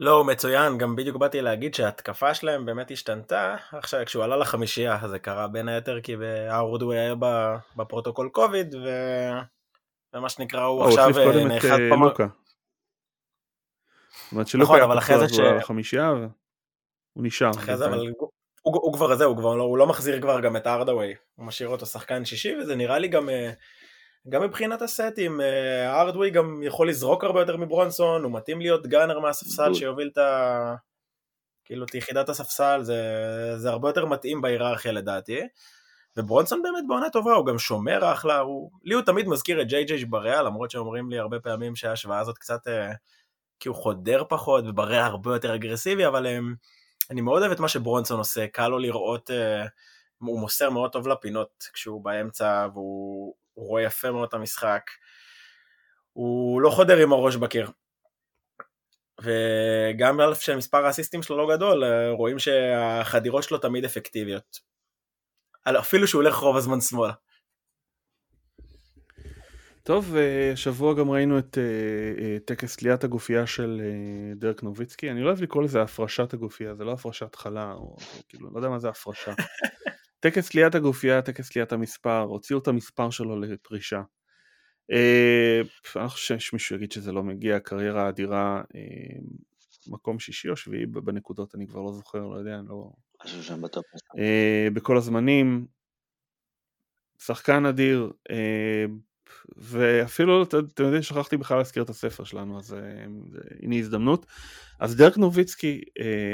לא, 0.00 0.10
הוא 0.10 0.26
מצוין, 0.26 0.78
גם 0.78 0.96
בדיוק 0.96 1.16
באתי 1.16 1.40
להגיד 1.40 1.74
שההתקפה 1.74 2.34
שלהם 2.34 2.66
באמת 2.66 2.90
השתנתה, 2.90 3.56
עכשיו 3.72 4.00
כשהוא 4.06 4.24
עלה 4.24 4.36
לחמישייה 4.36 4.98
זה 5.08 5.18
קרה 5.18 5.48
בין 5.48 5.68
היתר 5.68 6.00
כי 6.00 6.16
האורד 6.48 6.82
הוא 6.82 6.92
היה 6.92 7.14
בפרוטוקול 7.76 8.28
קוביד, 8.28 8.74
ו... 8.74 8.88
ומה 10.14 10.28
שנקרא 10.28 10.64
הוא 10.64 10.84
עכשיו 10.84 11.08
נאחד 11.48 11.68
אה, 11.68 11.88
פעם... 11.90 12.02
לוקה. 12.02 12.26
זאת 14.24 14.32
אומרת 14.32 14.46
שלוקה 14.46 14.72
נכון, 14.72 14.90
היה 14.90 15.28
פצוע 15.28 15.28
ש... 15.28 15.38
לחמישייה 15.38 16.10
והוא 16.10 16.28
נשאר. 17.16 17.50
אחרי 17.50 17.76
זה 17.76 17.86
אבל 17.86 17.98
הוא, 18.18 18.30
הוא, 18.62 18.94
כבר 18.94 19.16
זה, 19.16 19.24
הוא 19.24 19.36
כבר 19.36 19.56
לא, 19.56 19.62
הוא 19.62 19.78
לא 19.78 19.86
מחזיר 19.86 20.20
כבר 20.20 20.40
גם 20.40 20.56
את 20.56 20.66
ארדווי, 20.66 21.14
הוא 21.34 21.46
משאיר 21.46 21.68
אותו 21.68 21.86
שחקן 21.86 22.24
שישי 22.24 22.56
וזה 22.56 22.76
נראה 22.76 22.98
לי 22.98 23.08
גם, 23.08 23.28
אה, 23.30 23.52
גם 24.28 24.42
מבחינת 24.42 24.82
הסטים, 24.82 25.40
ארדווי 25.86 26.30
גם 26.30 26.62
יכול 26.62 26.88
לזרוק 26.88 27.24
הרבה 27.24 27.40
יותר 27.40 27.56
מברונסון, 27.56 28.24
הוא 28.24 28.32
מתאים 28.32 28.60
להיות 28.60 28.86
גאנר 28.86 29.20
מהספסל 29.20 29.74
שיוביל 29.74 30.10
את 30.12 30.18
ה... 30.18 30.74
כאילו 31.64 31.84
את 31.84 31.94
יחידת 31.94 32.28
הספסל, 32.28 32.82
זה, 32.82 33.02
זה 33.56 33.70
הרבה 33.70 33.88
יותר 33.88 34.06
מתאים 34.06 34.40
בהיררכיה 34.40 34.92
לדעתי. 34.92 35.40
וברונסון 36.16 36.62
באמת 36.62 36.84
בעונה 36.88 37.10
טובה, 37.10 37.34
הוא 37.34 37.46
גם 37.46 37.58
שומר 37.58 38.12
אחלה, 38.12 38.38
הוא... 38.38 38.70
לי 38.84 38.94
הוא 38.94 39.02
תמיד 39.02 39.28
מזכיר 39.28 39.62
את 39.62 39.66
ג'יי 39.66 39.84
ג'יי 39.84 40.04
בריאה, 40.04 40.42
למרות 40.42 40.70
שאומרים 40.70 41.10
לי 41.10 41.18
הרבה 41.18 41.40
פעמים 41.40 41.76
שההשוואה 41.76 42.20
הזאת 42.20 42.38
קצת, 42.38 42.68
אה, 42.68 42.92
כי 43.60 43.68
הוא 43.68 43.76
חודר 43.76 44.24
פחות 44.28 44.64
ובריאה 44.66 45.06
הרבה 45.06 45.32
יותר 45.32 45.54
אגרסיבי, 45.54 46.06
אבל 46.06 46.26
אה, 46.26 46.38
אני 47.10 47.20
מאוד 47.20 47.42
אוהב 47.42 47.52
את 47.52 47.60
מה 47.60 47.68
שברונסון 47.68 48.18
עושה, 48.18 48.46
קל 48.46 48.68
לו 48.68 48.78
לראות, 48.78 49.30
אה, 49.30 49.66
הוא 50.18 50.40
מוסר 50.40 50.70
מאוד 50.70 50.92
טוב 50.92 51.08
לפינות 51.08 51.68
כשהוא 51.72 52.04
באמצע, 52.04 52.66
והוא 52.72 53.34
רואה 53.56 53.82
יפה 53.82 54.10
מאוד 54.10 54.28
את 54.28 54.34
המשחק. 54.34 54.90
הוא 56.12 56.60
לא 56.60 56.70
חודר 56.70 56.96
עם 56.96 57.12
הראש 57.12 57.36
בקיר. 57.36 57.70
וגם 59.22 60.20
על 60.20 60.34
שמספר 60.34 60.86
האסיסטים 60.86 61.22
שלו 61.22 61.36
לא 61.36 61.56
גדול, 61.56 61.84
אה, 61.84 62.10
רואים 62.10 62.38
שהחדירות 62.38 63.42
שלו 63.42 63.58
תמיד 63.58 63.84
אפקטיביות. 63.84 64.71
אפילו 65.66 66.08
שהוא 66.08 66.22
הולך 66.22 66.36
רוב 66.36 66.56
הזמן 66.56 66.80
שמאלה. 66.80 67.12
טוב, 69.82 70.14
השבוע 70.52 70.94
גם 70.94 71.10
ראינו 71.10 71.38
את 71.38 71.58
אה, 71.58 72.24
אה, 72.24 72.38
טקס 72.44 72.76
תליית 72.76 73.04
הגופייה 73.04 73.46
של 73.46 73.80
אה, 73.84 74.34
דרק 74.34 74.62
נוביצקי, 74.62 75.10
אני 75.10 75.20
לא 75.20 75.26
אוהב 75.26 75.42
לקרוא 75.42 75.62
לזה 75.62 75.82
הפרשת 75.82 76.34
הגופייה, 76.34 76.74
זה 76.74 76.84
לא 76.84 76.92
הפרשת 76.92 77.34
חלה, 77.34 77.72
או 77.72 77.96
כאילו, 78.28 78.50
לא 78.50 78.58
יודע 78.58 78.68
מה 78.68 78.78
זה 78.78 78.88
הפרשה. 78.88 79.32
טקס 80.20 80.50
תליית 80.50 80.74
הגופייה, 80.74 81.22
טקס 81.22 81.50
תליית 81.50 81.72
המספר, 81.72 82.20
הוציאו 82.20 82.58
את 82.58 82.68
המספר 82.68 83.10
שלו 83.10 83.40
לפרישה. 83.40 84.02
אני 85.96 86.08
חושב 86.08 86.38
שמישהו 86.38 86.76
יגיד 86.76 86.92
שזה 86.92 87.12
לא 87.12 87.22
מגיע, 87.22 87.60
קריירה 87.60 88.08
אדירה, 88.08 88.62
מקום 89.86 90.18
שישי 90.18 90.48
או 90.48 90.56
שביעי 90.56 90.86
בנקודות, 90.86 91.54
אני 91.54 91.66
כבר 91.66 91.80
לא 91.80 91.92
זוכר, 91.92 92.26
לא 92.26 92.36
יודע, 92.36 92.58
אני 92.58 92.68
לא... 92.68 92.90
משהו 93.24 93.42
שם 93.42 93.62
בטופ. 93.62 93.84
Uh, 93.94 94.70
בכל 94.72 94.96
הזמנים, 94.96 95.66
שחקן 97.18 97.66
אדיר, 97.66 98.12
uh, 98.28 98.90
ואפילו, 99.56 100.42
אתם 100.42 100.84
יודעים, 100.84 101.02
שכחתי 101.02 101.36
בכלל 101.36 101.58
להזכיר 101.58 101.82
את 101.82 101.90
הספר 101.90 102.24
שלנו, 102.24 102.58
אז 102.58 102.72
uh, 102.72 102.76
הנה 103.62 103.76
הזדמנות. 103.76 104.26
אז 104.80 104.96
דרק 104.96 105.16
נוביצקי, 105.16 105.80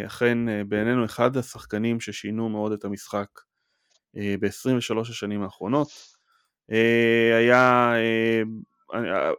אכן 0.07 0.69
בעינינו 0.69 1.05
אחד 1.05 1.37
השחקנים 1.37 2.01
ששינו 2.01 2.49
מאוד 2.49 2.73
את 2.73 2.85
המשחק 2.85 3.29
uh, 4.17 4.21
ב-23 4.41 5.01
השנים 5.01 5.43
האחרונות. 5.43 5.89
היה 7.37 7.93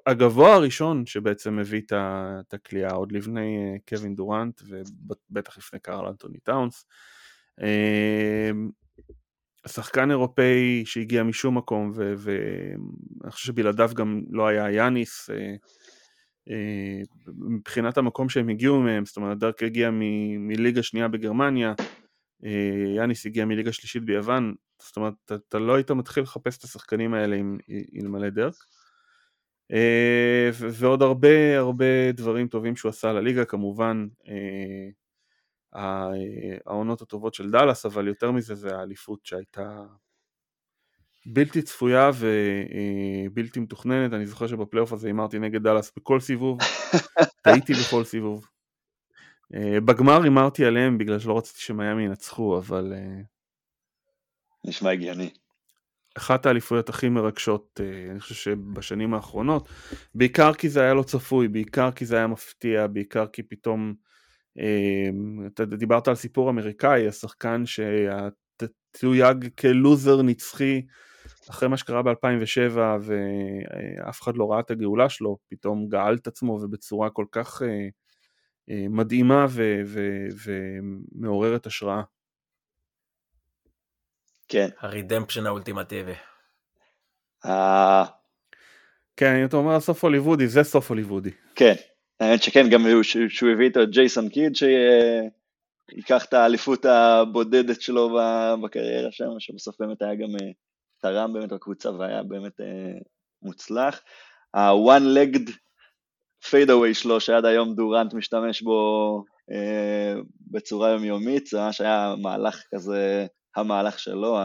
הגבוה 0.06 0.54
הראשון 0.54 1.06
שבעצם 1.06 1.60
הביא 1.60 1.82
את 1.90 2.54
הכלייה 2.54 2.90
עוד 2.90 3.12
לפני 3.12 3.78
קווין 3.90 4.16
דורנט 4.16 4.62
ובטח 4.68 5.58
לפני 5.58 5.80
קארל 5.80 6.08
אנטוני 6.08 6.40
טאונס. 6.40 6.86
אמ, 7.62 8.70
שחקן 9.68 10.12
אירופאי 10.12 10.84
שהגיע 10.86 11.24
משום 11.24 11.58
מקום 11.58 11.92
ואני 11.96 13.32
חושב 13.32 13.48
שבלעדיו 13.48 13.92
גם 13.96 14.22
לא 14.30 14.48
היה 14.48 14.72
יאניס 14.72 15.30
אה, 15.30 15.56
אה, 16.50 17.02
מבחינת 17.50 17.98
המקום 17.98 18.30
שהם 18.30 18.50
הגיעו 18.50 18.80
מהם, 18.80 19.06
זאת 19.06 19.18
אומרת 19.18 19.38
דרק 19.38 19.64
הגיע 19.64 19.90
מליגה 20.40 20.84
שנייה 20.84 21.08
בגרמניה, 21.08 21.74
אה, 22.46 22.94
יאניס 22.96 23.26
הגיע 23.26 23.46
מליגה 23.46 23.74
שלישית 23.74 24.04
ביוון, 24.04 24.54
זאת 24.82 24.98
אומרת 24.98 25.14
אתה, 25.26 25.36
אתה 25.36 25.60
לא 25.60 25.76
היית 25.76 25.92
מתחיל 25.92 26.24
לחפש 26.24 26.58
את 26.58 26.64
השחקנים 26.64 27.14
האלה 27.14 27.38
אלמלא 28.02 28.30
דרק. 28.30 28.56
ועוד 30.52 31.02
הרבה 31.02 31.58
הרבה 31.58 32.12
דברים 32.12 32.48
טובים 32.48 32.76
שהוא 32.76 32.90
עשה 32.90 33.14
לליגה 33.14 33.46
כמובן 33.46 34.08
העונות 35.74 37.02
הטובות 37.02 37.34
של 37.34 37.52
דאלאס, 37.52 37.86
אבל 37.86 38.08
יותר 38.08 38.32
מזה 38.32 38.56
זה 38.56 38.78
האליפות 38.78 39.26
שהייתה 39.26 39.84
בלתי 41.26 41.62
צפויה 41.62 42.10
ובלתי 43.30 43.60
מתוכננת. 43.60 44.14
אני 44.14 44.26
זוכר 44.26 44.48
שבפלייאוף 44.48 44.94
הזה 44.94 45.08
הימרתי 45.08 45.40
נגד 45.40 45.64
דאלאס 45.64 45.92
בכל 45.98 46.20
סיבוב, 46.20 46.60
טעיתי 47.44 47.74
בכל 47.74 48.04
סיבוב. 48.04 48.48
אה, 49.56 49.80
בגמר 49.80 50.24
הימרתי 50.24 50.66
עליהם 50.66 50.98
בגלל 50.98 51.20
שלא 51.20 51.38
רציתי 51.38 51.60
שמיאמי 51.62 52.04
ינצחו, 52.04 52.58
אבל... 52.58 52.94
אה, 52.96 53.22
נשמע 54.66 54.92
הגיוני. 54.92 55.30
אחת 56.18 56.46
האליפויות 56.46 56.90
הכי 56.90 57.10
מרגשות, 57.10 57.82
אה, 57.84 58.12
אני 58.12 58.20
חושב 58.20 58.36
שבשנים 58.36 59.14
האחרונות, 59.14 59.70
בעיקר 60.16 60.54
כי 60.54 60.70
זה 60.70 60.82
היה 60.82 60.94
לא 60.94 61.04
צפוי, 61.04 61.48
בעיקר 61.48 61.92
כי 61.92 62.06
זה 62.06 62.18
היה 62.18 62.28
מפתיע, 62.28 62.88
בעיקר 62.88 63.28
כי 63.28 63.44
פתאום 63.44 63.94
אתה 65.48 65.66
דיברת 65.66 66.08
על 66.08 66.16
סיפור 66.16 66.50
אמריקאי, 66.50 67.08
השחקן 67.08 67.64
שתויג 67.66 69.48
כלוזר 69.60 70.22
נצחי 70.22 70.82
אחרי 71.50 71.70
מה 71.70 71.78
שקרה 71.78 72.02
ב-2007 72.02 72.78
ואף 73.02 74.22
אחד 74.22 74.38
לא 74.38 74.52
ראה 74.52 74.60
את 74.60 74.72
הגאולה 74.72 75.10
שלו, 75.10 75.38
פתאום 75.48 75.88
גאל 75.90 76.16
את 76.16 76.28
עצמו 76.28 76.52
ובצורה 76.52 77.10
כל 77.10 77.26
כך 77.32 77.62
אה, 77.62 77.88
אה, 78.70 78.86
מדהימה 78.90 79.46
ומעוררת 80.46 81.66
השראה. 81.66 82.02
כן. 84.48 84.68
הרידמפשן 84.80 85.46
האולטימטיבי. 85.46 86.14
אה. 87.46 88.06
כן, 89.18 89.46
אתה 89.46 89.58
אומר 89.58 89.80
סוף 89.80 90.04
הוליוודי, 90.04 90.48
זה 90.48 90.64
סוף 90.64 90.90
הוליוודי. 90.90 91.32
כן, 91.56 91.74
האמת 92.20 92.44
שכן, 92.44 92.70
גם 92.70 92.82
שהוא 93.04 93.50
הביא 93.50 93.66
איתו 93.66 93.84
את 93.84 93.90
ג'ייסון 93.90 94.30
קיד 94.30 94.54
שייקח 94.56 96.26
את 96.26 96.34
האליפות 96.34 96.86
הבודדת 96.86 97.82
שלו 97.82 98.18
בקריירה 98.64 99.12
שם, 99.12 99.40
שבסוף 99.40 99.76
באמת 99.80 100.02
היה 100.02 100.16
גם 100.16 100.30
אה, 100.42 100.52
תרם 101.02 101.34
באמת 101.34 101.50
בקבוצה 101.50 101.92
והיה 101.92 102.24
באמת 102.24 102.62
אה, 102.62 103.00
מוצלח. 103.42 104.02
ה-one-legged 104.54 105.52
fade 106.46 106.70
away 106.70 106.94
שלו, 106.94 107.20
שעד 107.20 107.46
היום 107.46 107.76
דורנט 107.76 108.14
משתמש 108.14 108.62
בו 108.62 109.24
אה, 109.52 110.14
בצורה 110.52 110.90
יומיומית, 110.90 111.48
זה 111.48 111.58
ממש 111.58 111.82
היה 111.82 112.16
מהלך 112.22 112.64
כזה, 112.76 113.26
המהלך 113.56 114.00
שלו, 114.00 114.38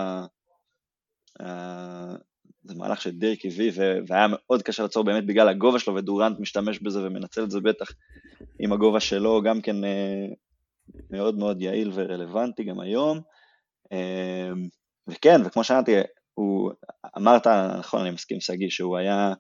זה 2.65 2.75
מהלך 2.75 3.01
שדירק 3.01 3.47
הביא 3.47 3.73
והיה 4.07 4.27
מאוד 4.31 4.63
קשה 4.63 4.83
לעצור 4.83 5.05
באמת 5.05 5.27
בגלל 5.27 5.49
הגובה 5.49 5.79
שלו 5.79 5.95
ודורנט 5.95 6.41
משתמש 6.41 6.79
בזה 6.79 7.07
ומנצל 7.07 7.45
את 7.45 7.51
זה 7.51 7.61
בטח 7.61 7.91
עם 8.59 8.73
הגובה 8.73 9.01
שלו, 9.01 9.43
גם 9.43 9.61
כן 9.61 9.85
אה, 9.85 10.27
מאוד 11.11 11.39
מאוד 11.39 11.63
יעיל 11.63 11.91
ורלוונטי 11.95 12.65
גם 12.65 12.81
היום. 12.81 13.21
אה, 13.93 14.51
וכן, 15.07 15.41
וכמו 15.45 15.65
שאמרתי, 15.65 15.93
הוא, 16.35 16.73
אמרת, 17.17 17.47
נכון, 17.79 18.01
אני 18.01 18.11
מסכים 18.11 18.41
שגיא, 18.41 18.71
שהוא 18.71 18.97
היה 18.97 19.33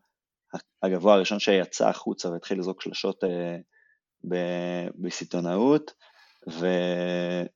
הגבוה 0.82 1.14
הראשון 1.14 1.38
שיצא 1.38 1.88
החוצה 1.88 2.30
והתחיל 2.30 2.58
לזרוק 2.58 2.82
שלשות 2.82 3.24
אה, 3.24 3.58
בסיטונאות, 4.94 5.94
ואין 6.46 7.48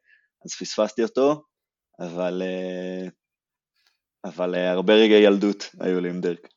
אז 0.45 0.55
פספסתי 0.61 1.03
אותו, 1.03 1.43
אבל, 2.01 2.43
uh, 2.43 3.11
אבל 4.25 4.55
uh, 4.55 4.59
הרבה 4.59 4.95
רגעי 4.95 5.23
ילדות 5.23 5.71
היו 5.81 6.01
לי 6.01 6.11
עם 6.11 6.21
דרק. 6.21 6.49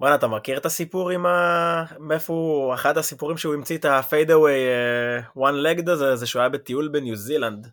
בואנה, 0.00 0.14
אתה 0.14 0.26
מכיר 0.28 0.58
את 0.58 0.66
הסיפור 0.66 1.10
עם 1.10 1.26
ה... 1.26 1.84
מאיפה 1.98 2.32
הוא... 2.32 2.74
אחד 2.74 2.98
הסיפורים 2.98 3.36
שהוא 3.36 3.54
המציא 3.54 3.78
את 3.78 3.84
ה-fade 3.84 4.28
away 4.28 5.38
one 5.38 5.64
legged 5.64 5.90
הזה, 5.90 6.16
זה 6.16 6.26
שהוא 6.26 6.40
היה 6.40 6.48
בטיול 6.48 6.88
בניו 6.88 7.16
זילנד. 7.16 7.66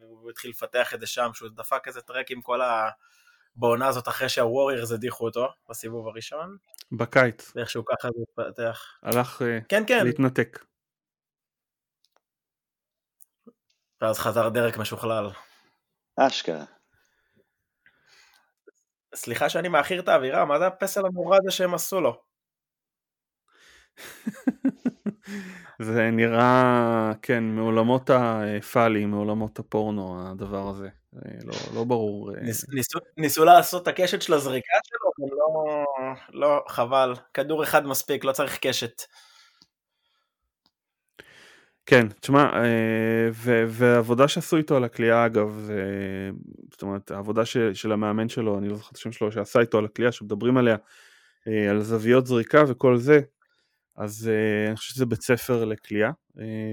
הוא 0.00 0.30
התחיל 0.30 0.50
לפתח 0.50 0.94
את 0.94 1.00
זה 1.00 1.06
שם, 1.06 1.30
שהוא 1.34 1.48
דפק 1.54 1.82
איזה 1.86 2.00
טרק 2.00 2.30
עם 2.30 2.40
כל 2.40 2.60
ה... 2.60 2.90
בעונה 3.56 3.88
הזאת 3.88 4.08
אחרי 4.08 4.28
שהווריירס 4.28 4.92
הדיחו 4.92 5.24
אותו 5.24 5.48
בסיבוב 5.68 6.08
הראשון. 6.08 6.56
בקיץ. 6.92 7.52
ואיכשהו 7.56 7.84
ככה 7.84 8.08
זה 8.16 8.22
התפתח. 8.22 8.98
הלך 9.02 9.42
אה, 9.42 9.58
כן, 9.68 9.82
כן. 9.86 10.04
להתנתק. 10.04 10.64
ואז 14.00 14.18
חזר 14.18 14.48
דרק 14.48 14.76
משוכלל. 14.76 15.30
אשכרה. 16.16 16.64
סליחה 19.14 19.48
שאני 19.48 19.68
מאחיר 19.68 20.00
את 20.00 20.08
האווירה, 20.08 20.44
מה 20.44 20.58
זה 20.58 20.66
הפסל 20.66 21.06
הנורא 21.06 21.38
הזה 21.42 21.50
שהם 21.50 21.74
עשו 21.74 22.00
לו? 22.00 22.20
זה 25.82 26.10
נראה, 26.10 27.12
כן, 27.22 27.44
מעולמות 27.44 28.10
הפאלי, 28.10 29.06
מעולמות 29.06 29.58
הפורנו, 29.58 30.30
הדבר 30.30 30.68
הזה. 30.68 30.88
לא, 31.44 31.54
לא 31.74 31.84
ברור. 31.84 32.34
אה. 32.34 32.40
ניס, 32.40 32.64
ניסו, 32.68 32.98
ניסו 33.16 33.44
לעשות 33.44 33.82
את 33.82 33.88
הקשת 33.88 34.22
של 34.22 34.34
הזריקה 34.34 34.72
שלו, 34.84 35.10
אבל 35.18 35.36
לא, 35.36 35.84
לא, 36.40 36.64
חבל. 36.68 37.14
כדור 37.34 37.62
אחד 37.62 37.86
מספיק, 37.86 38.24
לא 38.24 38.32
צריך 38.32 38.58
קשת. 38.62 39.02
כן, 41.86 42.06
תשמע, 42.20 42.44
אה, 42.44 43.28
ועבודה 43.68 44.28
שעשו 44.28 44.56
איתו 44.56 44.76
על 44.76 44.84
הקליעה 44.84 45.26
אגב, 45.26 45.70
זאת 46.70 46.82
אומרת, 46.82 47.10
העבודה 47.10 47.44
של, 47.44 47.74
של 47.74 47.92
המאמן 47.92 48.28
שלו, 48.28 48.58
אני 48.58 48.68
לא 48.68 48.76
זוכר 48.76 48.90
את 48.92 48.96
השם 48.96 49.12
שלו, 49.12 49.32
שעשה 49.32 49.60
איתו 49.60 49.78
על 49.78 49.84
הקליעה, 49.84 50.12
שמדברים 50.12 50.56
עליה, 50.56 50.76
אה, 51.48 51.70
על 51.70 51.80
זוויות 51.80 52.26
זריקה 52.26 52.64
וכל 52.68 52.96
זה, 52.96 53.20
אז 53.96 54.30
אני 54.68 54.76
חושב 54.76 54.94
שזה 54.94 55.06
בית 55.06 55.22
ספר 55.22 55.64
לקליעה, 55.64 56.12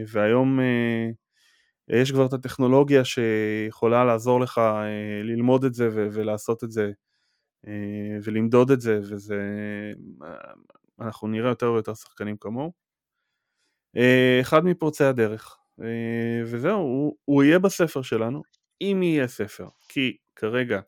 והיום 0.07 0.59
יש 1.91 2.11
כבר 2.11 2.25
את 2.25 2.33
הטכנולוגיה 2.33 3.05
שיכולה 3.05 4.05
לעזור 4.05 4.41
לך 4.41 4.57
אה, 4.57 5.23
ללמוד 5.23 5.63
את 5.63 5.73
זה 5.73 5.89
ולעשות 5.93 6.63
את 6.63 6.71
זה 6.71 6.91
אה, 7.67 8.17
ולמדוד 8.23 8.71
את 8.71 8.81
זה, 8.81 8.99
וזה, 9.01 9.41
אה, 10.23 10.53
אנחנו 10.99 11.27
נראה 11.27 11.49
יותר 11.49 11.71
ויותר 11.71 11.93
שחקנים 11.93 12.37
כמוהו. 12.37 12.80
אחד 14.41 14.65
מפורצי 14.65 15.03
הדרך, 15.03 15.57
וזהו, 16.45 16.79
הוא, 16.79 17.15
הוא 17.25 17.43
יהיה 17.43 17.59
בספר 17.59 18.01
שלנו, 18.01 18.41
אם 18.81 18.99
יהיה 19.03 19.27
ספר, 19.27 19.67
כי 19.89 20.17
כרגע 20.35 20.79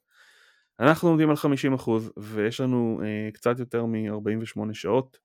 אנחנו 0.79 1.09
עומדים 1.09 1.29
על 1.29 1.35
50% 1.35 1.89
ויש 2.17 2.61
לנו 2.61 3.01
קצת 3.33 3.59
יותר 3.59 3.85
מ-48 3.85 4.73
שעות. 4.73 5.23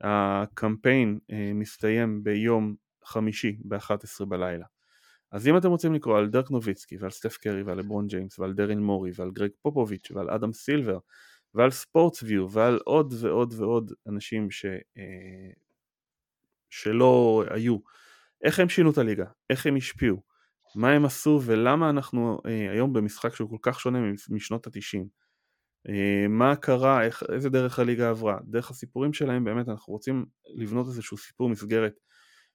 הקמפיין 0.00 1.18
מסתיים 1.54 2.24
ביום 2.24 2.74
חמישי 3.04 3.56
ב-11 3.64 4.24
בלילה. 4.28 4.66
אז 5.32 5.48
אם 5.48 5.56
אתם 5.56 5.68
רוצים 5.68 5.94
לקרוא 5.94 6.18
על 6.18 6.28
דרק 6.28 6.50
נוביצקי 6.50 6.96
ועל 6.96 7.10
סטף 7.10 7.36
קרי 7.36 7.62
ועל 7.62 7.78
לברון 7.78 8.06
ג'יימס 8.06 8.38
ועל 8.38 8.52
דרין 8.52 8.80
מורי 8.82 9.10
ועל 9.16 9.30
גרג 9.30 9.50
פופוביץ' 9.62 10.10
ועל 10.10 10.30
אדם 10.30 10.52
סילבר 10.52 10.98
ועל 11.54 11.70
ספורטס 11.70 12.22
ויו 12.22 12.50
ועל 12.50 12.78
עוד 12.84 13.14
ועוד 13.20 13.54
ועוד 13.56 13.92
אנשים 14.08 14.50
ש... 14.50 14.66
שלא 16.70 17.44
היו, 17.50 17.78
איך 18.44 18.60
הם 18.60 18.68
שינו 18.68 18.90
את 18.90 18.98
הליגה, 18.98 19.24
איך 19.50 19.66
הם 19.66 19.76
השפיעו, 19.76 20.22
מה 20.74 20.90
הם 20.90 21.04
עשו? 21.04 21.40
ולמה 21.44 21.90
אנחנו 21.90 22.38
אה, 22.46 22.70
היום 22.72 22.92
במשחק 22.92 23.34
שהוא 23.34 23.50
כל 23.50 23.56
כך 23.62 23.80
שונה 23.80 23.98
משנות 24.30 24.66
התשעים. 24.66 25.06
אה, 25.88 26.28
מה 26.28 26.56
קרה, 26.56 27.04
איך, 27.04 27.22
איזה 27.32 27.50
דרך 27.50 27.78
הליגה 27.78 28.10
עברה, 28.10 28.38
דרך 28.44 28.70
הסיפורים 28.70 29.12
שלהם 29.12 29.44
באמת 29.44 29.68
אנחנו 29.68 29.92
רוצים 29.92 30.26
לבנות 30.54 30.86
איזשהו 30.86 31.16
סיפור 31.16 31.48
מסגרת 31.48 32.00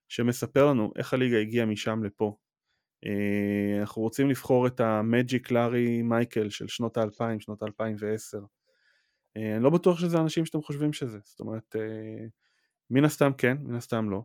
שמספר 0.09 0.65
לנו 0.65 0.91
איך 0.95 1.13
הליגה 1.13 1.39
הגיעה 1.39 1.65
משם 1.65 2.03
לפה, 2.03 2.35
אה, 3.05 3.79
אנחנו 3.81 4.01
רוצים 4.01 4.29
לבחור 4.29 4.67
את 4.67 4.79
המג'יק 4.79 5.51
לארי 5.51 6.01
מייקל 6.01 6.49
של 6.49 6.67
שנות 6.67 6.97
האלפיים, 6.97 7.39
שנות 7.39 7.61
האלפיים 7.61 7.95
ועשר. 7.99 8.41
אה, 9.37 9.55
אני 9.55 9.63
לא 9.63 9.69
בטוח 9.69 9.99
שזה 9.99 10.17
אנשים 10.17 10.45
שאתם 10.45 10.61
חושבים 10.61 10.93
שזה, 10.93 11.19
זאת 11.23 11.39
אומרת, 11.39 11.75
אה, 11.75 12.25
מן 12.89 13.05
הסתם 13.05 13.31
כן, 13.37 13.57
מן 13.63 13.75
הסתם 13.75 14.09
לא. 14.09 14.23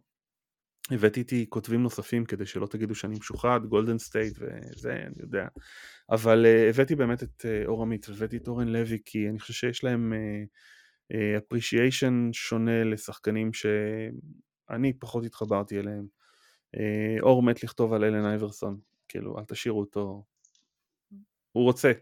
הבאתי 0.91 1.21
איתי 1.21 1.47
כותבים 1.49 1.83
נוספים 1.83 2.25
כדי 2.25 2.47
שלא 2.47 2.67
תגידו 2.67 2.95
שאני 2.95 3.17
משוחד, 3.19 3.61
גולדן 3.69 3.99
סטייט 3.99 4.39
וזה, 4.39 4.93
אני 4.93 5.15
יודע. 5.21 5.47
אבל 6.11 6.47
הבאתי 6.71 6.95
באמת 6.95 7.23
את 7.23 7.47
אור 7.67 7.83
עמית, 7.83 8.09
הבאתי 8.09 8.37
את 8.37 8.49
אורן 8.49 8.69
לוי, 8.69 8.99
כי 9.05 9.29
אני 9.29 9.39
חושב 9.39 9.55
שיש 9.55 9.85
להם 9.85 10.13
appreciation 11.39 12.29
שונה 12.33 12.85
לשחקנים 12.85 13.53
שאני 13.53 14.93
פחות 14.99 15.25
התחברתי 15.25 15.79
אליהם. 15.79 16.07
אה, 16.77 17.17
אור 17.21 17.43
מת 17.43 17.63
לכתוב 17.63 17.93
על 17.93 18.05
אלן 18.05 18.25
אייברסון, 18.25 18.79
כאילו 19.09 19.39
אל 19.39 19.45
תשאירו 19.45 19.81
אותו, 19.81 20.25
הוא 21.53 21.65
רוצה. 21.65 21.93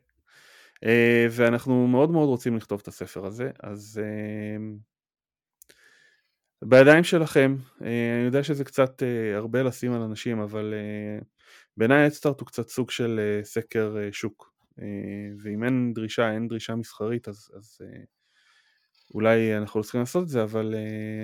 אה, 0.85 1.27
ואנחנו 1.31 1.87
מאוד 1.89 2.11
מאוד 2.11 2.29
רוצים 2.29 2.57
לכתוב 2.57 2.81
את 2.83 2.89
הספר 2.89 3.27
הזה, 3.27 3.51
אז 3.63 4.01
אה, 4.05 4.59
בידיים 6.63 7.05
שלכם, 7.05 7.57
אני 7.81 8.25
יודע 8.27 8.45
שזה 8.45 8.65
קצת 8.65 9.03
הרבה 9.35 9.63
לשים 9.63 9.93
על 9.93 10.03
אנשים, 10.03 10.41
אבל 10.41 10.75
בעיניי 11.77 12.07
אדסטארט 12.07 12.41
הוא 12.41 12.47
קצת 12.47 12.69
סוג 12.69 12.91
של 12.91 13.41
סקר 13.43 13.97
שוק, 14.13 14.53
ואם 15.43 15.65
אין 15.65 15.93
דרישה, 15.95 16.33
אין 16.33 16.49
דרישה 16.49 16.75
מסחרית, 16.75 17.29
אז, 17.29 17.51
אז 17.57 17.79
אולי 19.15 19.57
אנחנו 19.57 19.81
לא 19.81 19.83
צריכים 19.83 20.01
לעשות 20.01 20.23
את 20.23 20.29
זה, 20.29 20.43
אבל 20.43 20.75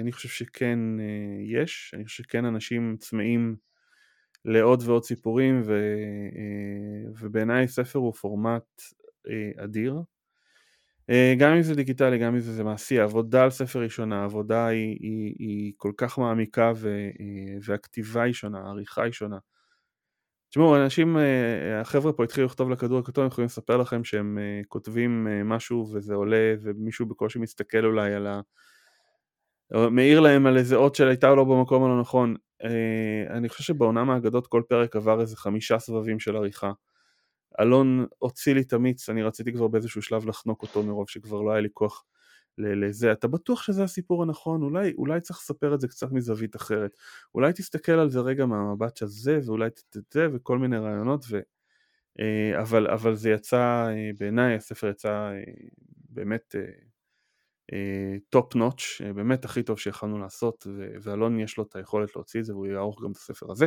אני 0.00 0.12
חושב 0.12 0.28
שכן 0.28 0.78
יש, 1.46 1.92
אני 1.94 2.04
חושב 2.04 2.22
שכן 2.22 2.44
אנשים 2.44 2.96
צמאים 3.00 3.56
לעוד 4.44 4.82
ועוד 4.86 5.04
סיפורים, 5.04 5.62
ובעיניי 7.20 7.68
ספר 7.68 7.98
הוא 7.98 8.12
פורמט 8.12 8.82
אדיר. 9.56 9.94
Uh, 11.10 11.38
גם 11.38 11.52
אם 11.52 11.62
זה 11.62 11.74
דיגיטלי, 11.74 12.18
גם 12.18 12.34
אם 12.34 12.40
זה, 12.40 12.52
זה 12.52 12.64
מעשי, 12.64 13.00
העבודה 13.00 13.42
על 13.42 13.50
ספר 13.50 13.80
ראשונה, 13.80 14.20
העבודה 14.20 14.66
היא, 14.66 14.98
היא, 15.00 15.34
היא 15.38 15.72
כל 15.76 15.92
כך 15.96 16.18
מעמיקה 16.18 16.72
ו, 16.76 17.08
uh, 17.12 17.62
והכתיבה 17.64 18.22
היא 18.22 18.32
שונה, 18.32 18.58
העריכה 18.58 19.02
היא 19.02 19.12
שונה. 19.12 19.38
תשמעו, 20.54 20.76
אנשים, 20.76 21.16
אה, 21.16 21.80
החבר'ה 21.80 22.12
פה 22.12 22.24
התחילו 22.24 22.46
לכתוב 22.46 22.70
לכדור 22.70 22.98
הכתוב, 22.98 23.22
הם 23.22 23.28
יכולים 23.28 23.46
לספר 23.46 23.76
לכם 23.76 24.04
שהם 24.04 24.38
אה, 24.38 24.60
כותבים 24.68 25.28
אה, 25.28 25.44
משהו 25.44 25.90
וזה 25.92 26.14
עולה 26.14 26.54
ומישהו 26.62 27.06
בקושי 27.06 27.38
מסתכל 27.38 27.84
אולי 27.84 28.14
על 28.14 28.26
ה... 28.26 28.40
מעיר 29.90 30.20
להם 30.20 30.46
על 30.46 30.56
איזה 30.56 30.76
אות 30.76 30.94
שהייתה 30.94 31.34
לו 31.34 31.46
במקום 31.46 31.84
הלא 31.84 32.00
נכון. 32.00 32.34
אני 33.30 33.48
חושב 33.48 33.62
שבעונה 33.62 34.04
מהאגדות 34.04 34.46
כל 34.46 34.62
פרק 34.68 34.96
עבר 34.96 35.20
איזה 35.20 35.36
חמישה 35.36 35.78
סבבים 35.78 36.20
של 36.20 36.36
עריכה. 36.36 36.72
אלון 37.60 38.06
הוציא 38.18 38.54
לי 38.54 38.60
את 38.60 38.72
המיץ, 38.72 39.08
אני 39.08 39.22
רציתי 39.22 39.52
כבר 39.52 39.68
באיזשהו 39.68 40.02
שלב 40.02 40.26
לחנוק 40.26 40.62
אותו 40.62 40.82
מרוב 40.82 41.08
שכבר 41.08 41.40
לא 41.42 41.50
היה 41.50 41.60
לי 41.60 41.68
כוח 41.72 42.04
לזה, 42.58 43.12
אתה 43.12 43.28
בטוח 43.28 43.62
שזה 43.62 43.84
הסיפור 43.84 44.22
הנכון, 44.22 44.62
אולי, 44.62 44.92
אולי 44.98 45.20
צריך 45.20 45.38
לספר 45.38 45.74
את 45.74 45.80
זה 45.80 45.88
קצת 45.88 46.12
מזווית 46.12 46.56
אחרת, 46.56 46.96
אולי 47.34 47.52
תסתכל 47.52 47.92
על 47.92 48.10
זה 48.10 48.20
רגע 48.20 48.46
מהמבט 48.46 48.96
של 48.96 49.06
זה, 49.06 49.40
ואולי 49.46 49.70
תתתה 49.70 50.20
וכל 50.32 50.58
מיני 50.58 50.78
רעיונות, 50.78 51.24
ו, 51.30 51.40
אה, 52.20 52.60
אבל, 52.62 52.86
אבל 52.90 53.14
זה 53.14 53.30
יצא, 53.30 53.86
אה, 53.88 54.10
בעיניי 54.18 54.54
הספר 54.54 54.88
יצא 54.88 55.10
אה, 55.10 55.42
באמת 56.10 56.54
top 58.30 58.54
notch, 58.54 59.02
באמת 59.02 59.44
הכי 59.44 59.62
טוב 59.62 59.78
שיכולנו 59.78 60.18
לעשות, 60.18 60.66
ואלון 61.02 61.40
יש 61.40 61.56
לו 61.58 61.64
את 61.64 61.76
היכולת 61.76 62.16
להוציא 62.16 62.40
את 62.40 62.44
זה 62.44 62.52
והוא 62.54 62.66
יערוך 62.66 63.02
גם 63.04 63.10
את 63.10 63.16
הספר 63.16 63.52
הזה. 63.52 63.66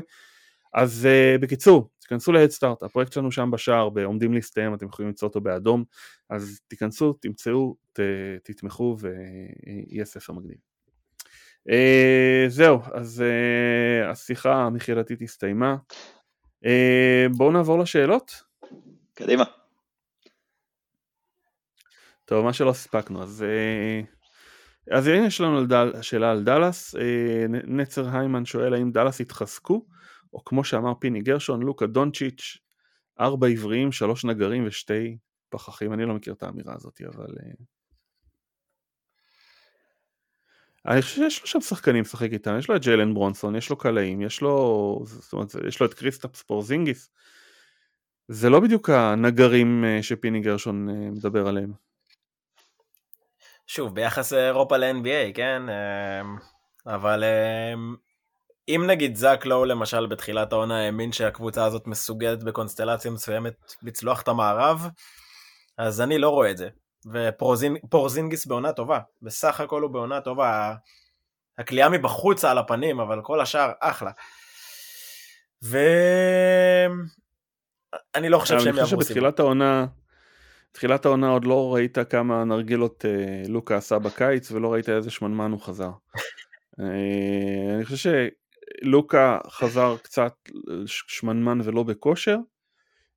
אז 0.74 1.08
uh, 1.08 1.42
בקיצור, 1.42 1.90
תיכנסו 2.00 2.32
להדסטארט, 2.32 2.84
הפרויקט 2.84 3.14
שלנו 3.14 3.32
שם 3.32 3.52
בשער, 3.52 3.90
עומדים 4.06 4.34
להסתיים, 4.34 4.74
אתם 4.74 4.86
יכולים 4.86 5.10
למצוא 5.10 5.28
אותו 5.28 5.42
באדום, 5.42 5.84
אז 6.30 6.60
תיכנסו, 6.68 7.14
תמצאו, 7.14 7.76
ת, 7.94 8.00
תתמכו 8.44 8.98
ויהיה 9.00 10.06
ספר 10.06 10.34
מגניב. 10.34 10.58
Uh, 11.70 12.50
זהו, 12.50 12.80
אז 12.94 13.24
uh, 13.24 14.12
השיחה 14.12 14.56
המכירתית 14.56 15.22
הסתיימה. 15.22 15.76
Uh, 16.64 17.38
בואו 17.38 17.52
נעבור 17.52 17.80
לשאלות. 17.80 18.32
קדימה. 19.14 19.44
טוב, 22.26 22.46
מה 22.46 22.54
שלא 22.54 22.70
הספקנו, 22.70 23.24
אז... 23.24 23.46
Uh, 23.48 24.18
אז 24.92 25.08
הנה 25.08 25.26
יש 25.26 25.42
לנו 25.42 25.66
שאלה 26.02 26.32
על 26.32 26.44
דאלאס, 26.44 26.96
נצר 27.68 28.18
היימן 28.18 28.46
שואל 28.46 28.74
האם 28.74 28.92
דאלאס 28.92 29.22
התחזקו 29.22 29.86
או 30.34 30.44
כמו 30.46 30.64
שאמר 30.64 30.94
פיני 31.00 31.22
גרשון, 31.22 31.62
לוקה 31.62 31.88
דונצ'יץ', 31.88 32.58
ארבע 33.20 33.48
עבריים, 33.48 33.92
שלוש 33.92 34.26
נגרים 34.26 34.68
ושתי 34.68 35.18
פחחים, 35.50 35.94
אני 35.94 36.06
לא 36.06 36.14
מכיר 36.14 36.34
את 36.34 36.44
האמירה 36.44 36.74
הזאת, 36.74 37.02
אבל... 37.08 37.28
אה, 37.44 37.52
אני 40.88 41.02
חושב 41.02 41.16
שיש 41.16 41.42
לו 41.42 41.48
שם 41.48 41.62
שחקנים 41.62 42.02
לשחק 42.02 42.32
איתם, 42.32 42.56
יש 42.60 42.70
לו 42.70 42.76
את 42.76 42.82
ג'יילן 42.82 43.14
ברונסון, 43.14 43.56
יש 43.56 43.70
לו 43.70 43.76
קלעים, 43.78 44.22
יש 44.22 44.42
לו, 44.42 45.00
זאת 45.06 45.34
אומרת, 45.34 45.56
יש 45.68 45.80
לו 45.80 45.86
את 45.86 45.94
קריסטאפס 45.94 46.36
פורזינגיס. 46.36 47.10
זה 48.28 48.50
לא 48.50 48.60
בדיוק 48.60 48.90
הנגרים 48.90 49.86
אה, 49.86 50.04
שפיני 50.04 50.40
גרשון 50.40 50.90
אה, 50.90 51.12
מדבר 51.12 51.48
עליהם. 51.48 51.74
שוב, 53.68 53.96
ביחס 53.96 54.34
אירופה 54.34 54.78
ל-NBA, 54.78 55.34
כן? 55.34 55.62
אבל 56.86 57.24
אם 58.68 58.84
נגיד 58.88 59.16
זאק 59.16 59.46
לואו 59.46 59.66
למשל 59.66 60.06
בתחילת 60.06 60.54
העונה 60.54 60.86
האמין 60.86 61.12
שהקבוצה 61.12 61.66
הזאת 61.66 61.88
מסוגלת 61.88 62.44
בקונסטלציה 62.44 63.12
מסוימת 63.12 63.54
לצלוח 63.84 64.22
את 64.22 64.28
המערב, 64.28 64.88
אז 65.78 66.02
אני 66.02 66.18
לא 66.18 66.30
רואה 66.30 66.52
את 66.52 66.58
זה. 66.58 66.70
ופורזינגיס 67.14 68.46
בעונה 68.46 68.74
טובה, 68.74 69.00
בסך 69.22 69.62
הכל 69.62 69.82
הוא 69.82 69.92
בעונה 69.92 70.22
טובה. 70.22 70.76
הכלייה 71.58 71.90
מבחוץ 71.90 72.46
על 72.46 72.58
הפנים, 72.58 73.00
אבל 73.00 73.22
כל 73.22 73.42
השאר 73.42 73.72
אחלה. 73.80 74.12
ו... 75.64 75.78
אני 78.16 78.30
לא 78.30 78.40
חושב 78.40 78.60
שהם 78.60 78.76
יעברו 78.76 78.88
סיבוב. 78.88 79.04
בתחילת 79.04 79.40
העונה, 79.40 79.86
תחילת 80.72 81.06
העונה 81.06 81.30
עוד 81.30 81.46
לא 81.46 81.74
ראית 81.74 81.98
כמה 82.10 82.44
נרגילות 82.44 83.06
אה, 83.06 83.44
לוקה 83.48 83.78
עשה 83.78 84.00
בקיץ, 84.00 84.52
ולא 84.52 84.74
ראית 84.74 84.90
איזה 84.90 85.12
שמנמן 85.12 85.52
הוא 85.52 85.62
חזר. 85.62 85.90
אה, 86.80 87.76
אני 87.76 87.86
חושב 87.86 87.98
לוקה 88.82 89.40
חזר 89.50 89.96
קצת 90.04 90.34
שמנמן 90.86 91.62
ולא 91.64 91.84
בכושר, 91.84 92.38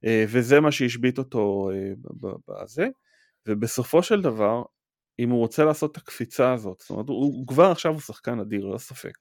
אה, 0.04 0.24
וזה 0.28 0.60
מה 0.60 0.72
שהשבית 0.72 1.18
אותו 1.18 1.70
אה, 1.74 1.92
בזה, 2.48 2.88
ובסופו 3.48 4.02
של 4.02 4.22
דבר, 4.22 4.62
אם 5.18 5.30
הוא 5.30 5.38
רוצה 5.38 5.64
לעשות 5.64 5.92
את 5.92 5.96
הקפיצה 5.96 6.52
הזאת, 6.52 6.80
זאת 6.80 6.90
אומרת, 6.90 7.08
הוא, 7.08 7.16
הוא 7.16 7.46
כבר 7.46 7.70
עכשיו 7.70 7.92
הוא 7.92 8.00
שחקן 8.00 8.40
אדיר, 8.40 8.66
לא 8.66 8.78
ספק, 8.78 9.18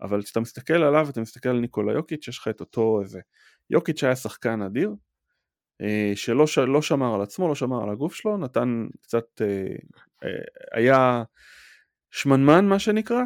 אבל 0.00 0.22
כשאתה 0.22 0.40
מסתכל 0.40 0.82
עליו 0.82 1.04
ואתה 1.06 1.20
מסתכל 1.20 1.48
על 1.48 1.60
ניקולה 1.60 1.92
יוקיץ', 1.92 2.28
יש 2.28 2.38
לך 2.38 2.48
את 2.48 2.60
אותו 2.60 3.00
איזה, 3.02 3.20
יוקיץ' 3.70 4.04
היה 4.04 4.16
שחקן 4.16 4.62
אדיר, 4.62 4.94
אה, 5.80 6.12
שלא 6.14 6.44
לא 6.66 6.82
שמר 6.82 7.14
על 7.14 7.22
עצמו, 7.22 7.48
לא 7.48 7.54
שמר 7.54 7.82
על 7.82 7.90
הגוף 7.90 8.14
שלו, 8.14 8.38
נתן 8.38 8.86
קצת, 9.02 9.42
היה 10.72 11.22
שמנמן 12.10 12.64
מה 12.64 12.78
שנקרא, 12.78 13.22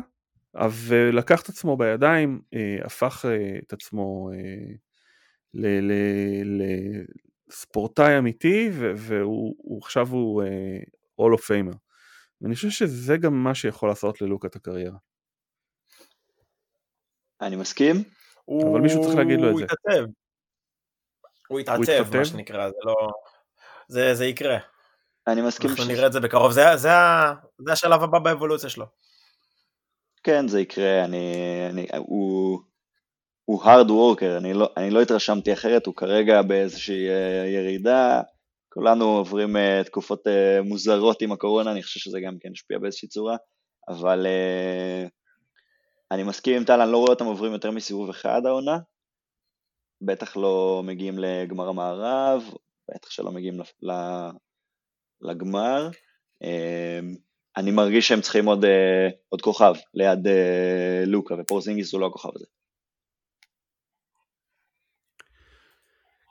ולקח 0.54 1.42
את 1.42 1.48
עצמו 1.48 1.76
בידיים, 1.76 2.42
אה, 2.54 2.78
הפך 2.84 3.24
אה, 3.28 3.58
את 3.66 3.72
עצמו 3.72 4.30
אה, 4.34 4.74
לספורטאי 7.48 8.18
אמיתי, 8.18 8.70
והוא 8.96 9.78
עכשיו 9.82 10.08
הוא 10.08 10.42
All 11.20 11.38
of 11.38 11.40
Famer. 11.40 11.76
ואני 12.40 12.54
חושב 12.54 12.70
שזה 12.70 13.16
גם 13.16 13.44
מה 13.44 13.54
שיכול 13.54 13.88
לעשות 13.88 14.20
ללוקה 14.20 14.48
את 14.48 14.56
הקריירה. 14.56 14.96
אני 17.40 17.56
מסכים. 17.56 17.96
אבל 18.48 18.80
מישהו 18.80 19.02
צריך 19.02 19.14
להגיד 19.14 19.40
לו 19.40 19.50
את 19.50 19.68
זה. 19.90 20.00
הוא 21.48 21.60
יתעצב, 21.60 22.16
מה 22.16 22.24
שנקרא, 22.24 22.68
זה 22.68 22.76
לא... 22.84 22.94
זה, 23.88 24.14
זה 24.14 24.26
יקרה. 24.26 24.58
אני 25.26 25.42
מסכים. 25.42 25.70
אנחנו 25.70 25.84
ש... 25.84 25.88
נראה 25.88 26.06
את 26.06 26.12
זה 26.12 26.20
בקרוב, 26.20 26.52
זה, 26.52 26.62
זה, 26.76 26.88
זה 27.58 27.72
השלב 27.72 28.02
הבא 28.02 28.18
באבולוציה 28.18 28.70
שלו. 28.70 28.86
כן, 30.22 30.48
זה 30.48 30.60
יקרה, 30.60 31.04
אני, 31.04 31.34
אני, 31.70 31.86
הוא, 31.98 32.60
הוא 33.44 33.62
hard 33.62 33.88
worker, 33.88 34.38
אני 34.38 34.54
לא, 34.54 34.70
אני 34.76 34.90
לא 34.90 35.02
התרשמתי 35.02 35.52
אחרת, 35.52 35.86
הוא 35.86 35.94
כרגע 35.94 36.42
באיזושהי 36.42 37.08
אה, 37.08 37.46
ירידה, 37.46 38.20
כולנו 38.68 39.04
עוברים 39.04 39.56
uh, 39.56 39.84
תקופות 39.84 40.26
uh, 40.26 40.62
מוזרות 40.64 41.22
עם 41.22 41.32
הקורונה, 41.32 41.72
אני 41.72 41.82
חושב 41.82 42.00
שזה 42.00 42.20
גם 42.20 42.36
כן 42.40 42.48
השפיע 42.52 42.78
באיזושהי 42.78 43.08
צורה, 43.08 43.36
אבל 43.88 44.26
אני 46.10 46.22
מסכים 46.22 46.56
עם 46.56 46.64
טל, 46.64 46.80
אני 46.80 46.92
לא 46.92 46.98
רואה 46.98 47.10
אותם 47.10 47.24
עוברים 47.24 47.52
יותר 47.52 47.70
מסיבוב 47.70 48.10
אחד 48.10 48.46
העונה, 48.46 48.78
בטח 50.02 50.36
לא 50.36 50.82
מגיעים 50.84 51.18
לגמר 51.18 51.68
המערב, 51.68 52.42
בטח 52.90 53.10
שלא 53.10 53.32
מגיעים 53.32 53.60
לגמר. 55.20 55.88
אני 57.56 57.70
מרגיש 57.70 58.08
שהם 58.08 58.20
צריכים 58.20 58.46
עוד, 58.46 58.64
אה, 58.64 59.08
עוד 59.28 59.42
כוכב 59.42 59.74
ליד 59.94 60.26
אה, 60.26 61.04
לוקה, 61.06 61.34
ופורזינגיס 61.38 61.92
הוא 61.92 62.00
לא 62.00 62.06
הכוכב 62.06 62.28
הזה. 62.34 62.46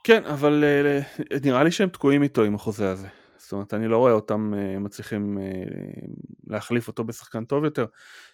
כן, 0.04 0.24
אבל 0.24 0.64
אה, 0.64 1.00
נראה 1.44 1.64
לי 1.64 1.70
שהם 1.70 1.88
תקועים 1.88 2.22
איתו 2.22 2.42
עם 2.42 2.54
החוזה 2.54 2.90
הזה. 2.90 3.08
זאת 3.36 3.52
אומרת, 3.52 3.74
אני 3.74 3.88
לא 3.88 3.98
רואה 3.98 4.12
אותם 4.12 4.52
מצליחים 4.80 5.38
להחליף 6.46 6.88
אותו 6.88 7.04
בשחקן 7.04 7.44
טוב 7.44 7.64
יותר. 7.64 7.86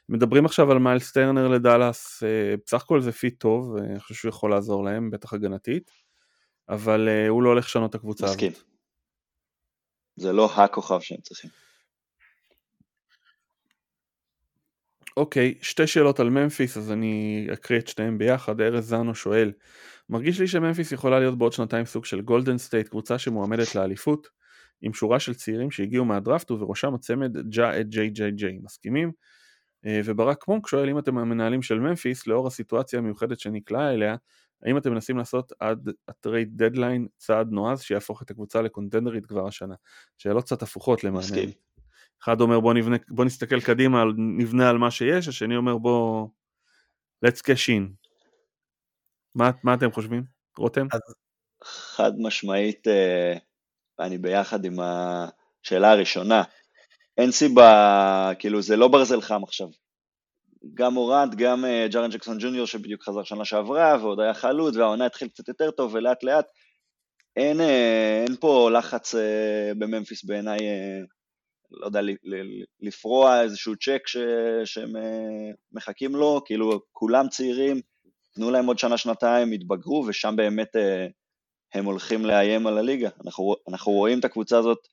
מדברים 0.09 0.45
עכשיו 0.45 0.73
על 0.73 0.79
מיילס 0.79 0.99
טרנר 0.99 1.49
לדאלאס, 1.49 2.23
בסך 2.67 2.83
הכל 2.83 3.01
זה 3.01 3.13
fit 3.13 3.41
טוב, 3.41 3.77
אני 3.77 4.01
חושב 4.01 4.15
שהוא 4.15 4.29
יכול 4.29 4.51
לעזור 4.51 4.85
להם, 4.85 5.11
בטח 5.11 5.33
הגנתית, 5.33 5.91
אבל 6.69 7.09
הוא 7.29 7.43
לא 7.43 7.49
הולך 7.49 7.65
לשנות 7.65 7.91
את 7.91 7.95
הקבוצה 7.95 8.27
מסכים. 8.27 8.49
הזאת. 8.49 8.59
מסכים. 8.59 8.71
זה 10.17 10.33
לא 10.33 10.51
הכוכב 10.55 11.01
שהם 11.01 11.21
צריכים. 11.21 11.51
אוקיי, 15.19 15.55
שתי 15.63 15.87
שאלות 15.87 16.21
על 16.21 16.31
ממפיס, 16.31 16.77
אז 16.77 16.93
אני 16.93 17.47
אקריא 17.53 17.79
את 17.79 17.89
שתיהן 17.89 18.19
ביחד. 18.19 18.61
ארז 18.61 18.89
זנו 18.89 19.15
שואל, 19.15 19.53
מרגיש 20.09 20.41
לי 20.41 20.47
שממפיס 20.47 20.93
יכולה 20.93 21.21
להיות 21.21 21.39
בעוד 21.39 21.53
שנתיים 21.53 21.87
סוג 21.87 22.05
של 22.05 22.21
גולדן 22.21 22.59
סטייט, 22.59 22.89
קבוצה 22.89 23.19
שמועמדת 23.19 23.75
לאליפות, 23.75 24.29
עם 24.83 24.93
שורה 24.93 25.21
של 25.21 25.35
צעירים 25.35 25.71
שהגיעו 25.71 26.05
מהדראפט 26.05 26.51
ובראשם 26.51 26.95
הצמד 26.95 27.37
ג'ה 27.51 27.81
את 27.81 27.89
ג'יי 27.89 28.11
ג'יי 28.11 28.31
ג'יי. 28.31 28.59
מסכימים? 28.63 29.13
אה, 29.87 30.01
וברק 30.05 30.49
מונק 30.49 30.67
שואל 30.67 30.89
אם 30.89 30.99
אתם 30.99 31.19
המנהלים 31.19 31.63
של 31.63 31.81
ממפיס, 31.81 32.27
לאור 32.27 32.47
הסיטואציה 32.47 32.99
המיוחדת 32.99 33.41
שנקלעה 33.41 33.95
אליה, 33.95 34.17
האם 34.63 34.77
אתם 34.77 34.93
מנסים 34.93 35.19
לעשות 35.19 35.53
עד 35.61 35.89
ה 36.09 36.16
trade 36.16 36.49
deadline 36.57 37.07
צעד 37.17 37.51
נועז 37.51 37.83
שיהפוך 37.83 38.23
את 38.23 38.31
הקבוצה 38.31 38.63
לקונטנדרית 38.63 39.27
כבר 39.27 39.47
השנה? 39.47 39.75
שאלות 40.19 40.45
קצת 40.45 40.63
הפוכות 40.63 41.05
למעניין. 41.05 41.33
מסכים. 41.33 41.68
אחד 42.23 42.41
אומר 42.41 42.61
בוא, 42.61 42.75
נבנה, 42.75 42.97
בוא 43.09 43.25
נסתכל 43.25 43.61
קדימה, 43.61 44.05
נבנה 44.39 44.71
על 44.71 44.79
מה 44.79 44.91
שיש, 44.91 45.29
השני 45.29 45.57
אומר 45.57 45.79
בוא 45.79 46.29
let's 47.27 47.39
cash 47.39 47.69
in. 47.69 48.09
מה, 49.35 49.51
מה 49.65 49.75
אתם 49.75 49.93
חושבים, 49.93 50.25
רותם? 50.59 50.87
אז 50.93 51.01
חד 51.65 52.13
משמעית, 52.19 52.89
אה, 52.89 53.37
אני 54.01 54.19
ביחד 54.19 54.65
עם 54.65 54.77
השאלה 54.81 55.91
הראשונה. 55.91 56.43
אין 57.19 57.31
סיבה, 57.31 58.31
כאילו 58.39 58.63
זה 58.63 58.77
לא 58.77 58.89
ברזל 58.89 59.21
חם 59.21 59.43
עכשיו. 59.45 59.69
גם 60.75 60.97
אורנט, 60.97 61.35
גם 61.35 61.65
אה, 61.65 61.87
ג'ארן 61.91 62.11
ג'קסון 62.11 62.39
ג'וניור 62.41 62.67
שבדיוק 62.67 63.03
חזר 63.03 63.23
שנה 63.23 63.45
שעברה, 63.45 63.97
ועוד 64.01 64.21
היה 64.21 64.35
חלוץ, 64.35 64.77
והעונה 64.77 65.07
התחיל 65.07 65.29
קצת 65.29 65.49
יותר 65.49 65.71
טוב, 65.71 65.95
ולאט 65.95 66.23
לאט 66.23 66.47
אין, 67.37 67.61
אה, 67.61 68.25
אין 68.27 68.37
פה 68.37 68.71
לחץ 68.71 69.15
בממפיס 69.79 70.25
בעיניי 70.25 70.59
לא 71.71 71.87
יודע, 71.87 72.01
לפרוע 72.81 73.43
איזשהו 73.43 73.77
צ'ק 73.77 74.07
ש, 74.07 74.17
שהם 74.65 74.97
אה, 74.97 75.51
מחכים 75.73 76.15
לו, 76.15 76.43
כאילו 76.45 76.81
כולם 76.93 77.29
צעירים, 77.29 77.81
תנו 78.35 78.51
להם 78.51 78.67
עוד 78.67 78.79
שנה-שנתיים, 78.79 79.53
יתבגרו, 79.53 80.05
ושם 80.09 80.35
באמת 80.37 80.77
אה, 80.77 81.07
הם 81.75 81.85
הולכים 81.85 82.27
לאיים 82.27 82.67
על 82.67 82.79
הליגה. 82.79 83.09
אנחנו, 83.25 83.55
אנחנו 83.69 83.93
רואים 83.93 84.19
את 84.19 84.25
הקבוצה 84.25 84.59
הזאת 84.59 84.89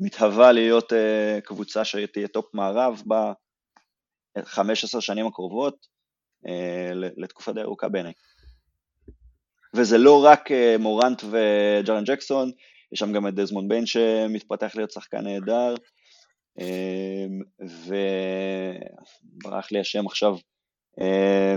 מתהווה 0.00 0.52
להיות 0.52 0.92
אה, 0.92 1.38
קבוצה 1.44 1.84
שתהיה 1.84 2.28
top 2.28 2.54
מערב 2.54 3.02
ב-15 3.08 5.00
שנים 5.00 5.26
הקרובות, 5.26 5.96
לתקופה 7.16 7.52
די 7.52 7.60
ארוכה 7.60 7.88
בעיניי. 7.88 8.12
וזה 9.74 9.98
לא 9.98 10.24
רק 10.24 10.48
מורנט 10.78 11.22
וג'רן 11.30 12.04
ג'קסון, 12.04 12.50
יש 12.92 12.98
שם 12.98 13.12
גם 13.12 13.28
את 13.28 13.34
דזמונד 13.34 13.68
ביין 13.68 13.86
שמתפתח 13.86 14.76
להיות 14.76 14.90
שחקן 14.90 15.24
נהדר, 15.24 15.74
וברח 19.42 19.72
לי 19.72 19.80
השם 19.80 20.06
עכשיו, 20.06 20.36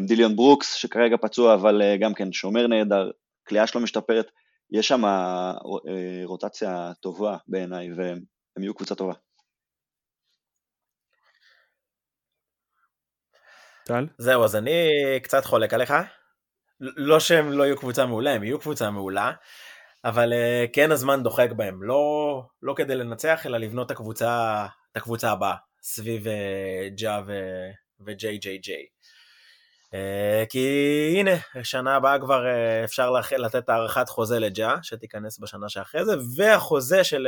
דילון 0.07 0.35
ברוקס 0.35 0.73
שכרגע 0.73 1.17
פצוע 1.21 1.53
אבל 1.53 1.81
גם 1.99 2.13
כן 2.13 2.31
שומר 2.31 2.67
נהדר, 2.67 3.11
קליעה 3.47 3.67
שלו 3.67 3.81
משתפרת, 3.81 4.31
יש 4.71 4.87
שם 4.87 5.01
רוטציה 6.25 6.91
טובה 7.01 7.37
בעיניי 7.47 7.93
והם 7.93 8.23
יהיו 8.59 8.73
קבוצה 8.73 8.95
טובה. 8.95 9.13
טל? 13.85 14.07
זהו, 14.17 14.43
אז 14.43 14.55
אני 14.55 14.89
קצת 15.23 15.45
חולק 15.45 15.73
עליך. 15.73 15.93
לא 16.79 17.19
שהם 17.19 17.51
לא 17.51 17.63
יהיו 17.63 17.77
קבוצה 17.77 18.05
מעולה, 18.05 18.31
הם 18.31 18.43
יהיו 18.43 18.59
קבוצה 18.59 18.91
מעולה, 18.91 19.31
אבל 20.05 20.33
כן 20.73 20.91
הזמן 20.91 21.23
דוחק 21.23 21.51
בהם. 21.51 21.83
לא, 21.83 22.43
לא 22.61 22.73
כדי 22.77 22.95
לנצח, 22.95 23.45
אלא 23.45 23.57
לבנות 23.57 23.85
את 23.85 23.91
הקבוצה, 23.91 24.65
את 24.91 24.97
הקבוצה 24.97 25.31
הבאה, 25.31 25.55
סביב 25.81 26.25
uh, 26.27 26.29
ג'ה 26.95 27.21
ו-JJJ. 27.99 28.69
Uh, 29.85 30.45
כי 30.49 31.15
הנה, 31.19 31.31
שנה 31.63 31.95
הבאה 31.95 32.19
כבר 32.19 32.43
uh, 32.45 32.85
אפשר 32.85 33.11
לתת 33.37 33.69
הארכת 33.69 34.09
חוזה 34.09 34.39
לג'ה, 34.39 34.75
שתיכנס 34.81 35.39
בשנה 35.39 35.69
שאחרי 35.69 36.05
זה, 36.05 36.15
והחוזה 36.37 37.03
של 37.03 37.27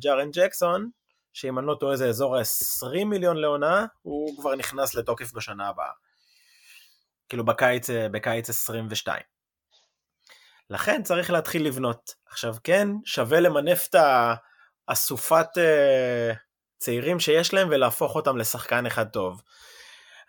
ג'ארן 0.00 0.30
ג'קסון, 0.30 0.90
שאם 1.32 1.58
אני 1.58 1.66
לא 1.66 1.76
טועה 1.80 1.96
זה 1.96 2.08
אזור 2.08 2.36
ה-20 2.36 3.04
מיליון 3.04 3.36
לעונה, 3.36 3.86
הוא 4.02 4.40
כבר 4.40 4.54
נכנס 4.54 4.94
לתוקף 4.94 5.32
בשנה 5.32 5.68
הבאה. 5.68 5.90
כאילו 7.28 7.44
בקיץ, 7.44 7.90
אה, 7.90 8.08
בקיץ 8.08 8.50
22. 8.50 9.22
לכן 10.70 11.02
צריך 11.02 11.30
להתחיל 11.30 11.66
לבנות. 11.66 12.14
עכשיו 12.26 12.54
כן, 12.64 12.88
שווה 13.04 13.40
למנף 13.40 13.88
את 13.90 13.96
האסופת 14.88 15.48
צעירים 16.78 17.20
שיש 17.20 17.54
להם 17.54 17.68
ולהפוך 17.70 18.14
אותם 18.14 18.36
לשחקן 18.36 18.86
אחד 18.86 19.04
טוב. 19.04 19.42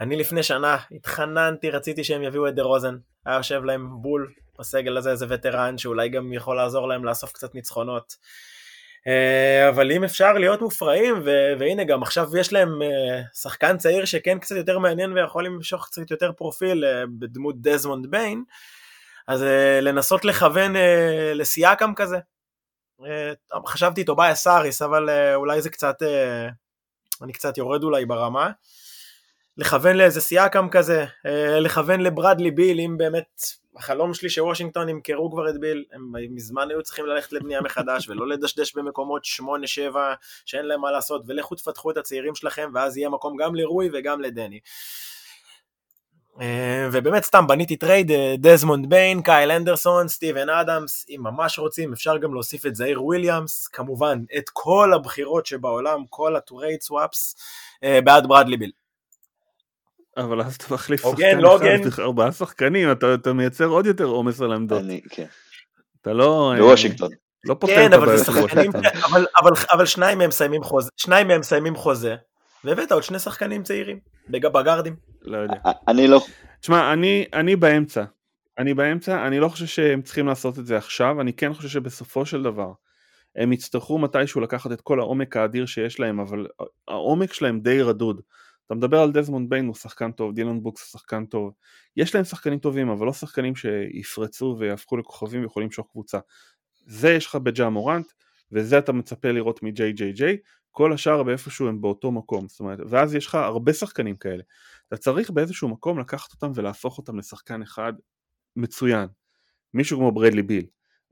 אני 0.02 0.16
לפני 0.16 0.44
שנה 0.44 0.78
התחננתי, 0.92 1.70
רציתי 1.70 2.04
שהם 2.04 2.24
יביאו 2.24 2.48
את 2.48 2.56
דה 2.56 2.64
רוזן. 2.64 2.98
היה 3.26 3.38
יושב 3.38 3.64
להם 3.64 3.90
בול 4.02 4.34
בסגל 4.60 4.98
הזה, 4.98 5.12
איזה 5.12 5.26
וטרן 5.30 5.78
שאולי 5.78 6.10
גם 6.10 6.34
יכול 6.34 6.56
לעזור 6.58 6.88
להם 6.88 7.06
לאסוף 7.06 7.32
קצת 7.32 7.56
ניצחונות. 7.56 8.16
אה, 9.08 9.70
אבל 9.70 9.92
אם 9.92 10.04
אפשר 10.04 10.34
להיות 10.34 10.62
מופרעים, 10.62 11.22
ו- 11.26 11.54
והנה 11.60 11.84
גם 11.84 12.04
עכשיו 12.04 12.38
יש 12.38 12.54
להם 12.54 12.82
אה, 12.82 13.22
שחקן 13.34 13.78
צעיר 13.78 14.06
שכן 14.06 14.40
קצת 14.40 14.56
יותר 14.56 14.80
מעניין 14.80 15.14
ויכול 15.14 15.46
למשוך 15.46 15.86
קצת 15.86 16.12
יותר 16.12 16.32
פרופיל 16.32 16.86
אה, 16.86 17.04
בדמות 17.20 17.62
דזמונד 17.62 18.12
ביין, 18.12 18.44
אז 19.28 19.46
לנסות 19.82 20.26
לכוון 20.26 20.74
לסיאקם 21.34 21.94
כזה. 21.96 22.18
חשבתי 23.68 24.04
טובאיה 24.04 24.36
סאריס, 24.36 24.82
אבל 24.82 25.10
אולי 25.36 25.62
זה 25.62 25.70
קצת, 25.70 25.96
אני 27.22 27.34
קצת 27.34 27.58
יורד 27.58 27.84
אולי 27.84 28.06
ברמה. 28.06 28.52
לכוון 29.58 29.98
לאיזה 29.98 30.22
סיאקם 30.22 30.70
כזה, 30.70 31.06
לכוון 31.60 32.02
לברדלי 32.02 32.52
ביל, 32.52 32.80
אם 32.80 32.98
באמת 32.98 33.42
החלום 33.76 34.14
שלי 34.14 34.30
שוושינגטון 34.30 34.90
ימכרו 34.90 35.32
כבר 35.32 35.50
את 35.50 35.60
ביל, 35.60 35.86
הם 35.92 36.12
מזמן 36.30 36.70
היו 36.70 36.84
צריכים 36.84 37.06
ללכת 37.06 37.34
לבנייה 37.34 37.62
מחדש 37.62 38.10
ולא 38.10 38.28
לדשדש 38.28 38.76
במקומות 38.76 39.24
8-7 39.94 39.96
שאין 40.46 40.66
להם 40.66 40.82
מה 40.82 40.92
לעשות, 40.92 41.22
ולכו 41.28 41.56
תפתחו 41.56 41.92
את 41.92 41.98
הצעירים 41.98 42.36
שלכם 42.36 42.72
ואז 42.74 42.98
יהיה 42.98 43.10
מקום 43.10 43.38
גם 43.38 43.56
לרוי 43.56 43.90
וגם 43.94 44.22
לדני. 44.22 44.60
אה, 46.42 46.90
ובאמת 46.92 47.24
סתם 47.24 47.48
בניתי 47.48 47.76
trade, 47.76 48.12
אה, 48.12 48.36
דזמונד 48.38 48.90
ביין, 48.90 49.22
קייל 49.22 49.52
אנדרסון, 49.52 50.08
סטיבן 50.08 50.50
אדמס, 50.50 51.06
אם 51.10 51.20
ממש 51.24 51.60
רוצים 51.60 51.94
אפשר 51.94 52.18
גם 52.18 52.34
להוסיף 52.34 52.66
את 52.66 52.76
זאיר 52.76 53.04
וויליאמס, 53.04 53.68
כמובן 53.68 54.20
את 54.38 54.50
כל 54.54 54.94
הבחירות 54.94 55.46
שבעולם, 55.46 56.04
כל 56.10 56.36
ה 56.36 56.43
trade 56.43 56.82
swaps, 56.82 57.36
אה, 57.84 58.00
בעד 58.02 58.28
ברדלי 58.28 58.58
ביל. 58.58 58.72
אבל 60.18 60.42
אז 60.42 60.56
אתה 60.56 60.74
מחליף 60.74 61.02
שחקן 61.02 61.38
לא 61.38 61.58
אחד, 61.58 62.00
ארבעה 62.00 62.32
שחקנים, 62.32 62.92
אתה, 62.92 63.14
אתה 63.14 63.34
מייצר 63.34 63.66
עוד 63.66 63.86
יותר 63.86 64.06
עומס 64.06 64.42
על 64.42 64.52
העמדות. 64.52 64.82
אני, 64.82 65.02
כן. 65.10 65.26
אתה 66.02 66.14
לא... 66.14 66.54
בוושינגטון. 66.58 67.10
לא 67.44 67.54
פותר 67.60 67.76
כן, 67.76 67.88
את 67.88 67.94
הבעיות 67.94 68.26
שחקנים, 68.26 68.72
אבל, 69.06 69.26
אבל, 69.38 69.52
אבל 69.72 69.86
שניים 69.86 70.18
מהם 70.18 70.30
מסיימים 70.30 70.64
חוזה, 70.64 70.90
שניים 70.98 71.28
מהם 71.28 71.40
מסיימים 71.40 71.76
חוזה, 71.76 72.16
והבאת 72.64 72.92
עוד 72.92 73.04
שני 73.04 73.20
שחקנים 73.20 73.64
צעירים, 73.64 74.00
בגארדים. 74.30 74.96
לא 75.22 75.38
יודע. 75.38 75.58
אני 75.88 76.08
לא... 76.08 76.22
תשמע, 76.62 76.94
אני, 76.94 77.26
אני 77.34 77.56
באמצע. 77.56 78.04
אני 78.58 78.74
באמצע, 78.74 79.28
אני 79.28 79.40
לא 79.40 79.48
חושב 79.50 79.66
שהם 79.66 80.02
צריכים 80.02 80.28
לעשות 80.28 80.60
את 80.60 80.66
זה 80.66 80.78
עכשיו, 80.78 81.22
אני 81.22 81.34
כן 81.34 81.54
חושב 81.54 81.70
שבסופו 81.70 82.26
של 82.26 82.44
דבר, 82.44 82.72
הם 83.36 83.54
יצטרכו 83.54 83.98
מתישהו 84.00 84.42
לקחת 84.42 84.72
את 84.72 84.82
כל 84.82 85.00
העומק 85.00 85.38
האדיר 85.38 85.66
שיש 85.66 86.00
להם, 86.00 86.20
אבל 86.20 86.48
העומק 86.88 87.34
שלהם 87.34 87.60
די 87.60 87.82
רדוד. 87.82 88.22
אתה 88.66 88.76
מדבר 88.76 89.00
על 89.00 89.12
דזמונד 89.12 89.50
ביין 89.50 89.66
הוא 89.66 89.76
שחקן 89.76 90.12
טוב, 90.12 90.34
דילון 90.34 90.64
ברוקס 90.64 90.82
הוא 90.82 91.00
שחקן 91.00 91.26
טוב, 91.26 91.54
יש 91.98 92.16
להם 92.16 92.24
שחקנים 92.24 92.60
טובים 92.60 92.90
אבל 92.90 93.06
לא 93.06 93.14
שחקנים 93.14 93.56
שיפרצו 93.56 94.56
ויהפכו 94.60 94.98
לכוכבים 94.98 95.42
ויכולים 95.42 95.68
למשוך 95.68 95.88
קבוצה. 95.92 96.20
זה 96.86 97.10
יש 97.10 97.26
לך 97.26 97.36
בג'ה 97.36 97.70
מורנט 97.70 98.12
וזה 98.52 98.78
אתה 98.78 98.92
מצפה 98.92 99.32
לראות 99.32 99.64
מ-JJJ, 99.64 100.24
כל 100.78 100.94
השאר 100.94 101.24
באיפשהו 101.24 101.68
הם 101.68 101.82
באותו 101.82 102.12
מקום, 102.12 102.48
זאת 102.48 102.60
אומרת, 102.60 102.80
ואז 102.90 103.16
יש 103.16 103.28
לך 103.28 103.36
הרבה 103.36 103.74
שחקנים 103.74 104.16
כאלה. 104.16 104.44
אתה 104.88 104.98
צריך 104.98 105.30
באיזשהו 105.30 105.70
מקום 105.70 106.00
לקחת 106.00 106.34
אותם 106.34 106.52
ולהפוך 106.56 106.98
אותם 106.98 107.18
לשחקן 107.18 107.62
אחד 107.62 107.94
מצוין, 108.56 109.08
מישהו 109.74 109.98
כמו 109.98 110.12
ברדלי 110.12 110.44
ביל. 110.44 110.66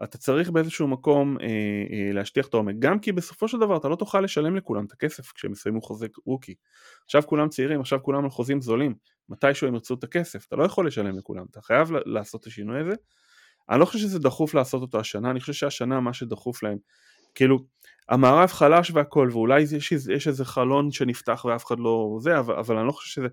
אתה 0.03 0.17
צריך 0.17 0.49
באיזשהו 0.49 0.87
מקום 0.87 1.37
אה, 1.41 1.45
אה, 1.45 2.13
להשטיח 2.13 2.47
את 2.47 2.53
העומק, 2.53 2.75
גם 2.79 2.99
כי 2.99 3.11
בסופו 3.11 3.47
של 3.47 3.59
דבר 3.59 3.77
אתה 3.77 3.87
לא 3.87 3.95
תוכל 3.95 4.21
לשלם 4.21 4.55
לכולם 4.55 4.85
את 4.85 4.91
הכסף 4.91 5.31
כשהם 5.31 5.51
יסיימו 5.51 5.81
חוזה 5.81 6.07
רוקי. 6.25 6.55
עכשיו 7.05 7.23
כולם 7.25 7.49
צעירים, 7.49 7.79
עכשיו 7.79 7.99
כולם 8.03 8.23
על 8.23 8.29
חוזים 8.29 8.61
זולים, 8.61 8.95
מתישהו 9.29 9.67
הם 9.67 9.73
ירצו 9.73 9.93
את 9.93 10.03
הכסף, 10.03 10.45
אתה 10.47 10.55
לא 10.55 10.63
יכול 10.63 10.87
לשלם 10.87 11.17
לכולם, 11.17 11.45
אתה 11.51 11.61
חייב 11.61 11.91
לעשות 12.05 12.41
את 12.41 12.47
השינוי 12.47 12.79
הזה. 12.79 12.93
אני 13.69 13.79
לא 13.79 13.85
חושב 13.85 13.99
שזה 13.99 14.19
דחוף 14.19 14.53
לעשות 14.53 14.81
אותו 14.81 14.99
השנה, 14.99 15.31
אני 15.31 15.39
חושב 15.39 15.53
שהשנה 15.53 15.99
מה 15.99 16.13
שדחוף 16.13 16.63
להם, 16.63 16.77
כאילו, 17.35 17.59
המערב 18.09 18.49
חלש 18.49 18.91
והכל, 18.91 19.29
ואולי 19.31 19.61
יש, 19.61 19.91
יש 19.91 20.27
איזה 20.27 20.45
חלון 20.45 20.91
שנפתח 20.91 21.45
ואף 21.45 21.65
אחד 21.65 21.79
לא 21.79 22.17
זה, 22.21 22.39
אבל, 22.39 22.55
אבל 22.55 22.77
אני 22.77 22.87
לא 22.87 22.91
חושב 22.91 23.09
שזה, 23.09 23.27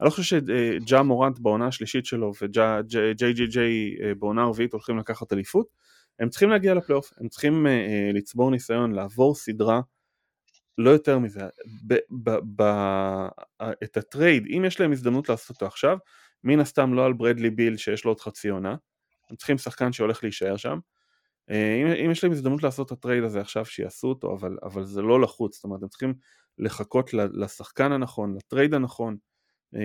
אני 0.00 0.06
לא 0.06 0.10
חושב 0.10 0.40
שג'ה 0.40 1.02
מורנט 1.02 1.38
בעונה 1.38 1.66
השלישית 1.66 2.06
שלו 2.06 2.32
וג'יי 2.42 3.14
ג'יי 3.14 3.32
ג'יי 3.32 3.96
אה, 4.02 4.14
בעונה 4.18 4.42
הרביעית 4.42 4.72
הולכים 4.72 4.98
לקחת 4.98 5.32
אליפות, 5.32 5.66
הם 6.18 6.28
צריכים 6.28 6.50
להגיע 6.50 6.74
לפלייאוף, 6.74 7.12
הם 7.20 7.28
צריכים 7.28 7.66
uh, 7.66 8.16
לצבור 8.16 8.50
ניסיון, 8.50 8.92
לעבור 8.92 9.34
סדרה, 9.34 9.80
לא 10.78 10.90
יותר 10.90 11.18
מזה. 11.18 11.40
ב, 11.86 11.94
ב, 12.10 12.30
ב, 12.56 12.62
את 13.84 13.96
ה 13.96 14.03
trade, 14.03 14.46
אם 14.56 14.64
יש 14.66 14.80
להם 14.80 14.92
הזדמנות 14.92 15.28
לעשות 15.28 15.56
אותו 15.56 15.66
עכשיו, 15.66 15.98
מן 16.44 16.60
הסתם 16.60 16.94
לא 16.94 17.06
על 17.06 17.12
ברדלי 17.12 17.50
ביל 17.50 17.76
שיש 17.76 18.04
לו 18.04 18.10
עוד 18.10 18.20
חצי 18.20 18.48
עונה, 18.48 18.76
הם 19.30 19.36
צריכים 19.36 19.58
שחקן 19.58 19.92
שהולך 19.92 20.22
להישאר 20.22 20.56
שם. 20.56 20.78
Uh, 21.50 21.54
אם, 21.54 21.86
אם 21.86 22.10
יש 22.10 22.24
להם 22.24 22.32
הזדמנות 22.32 22.62
לעשות 22.62 22.86
את 22.86 22.92
ה 22.92 22.97
trade 22.97 23.24
הזה 23.24 23.40
עכשיו, 23.40 23.64
שיעשו 23.64 24.08
אותו, 24.08 24.34
אבל, 24.34 24.56
אבל 24.62 24.84
זה 24.84 25.02
לא 25.02 25.20
לחוץ, 25.20 25.54
זאת 25.54 25.64
אומרת, 25.64 25.82
הם 25.82 25.88
צריכים 25.88 26.14
לחכות 26.58 27.14
לשחקן 27.14 27.92
הנכון, 27.92 28.36
ל 28.36 28.42
trade 28.42 28.74
הנכון, 28.74 29.16
uh, 29.74 29.78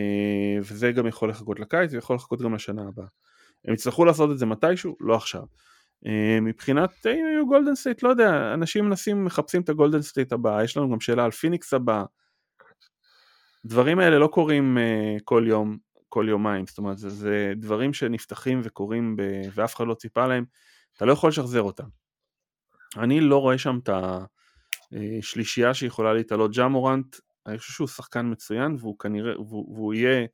וזה 0.59 0.91
גם 0.91 1.07
יכול 1.07 1.29
לחכות 1.29 1.59
לקיץ 1.59 1.93
ויכול 1.93 2.15
לחכות 2.15 2.41
גם 2.41 2.55
לשנה 2.55 2.81
הבאה. 2.87 3.07
הם 3.65 3.73
יצטרכו 3.73 4.05
לעשות 4.05 4.31
את 4.31 4.37
זה 4.37 4.45
מתישהו, 4.45 4.95
לא 4.99 5.15
עכשיו. 5.15 5.43
אה, 6.07 6.39
מבחינת 6.41 7.05
אם 7.05 7.25
היו 7.25 7.47
גולדן 7.47 7.75
סטייט, 7.75 8.03
לא 8.03 8.09
יודע, 8.09 8.53
אנשים 8.53 8.85
מנסים, 8.85 9.25
מחפשים 9.25 9.61
את 9.61 9.69
הגולדן 9.69 10.01
סטייט 10.01 10.33
הבא, 10.33 10.63
יש 10.63 10.77
לנו 10.77 10.91
גם 10.91 10.99
שאלה 10.99 11.25
על 11.25 11.31
פיניקס 11.31 11.73
הבא. 11.73 12.03
דברים 13.65 13.99
האלה 13.99 14.19
לא 14.19 14.27
קורים 14.27 14.77
כל 15.23 15.43
יום, 15.47 15.77
כל 16.09 16.25
יומיים, 16.29 16.67
זאת 16.67 16.77
אומרת, 16.77 16.97
זה, 16.97 17.09
זה 17.09 17.53
דברים 17.55 17.93
שנפתחים 17.93 18.61
וקורים 18.63 19.15
ב, 19.15 19.21
ואף 19.55 19.75
אחד 19.75 19.87
לא 19.87 19.93
ציפה 19.93 20.27
להם, 20.27 20.45
אתה 21.01 21.07
לא 21.07 21.13
יכול 21.13 21.29
לשחזר 21.29 21.61
אותם. 21.61 21.87
אני 22.97 23.19
לא 23.19 23.37
רואה 23.37 23.57
שם 23.57 23.79
את 23.83 23.89
השלישייה 24.91 25.67
אה, 25.67 25.73
שיכולה 25.73 26.13
להתעלות. 26.13 26.51
ג'ה 26.51 26.67
מורנט, 26.67 27.15
אני 27.47 27.57
חושב 27.57 27.73
שהוא 27.73 27.87
שחקן 27.87 28.31
מצוין, 28.31 28.75
והוא 28.79 28.99
כנראה, 28.99 29.41
והוא, 29.41 29.75
והוא 29.75 29.93
יהיה 29.93 30.25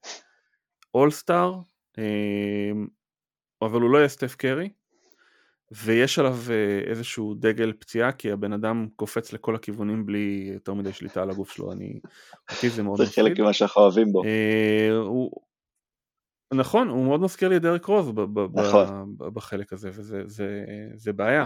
אולסטאר, 0.93 1.59
אבל 3.61 3.81
הוא 3.81 3.91
לא 3.91 3.97
יהיה 3.97 4.07
סטף 4.07 4.35
קרי, 4.35 4.69
ויש 5.71 6.19
עליו 6.19 6.37
אה, 6.49 6.89
איזשהו 6.89 7.33
דגל 7.33 7.73
פציעה 7.79 8.11
כי 8.11 8.31
הבן 8.31 8.53
אדם 8.53 8.87
קופץ 8.95 9.33
לכל 9.33 9.55
הכיוונים 9.55 10.05
בלי 10.05 10.49
יותר 10.53 10.73
מדי 10.73 10.93
שליטה 10.93 11.21
על 11.21 11.29
הגוף 11.29 11.51
שלו, 11.51 11.71
אני, 11.71 11.99
אותי 12.51 12.69
זה 12.69 12.83
מאוד 12.83 13.01
מפחיד. 13.01 13.15
זה 13.15 13.29
חלק 13.29 13.39
ממה 13.39 13.53
שאנחנו 13.53 13.81
אוהבים 13.81 14.11
בו. 14.11 14.23
אה, 14.23 14.97
הוא... 14.97 15.46
נכון, 16.53 16.87
הוא 16.87 17.05
מאוד 17.05 17.21
מזכיר 17.21 17.49
לי 17.49 17.57
את 17.57 17.61
דרק 17.61 17.85
רוז 17.85 18.11
נכון. 18.53 19.15
בחלק 19.17 19.73
הזה, 19.73 19.89
וזה 19.93 20.21
זה, 20.25 20.65
זה 20.95 21.13
בעיה. 21.13 21.45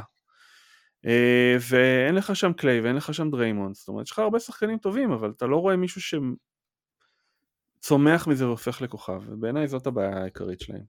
אה, 1.05 1.55
ואין 1.69 2.15
לך 2.15 2.35
שם 2.35 2.53
קליי 2.53 2.81
ואין 2.81 2.95
לך 2.95 3.13
שם 3.13 3.31
דריימונד, 3.31 3.75
זאת 3.75 3.87
אומרת, 3.87 4.05
יש 4.05 4.11
לך 4.11 4.19
הרבה 4.19 4.39
שחקנים 4.39 4.77
טובים, 4.77 5.11
אבל 5.11 5.31
אתה 5.37 5.45
לא 5.45 5.57
רואה 5.57 5.75
מישהו 5.75 6.01
שצומח 7.79 8.27
מזה 8.27 8.47
והופך 8.47 8.81
לכוכב, 8.81 9.21
ובעיניי 9.27 9.67
זאת 9.67 9.87
הבעיה 9.87 10.21
העיקרית 10.21 10.59
שלהם. 10.59 10.83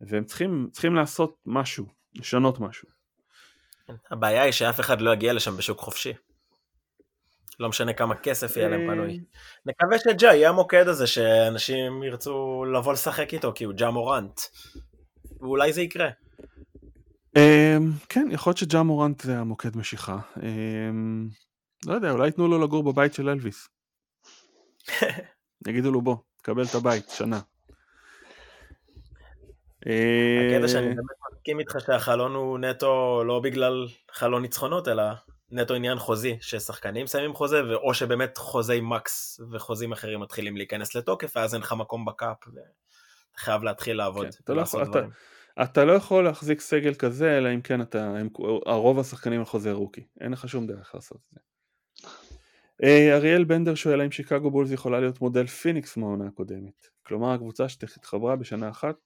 והם 0.00 0.24
צריכים, 0.24 0.68
צריכים 0.72 0.94
לעשות 0.94 1.36
משהו, 1.46 1.86
לשנות 2.14 2.60
משהו. 2.60 2.88
הבעיה 4.10 4.42
היא 4.42 4.52
שאף 4.52 4.80
אחד 4.80 5.00
לא 5.00 5.12
יגיע 5.12 5.32
לשם 5.32 5.56
בשוק 5.56 5.78
חופשי. 5.78 6.12
לא 7.60 7.68
משנה 7.68 7.92
כמה 7.92 8.14
כסף 8.14 8.56
יהיה 8.56 8.68
להם 8.68 8.86
פנוי. 8.86 9.20
נקווה 9.66 9.98
שג'ה 9.98 10.26
יהיה 10.26 10.48
המוקד 10.48 10.88
הזה 10.88 11.06
שאנשים 11.06 12.02
ירצו 12.02 12.64
לבוא 12.64 12.92
לשחק 12.92 13.34
איתו, 13.34 13.52
כי 13.54 13.64
הוא 13.64 13.74
ג'ה 13.74 13.90
מורנט. 13.90 14.40
ואולי 15.40 15.72
זה 15.72 15.82
יקרה. 15.82 16.08
אמ, 17.36 17.90
כן, 18.08 18.28
יכול 18.30 18.50
להיות 18.50 18.58
שג'ה 18.58 18.82
מורנט 18.82 19.20
זה 19.20 19.38
המוקד 19.38 19.76
משיכה. 19.76 20.18
אמ, 20.42 21.28
לא 21.86 21.94
יודע, 21.94 22.10
אולי 22.10 22.26
ייתנו 22.26 22.48
לו 22.48 22.58
לגור 22.58 22.92
בבית 22.92 23.14
של 23.14 23.28
אלוויס. 23.28 23.68
יגידו 25.68 25.90
לו 25.90 26.02
בוא, 26.02 26.16
תקבל 26.36 26.64
את 26.64 26.74
הבית, 26.74 27.08
שנה. 27.08 27.40
הקטע 29.80 30.68
שאני 30.68 30.86
אה, 30.86 30.94
באמת 30.94 31.16
מסכים 31.32 31.60
איתך 31.60 31.76
שהחלון 31.86 32.34
הוא 32.34 32.58
נטו 32.58 33.24
לא 33.24 33.40
בגלל 33.40 33.86
חלון 34.12 34.42
ניצחונות, 34.42 34.88
אלא 34.88 35.02
נטו 35.52 35.74
עניין 35.74 35.98
חוזי, 35.98 36.36
ששחקנים 36.40 37.04
מסיימים 37.04 37.34
חוזה, 37.34 37.60
או 37.74 37.94
שבאמת 37.94 38.38
חוזי 38.38 38.80
max 38.80 39.40
וחוזים 39.52 39.92
אחרים 39.92 40.20
מתחילים 40.20 40.56
להיכנס 40.56 40.94
לתוקף, 40.94 41.36
ואז 41.36 41.54
אין 41.54 41.62
לך 41.62 41.72
מקום 41.72 42.04
ב 42.04 42.10
cap, 42.10 42.36
ואתה 42.48 42.60
חייב 43.36 43.62
להתחיל 43.62 43.96
לעבוד. 43.96 44.26
כן, 44.26 44.30
אתה 44.44 44.54
לא 44.54 44.60
יכול- 44.62 44.82
אתה-. 44.82 45.06
אתה 45.62 45.84
לא 45.84 45.92
יכול 45.92 46.24
להחזיק 46.24 46.60
סגל 46.60 46.94
כזה, 46.94 47.38
אלא 47.38 47.54
אם 47.54 47.60
כן 47.60 47.82
אתה, 47.82 48.04
הם, 48.04 48.28
הרוב 48.66 48.98
השחקנים 49.00 49.40
על 49.40 49.46
חוזה 49.46 49.72
rookie. 49.72 50.06
אין 50.20 50.32
לך 50.32 50.48
שום 50.48 50.66
דרך 50.66 50.94
לעשות 50.94 51.18
את 51.18 51.34
זה. 51.34 51.40
אה, 52.82 53.16
אריאל 53.16 53.44
בנדר 53.44 53.74
שואל 53.74 54.00
האם 54.00 54.10
שיקגו 54.10 54.50
בולס 54.50 54.70
יכולה 54.70 55.00
להיות 55.00 55.20
מודל 55.20 55.46
פיניקס 55.46 55.96
מהעונה 55.96 56.26
הקודמת. 56.26 56.86
כלומר 57.06 57.32
הקבוצה 57.32 57.68
שהתחברה 57.68 58.36
בשנה 58.36 58.70
אחת 58.70 58.96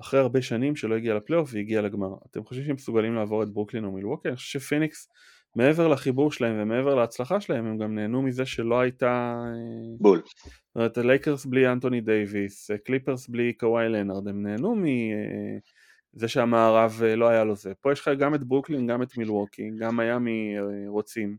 אחרי 0.00 0.20
הרבה 0.20 0.42
שנים 0.42 0.76
שלא 0.76 0.94
הגיעה 0.94 1.16
לפלייאוף 1.16 1.50
והגיעה 1.54 1.82
לגמר. 1.82 2.08
אתם 2.30 2.44
חושבים 2.44 2.66
שהם 2.66 2.74
מסוגלים 2.74 3.14
לעבור 3.14 3.42
את 3.42 3.48
ברוקלין 3.48 3.84
או 3.84 3.92
מילווקי? 3.92 4.28
אני 4.28 4.36
חושב 4.36 4.60
שפיניקס 4.60 5.08
מעבר 5.56 5.88
לחיבור 5.88 6.32
שלהם 6.32 6.62
ומעבר 6.62 6.94
להצלחה 6.94 7.40
שלהם 7.40 7.66
הם 7.66 7.78
גם 7.78 7.94
נהנו 7.94 8.22
מזה 8.22 8.46
שלא 8.46 8.80
הייתה... 8.80 9.34
אה, 9.46 9.96
בול. 10.00 10.22
זאת 10.26 10.76
אומרת, 10.76 10.98
הלייקרס 10.98 11.46
בלי 11.46 11.68
אנטוני 11.68 12.00
דייוויס, 12.00 12.70
אה, 12.70 12.78
קליפרס 12.78 13.28
בלי 13.28 13.52
קוואי 13.52 13.88
לנארד, 13.88 14.28
הם 14.28 14.42
נהנו 14.46 14.74
מזה 14.76 16.28
שהמערב 16.28 17.00
אה, 17.04 17.16
לא 17.16 17.28
היה 17.28 17.44
לו 17.44 17.56
זה. 17.56 17.72
פה 17.80 17.92
יש 17.92 18.00
לך 18.00 18.10
גם 18.18 18.34
את 18.34 18.44
ברוקלין, 18.44 18.86
גם 18.86 19.02
את 19.02 19.16
מילווקי, 19.18 19.70
גם 19.78 19.96
מיאמי 19.96 20.54
אה, 20.58 20.62
רוצים. 20.88 21.36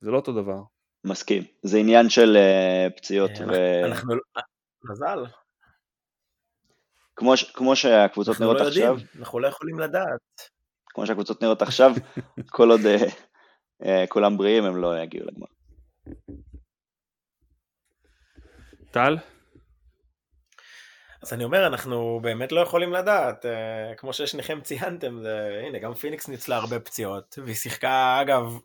זה 0.00 0.10
לא 0.10 0.16
אותו 0.16 0.32
דבר. 0.32 0.60
מסכים. 1.06 1.42
זה 1.62 1.78
עניין 1.78 2.08
של 2.08 2.36
אה, 2.36 2.86
פציעות, 2.96 3.30
אנחנו- 3.30 3.52
ו- 3.52 3.84
אנחנו... 3.86 4.14
מזל. 4.90 5.24
כמו 7.16 7.36
ש- 7.36 7.50
כמו 7.52 7.76
שהקבוצות 7.76 8.32
אנחנו 8.32 8.44
נראות 8.44 8.60
לא 8.60 8.68
עכשיו, 8.68 8.84
יודעים, 8.84 9.06
אנחנו 9.18 9.40
לא 9.40 9.48
יכולים 9.48 9.78
לדעת. 9.78 10.53
כמו 10.94 11.06
שהקבוצות 11.06 11.42
נראות 11.42 11.62
עכשיו, 11.62 11.90
כל 12.56 12.70
עוד 12.70 12.80
אה, 12.86 12.96
אה, 13.84 14.04
כולם 14.08 14.36
בריאים 14.36 14.64
הם 14.64 14.76
לא 14.76 15.02
יגיעו 15.02 15.26
לגמר. 15.26 15.46
טל? 18.90 19.16
אז 21.22 21.32
אני 21.32 21.44
אומר, 21.44 21.66
אנחנו 21.66 22.20
באמת 22.22 22.52
לא 22.52 22.60
יכולים 22.60 22.92
לדעת, 22.92 23.46
אה, 23.46 23.94
כמו 23.96 24.12
ששניכם 24.12 24.60
ציינתם, 24.60 25.18
זה, 25.22 25.62
הנה, 25.66 25.78
גם 25.78 25.94
פיניקס 25.94 26.28
ניצלה 26.28 26.56
הרבה 26.56 26.80
פציעות, 26.80 27.38
והיא 27.44 27.54
שיחקה, 27.54 28.18
אגב, 28.22 28.58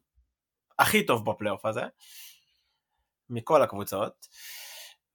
הכי 0.79 1.05
טוב 1.05 1.31
בפלייאוף 1.31 1.65
הזה, 1.65 1.81
מכל 3.29 3.61
הקבוצות. 3.61 4.27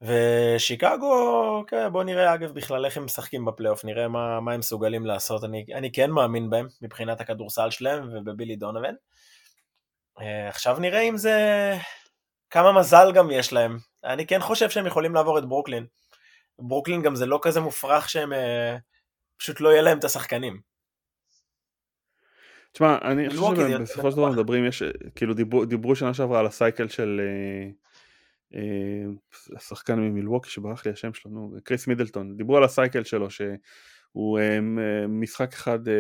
ושיקגו, 0.03 1.65
כן, 1.67 1.93
בוא 1.93 2.05
נראה 2.05 2.35
אגב 2.35 2.51
בכלל 2.51 2.85
איך 2.85 2.97
הם 2.97 3.05
משחקים 3.05 3.45
בפלייאוף, 3.45 3.85
נראה 3.85 4.09
מה, 4.09 4.41
מה 4.41 4.53
הם 4.53 4.61
מסוגלים 4.61 5.07
לעשות, 5.07 5.45
אני, 5.45 5.65
אני 5.75 5.93
כן 5.93 6.11
מאמין 6.11 6.51
בהם 6.51 6.67
מבחינת 6.83 7.21
הכדורסל 7.21 7.71
שלהם 7.71 8.09
ובבילי 8.13 8.57
דונובן. 8.57 8.95
אה, 10.21 10.49
עכשיו 10.49 10.79
נראה 10.79 11.01
אם 11.01 11.17
זה... 11.17 11.39
כמה 12.51 12.73
מזל 12.73 13.13
גם 13.15 13.31
יש 13.31 13.53
להם. 13.53 13.77
אני 14.05 14.27
כן 14.27 14.41
חושב 14.41 14.71
שהם 14.71 14.87
יכולים 14.87 15.15
לעבור 15.15 15.39
את 15.39 15.45
ברוקלין. 15.45 15.87
ברוקלין 16.59 17.03
גם 17.03 17.15
זה 17.15 17.27
לא 17.27 17.39
כזה 17.43 17.61
מופרך 17.61 18.09
שהם 18.09 18.33
אה, 18.33 18.77
פשוט 19.37 19.61
לא 19.61 19.69
יהיה 19.69 19.83
להם 19.83 19.99
את 19.99 20.05
השחקנים. 20.05 20.61
תשמע, 22.73 22.99
אני 23.03 23.31
חושב 23.31 23.69
שבסופו 23.79 24.11
של 24.11 24.17
דבר. 24.17 24.31
מדברים, 24.31 24.67
יש, 24.67 24.83
כאילו 25.15 25.35
דיברו, 25.35 25.65
דיברו 25.65 25.97
שנה 25.97 26.15
שעברה 26.15 26.41
על 26.41 26.47
ה 26.47 26.54
cycle 26.54 26.89
של 26.89 27.21
אה, 27.21 27.71
השחקן 29.57 29.99
ממילווקי 29.99 30.51
שברח 30.51 30.87
לי 30.87 30.93
השם 30.93 31.15
שלו, 31.15 31.31
נו, 31.31 31.55
קריס 31.65 31.87
מידלטון, 31.87 32.37
דיברו 32.37 32.57
על 32.57 32.65
ה 32.65 32.72
cycle 32.72 33.05
שלו 33.05 33.31
שהוא 33.31 34.39
אה, 34.39 34.61
מ- 34.61 35.21
משחק 35.21 35.53
אחד 35.53 35.89
אה, 35.89 35.95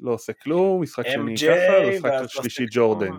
לא 0.00 0.10
עושה 0.10 0.32
כלום, 0.32 0.82
משחק 0.82 1.04
שני 1.06 1.36
ככה, 1.36 1.96
משחק 1.96 2.28
שלישי 2.28 2.62
לא 2.62 2.66
עושה 2.66 2.78
ג'ורדן, 2.78 3.12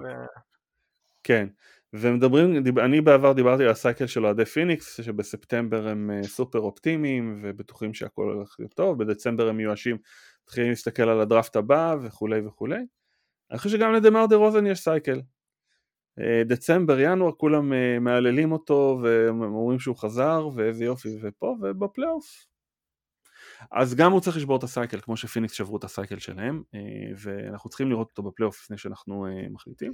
כן. 1.24 1.48
ומדברים, 1.94 2.64
אני 2.80 3.02
בעבר 3.02 3.34
דיברתי 3.34 3.64
על 3.64 3.70
ה 3.70 3.76
cycle 3.76 4.08
של 4.08 4.26
אוהדי 4.26 4.46
פיניקס, 4.46 5.02
שבספטמבר 5.02 5.88
הם 5.88 6.12
אה, 6.12 6.24
סופר 6.24 6.60
אופטימיים 6.60 7.40
ובטוחים 7.44 7.94
שהכל 7.94 8.32
הולך 8.34 8.56
להיות 8.60 8.74
טוב, 8.74 9.04
בדצמבר 9.04 9.50
הם 9.50 9.58
מיואשים, 9.58 9.98
מתחילים 10.44 10.70
להסתכל 10.70 11.10
על 11.10 11.22
הדראפט 11.22 11.56
הבא 11.56 11.96
וכולי 12.02 12.40
וכולי. 12.40 12.86
אני 13.52 13.58
חושב 13.58 13.78
שגם 13.78 13.94
לדמר 13.94 14.26
דה 14.26 14.36
רוזן 14.36 14.66
יש 14.66 14.80
cycle. 14.80 15.22
אה, 16.20 16.44
דצמבר, 16.44 17.00
ינואר, 17.00 17.32
כולם 17.32 17.74
אה, 17.74 18.00
מהללים 18.00 18.52
אותו 18.52 19.00
ואומרים 19.04 19.80
שהוא 19.80 19.96
חזר 19.96 20.48
ואיזה 20.56 20.86
יופי 20.86 21.10
ופה 21.22 21.56
ובפלייאוף. 21.62 22.46
אז 23.72 23.96
גם 23.96 24.12
הוא 24.12 24.22
צריך 24.22 24.38
לשבור 24.38 24.58
את 24.58 24.64
ה 24.64 24.70
cycle 24.70 25.00
כמו 25.02 25.18
שפיניקס 25.18 25.54
שברו 25.54 25.78
את 25.78 25.84
ה 25.84 25.90
cycle 25.90 26.20
שלהם 26.20 26.64
אה, 26.76 26.80
ואנחנו 27.18 27.70
צריכים 27.70 27.90
לראות 27.90 28.08
אותו 28.10 28.24
בפלייאוף 28.24 28.62
לפני 28.64 28.78
שאנחנו 28.78 29.26
מחליטים. 29.52 29.94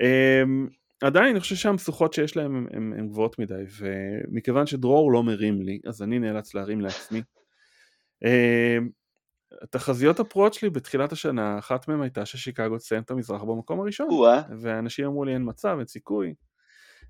אה, 0.00 0.42
עדיין 1.02 1.30
אני 1.30 1.40
חושב 1.40 1.56
שהמשוכות 1.56 2.12
שיש 2.12 2.36
להם 2.36 2.66
הן 2.70 3.08
גבוהות 3.08 3.38
מדי 3.38 3.62
ומכיוון 3.78 4.66
שדרור 4.66 5.12
לא 5.12 5.22
מרים 5.22 5.62
לי 5.62 5.80
אז 5.86 6.02
אני 6.02 6.18
נאלץ 6.18 6.54
להרים 6.54 6.80
לעצמי. 6.80 7.22
התחזיות 9.62 10.20
הפרועות 10.20 10.54
שלי 10.54 10.70
בתחילת 10.70 11.12
השנה, 11.12 11.58
אחת 11.58 11.88
מהן 11.88 12.00
הייתה 12.02 12.26
ששיקגו 12.26 12.78
תסיים 12.78 13.02
את 13.02 13.10
המזרח 13.10 13.42
במקום 13.42 13.80
הראשון. 13.80 14.08
ואנשים 14.60 15.06
אמרו 15.06 15.24
לי 15.24 15.34
אין 15.34 15.42
מצב, 15.48 15.76
אין 15.78 15.86
סיכוי. 15.86 16.34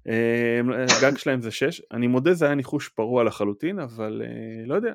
אה, 0.09 0.61
הגג 0.99 1.17
שלהם 1.17 1.43
זה 1.43 1.51
6, 1.51 1.83
אני 1.93 2.07
מודה 2.07 2.35
זה 2.35 2.45
היה 2.45 2.55
ניחוש 2.55 2.89
פרוע 2.89 3.25
לחלוטין, 3.25 3.79
אבל 3.79 4.23
אה, 4.25 4.67
לא 4.67 4.75
יודע, 4.75 4.93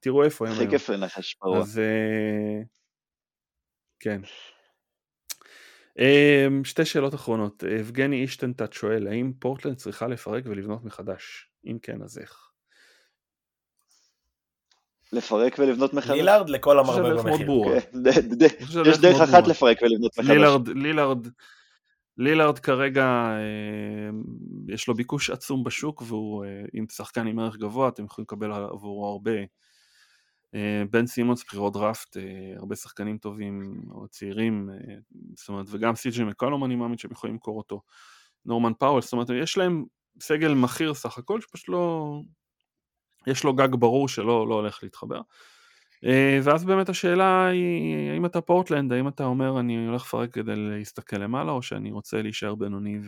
תראו 0.00 0.24
איפה 0.24 0.46
הם 0.46 0.52
הכי 0.52 0.62
היום. 0.62 0.70
כיף 0.70 0.90
לנחש 0.90 1.34
פרוע. 1.34 1.58
אז 1.58 1.78
אה, 1.78 2.62
כן. 4.00 4.20
אה, 5.98 6.46
שתי 6.64 6.84
שאלות 6.84 7.14
אחרונות, 7.14 7.64
אה, 7.64 7.74
יבגני 7.74 8.22
אישטנטט 8.22 8.72
שואל, 8.72 9.06
האם 9.06 9.32
פורטלנד 9.38 9.76
צריכה 9.76 10.06
לפרק 10.06 10.44
ולבנות 10.46 10.84
מחדש? 10.84 11.50
אם 11.66 11.78
כן, 11.82 12.02
אז 12.02 12.18
איך? 12.18 12.50
לפרק 15.14 15.56
ולבנות 15.58 15.94
מחדש. 15.94 16.10
לילארד 16.10 16.48
לכל 16.48 16.78
המרבה 16.78 17.22
במחיר. 17.22 17.48
כן, 18.04 18.88
יש 18.90 18.98
דרך 18.98 19.20
אחת. 19.20 19.46
לפרק 19.46 19.78
ולבנות 19.82 20.18
מחדש. 20.18 20.30
לילארד, 20.30 20.68
לילארד, 20.68 21.26
לילארד 22.18 22.58
כרגע 22.58 23.04
אה, 23.04 24.10
יש 24.68 24.88
לו 24.88 24.94
ביקוש 24.94 25.30
עצום 25.30 25.64
בשוק 25.64 26.02
והוא 26.06 26.44
אה, 26.44 26.62
עם 26.72 26.86
שחקן 26.88 27.26
עם 27.26 27.38
ערך 27.38 27.56
גבוה 27.56 27.88
אתם 27.88 28.04
יכולים 28.04 28.24
לקבל 28.24 28.52
עבורו 28.52 29.06
הרבה. 29.06 29.40
אה, 30.54 30.82
בן 30.90 31.06
סימונס 31.06 31.44
בחירות 31.44 31.72
דראפט, 31.72 32.16
הרבה 32.56 32.76
שחקנים 32.76 33.18
טובים 33.18 33.82
או 33.90 34.08
צעירים, 34.08 34.70
זאת 35.36 35.48
אומרת 35.48 35.66
וגם 35.70 35.94
סי.ג'י 35.94 36.24
מקולום 36.24 36.64
אני 36.64 36.76
מאמין 36.76 36.98
שהם 36.98 37.12
יכולים 37.12 37.34
למכור 37.34 37.58
אותו. 37.58 37.80
נורמן 38.46 38.72
פאוול, 38.78 39.02
זאת 39.02 39.12
אומרת 39.12 39.30
יש 39.42 39.58
להם 39.58 39.84
סגל 40.20 40.54
מכיר 40.54 40.94
סך 40.94 41.18
הכל 41.18 41.40
שפשוט 41.40 41.68
לא, 41.68 42.14
יש 43.26 43.44
לו 43.44 43.54
גג 43.54 43.74
ברור 43.74 44.08
שלא 44.08 44.48
לא 44.48 44.54
הולך 44.54 44.80
להתחבר. 44.82 45.20
אה, 46.04 46.38
ואז 46.42 46.64
באמת 46.64 46.88
השאלה 46.88 47.46
היא, 47.46 48.10
האם 48.10 48.26
אתה 48.26 48.40
פורטלנד, 48.40 48.92
האם 48.92 49.08
אתה 49.08 49.24
אומר 49.24 49.60
אני 49.60 49.86
הולך 49.86 50.02
לפרק 50.02 50.32
כדי 50.32 50.56
להסתכל 50.56 51.16
למעלה, 51.16 51.52
או 51.52 51.62
שאני 51.62 51.92
רוצה 51.92 52.22
להישאר 52.22 52.54
בינוני 52.54 52.98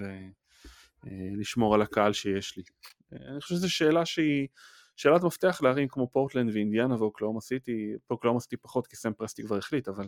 ולשמור 1.05 1.75
על 1.75 1.83
הקהל 1.83 2.13
שיש 2.13 2.57
לי. 2.57 2.63
אה, 3.13 3.19
אני 3.33 3.41
חושב 3.41 3.55
שזו 3.55 3.73
שאלה 3.73 4.07
שהיא 4.07 4.49
שאלת 4.97 5.23
מפתח 5.23 5.61
לערים 5.63 5.89
כמו 5.89 6.09
פורטלנד 6.13 6.51
ואינדיאנה 6.55 6.95
ואוקלאומה 6.99 7.41
סיטי, 7.41 7.93
אוקלאומה 8.11 8.41
סיטי 8.41 8.57
פחות 8.57 8.87
כי 8.87 8.97
סם 8.97 9.13
פרסטי 9.13 9.43
כבר 9.43 9.57
החליט, 9.57 9.89
אבל 9.89 10.05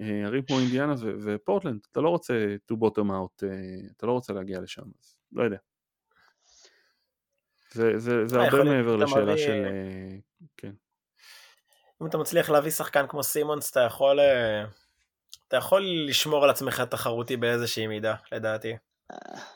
אה, 0.00 0.26
ערים 0.26 0.42
כמו 0.42 0.58
אינדיאנה 0.58 0.94
ופורטלנד, 1.24 1.80
אתה 1.92 2.00
לא 2.00 2.08
רוצה 2.08 2.56
to 2.72 2.76
bottom 2.76 3.08
out, 3.08 3.46
אה, 3.46 3.48
אתה 3.96 4.06
לא 4.06 4.12
רוצה 4.12 4.32
להגיע 4.32 4.60
לשם, 4.60 4.82
אז 4.82 5.16
לא 5.32 5.42
יודע. 5.42 5.56
זה, 7.72 7.98
זה, 7.98 8.26
זה 8.26 8.38
אה, 8.40 8.44
הרבה 8.44 8.64
מעבר 8.64 8.96
לשאלה 8.96 9.32
מביא- 9.32 9.44
של... 9.44 9.64
אה, 9.66 10.16
כן. 10.56 10.72
אם 12.02 12.06
אתה 12.06 12.18
מצליח 12.18 12.50
להביא 12.50 12.70
שחקן 12.70 13.06
כמו 13.08 13.22
סימונס, 13.22 13.70
אתה 13.70 13.80
יכול, 13.80 14.20
אה, 14.20 14.64
אתה 15.48 15.56
יכול 15.56 15.82
לשמור 16.08 16.44
על 16.44 16.50
עצמך 16.50 16.80
תחרותי 16.80 17.36
באיזושהי 17.36 17.86
מידה, 17.86 18.14
לדעתי. 18.32 18.76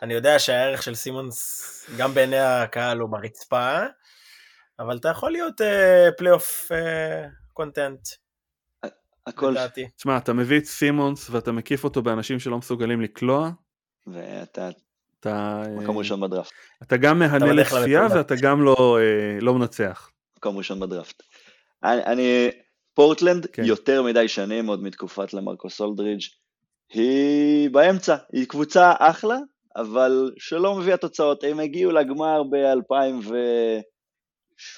אני 0.02 0.14
יודע 0.14 0.38
שהערך 0.38 0.82
של 0.82 0.94
סימונס, 0.94 1.62
גם 1.98 2.14
בעיני 2.14 2.38
הקהל, 2.38 2.98
הוא 2.98 3.10
ברצפה, 3.10 3.78
אבל 4.78 4.96
אתה 4.96 5.08
יכול 5.08 5.32
להיות 5.32 5.60
אה, 5.60 6.08
פלייאוף 6.18 6.72
אה, 6.72 7.26
contender, 7.52 8.00
הכל 9.26 9.50
לדעתי. 9.50 9.88
תשמע, 9.96 10.16
אתה 10.18 10.32
מביא 10.32 10.58
את 10.58 10.64
סימונס 10.64 11.30
ואתה 11.30 11.52
מקיף 11.52 11.84
אותו 11.84 12.02
באנשים 12.02 12.38
שלא 12.38 12.58
מסוגלים 12.58 13.00
לקלוע, 13.00 13.50
ואתה 14.06 14.68
אתה, 15.28 15.62
מקום 15.76 15.94
אה, 15.96 16.00
ראשון 16.00 16.20
בדראפט. 16.20 16.52
אתה 16.82 16.96
גם 16.96 17.18
מהנה 17.18 17.52
למצודה. 17.52 18.06
ואתה 18.14 18.34
גם 18.42 18.62
לא, 18.62 18.98
אה, 19.00 19.38
לא 19.40 19.54
מנצח. 19.54 20.10
מקום 20.36 20.58
ראשון 20.58 20.80
בדראפט. 20.80 21.22
אני, 21.84 22.04
אני 22.04 22.50
פורטלנד 22.94 23.46
כן. 23.46 23.64
יותר 23.64 24.02
מדי 24.02 24.28
שנים 24.28 24.66
עוד 24.66 24.82
מתקופת 24.82 25.34
למרקוס 25.34 25.80
אולדרידג' 25.80 26.20
היא 26.92 27.70
באמצע, 27.70 28.16
היא 28.32 28.46
קבוצה 28.48 28.92
אחלה, 28.98 29.36
אבל 29.76 30.32
שלא 30.38 30.74
מביאה 30.74 30.96
תוצאות. 30.96 31.44
הם 31.44 31.60
הגיעו 31.60 31.92
לגמר 31.92 32.42
ב-2017, 32.42 33.34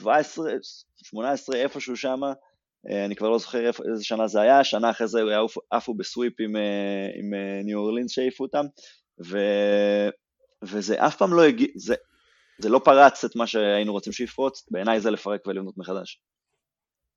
2018, 0.00 1.56
איפשהו 1.56 1.96
שמה, 1.96 2.32
אה, 2.90 3.04
אני 3.04 3.16
כבר 3.16 3.30
לא 3.30 3.38
זוכר 3.38 3.70
איזה 3.92 4.04
שנה 4.04 4.26
זה 4.26 4.40
היה, 4.40 4.64
שנה 4.64 4.90
אחרי 4.90 5.08
זה 5.08 5.20
עפו- 5.70 5.94
בסוויפ 5.94 6.32
עם, 6.40 6.56
עם 7.18 7.30
ניו 7.64 7.78
אורלינס 7.78 8.10
שהעיפו 8.10 8.44
אותם, 8.44 8.64
ו, 9.26 9.38
וזה 10.62 11.06
אף 11.06 11.16
פעם 11.16 11.32
לא 11.32 11.42
הגיע, 11.42 11.68
זה, 11.76 11.94
זה 12.58 12.68
לא 12.68 12.80
פרץ 12.84 13.24
את 13.24 13.36
מה 13.36 13.46
שהיינו 13.46 13.92
רוצים 13.92 14.12
שיפרוץ, 14.12 14.64
בעיניי 14.70 15.00
זה 15.00 15.10
לפרק 15.10 15.46
ולבנות 15.46 15.78
מחדש. 15.78 16.20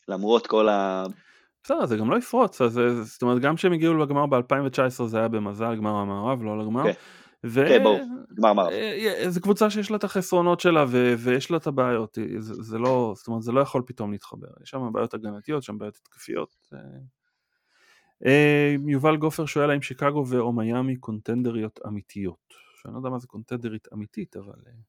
למרות 0.08 0.48
כל 0.48 0.70
ה... 0.70 1.04
בסדר, 1.64 1.86
זה 1.86 1.98
גם 1.98 2.12
לא 2.12 2.18
יפרוץ, 2.18 2.62
אז, 2.62 2.80
אה, 2.80 3.04
זאת 3.04 3.22
אומרת 3.22 3.42
גם 3.42 3.56
כשהם 3.56 3.74
הגיעו 3.74 3.98
לגמר 3.98 4.26
ב-2019 4.26 5.04
זה 5.06 5.18
היה 5.18 5.28
במזל, 5.28 5.76
גמר 5.76 5.96
המערב, 5.96 6.44
לא 6.44 6.60
לגמר. 6.60 6.84
כן. 6.84 7.00
ו... 7.46 7.66
כן, 7.68 7.84
ברור, 7.84 8.00
גמר 8.38 8.54
מערב. 8.54 8.72
אה, 8.72 9.26
זו 9.30 9.42
קבוצה 9.42 9.70
שיש 9.70 9.92
לה 9.92 9.98
את 9.98 10.04
החסרונות 10.04 10.60
שלה 10.60 10.86
ו- 10.88 11.14
ויש 11.18 11.52
לה 11.52 11.58
את 11.58 11.68
הבעיות, 11.68 12.18
זה, 12.38 12.54
זה 12.54 12.78
לא, 12.78 13.14
זאת 13.16 13.28
אומרת 13.28 13.42
זה 13.42 13.52
לא 13.52 13.62
יכול 13.62 13.84
פתאום 13.86 14.12
להתחבר, 14.12 14.48
יש 14.64 14.70
שם 14.70 14.94
בעיות 14.94 15.14
הגנתיות, 15.14 15.64
שם 15.64 15.78
בעיות 15.78 15.96
התקפיות. 16.02 16.56
אה. 16.74 16.80
אה, 18.26 18.76
יובל 18.88 19.18
גופר 19.18 19.46
שואל 19.46 19.72
האם 19.72 19.82
שיקגו 19.82 20.28
ואו 20.28 20.52
מיאמי 20.52 20.96
קונטנדריות 20.96 21.80
אמיתיות, 21.88 22.54
שאני 22.82 22.94
לא 22.94 23.00
יודע 23.00 23.10
מה 23.10 23.20
זה 23.20 23.28
קונטנדרית 23.28 23.88
אמיתית, 23.94 24.36
אבל... 24.36 24.64
אה, 24.68 24.72
אני 24.72 24.84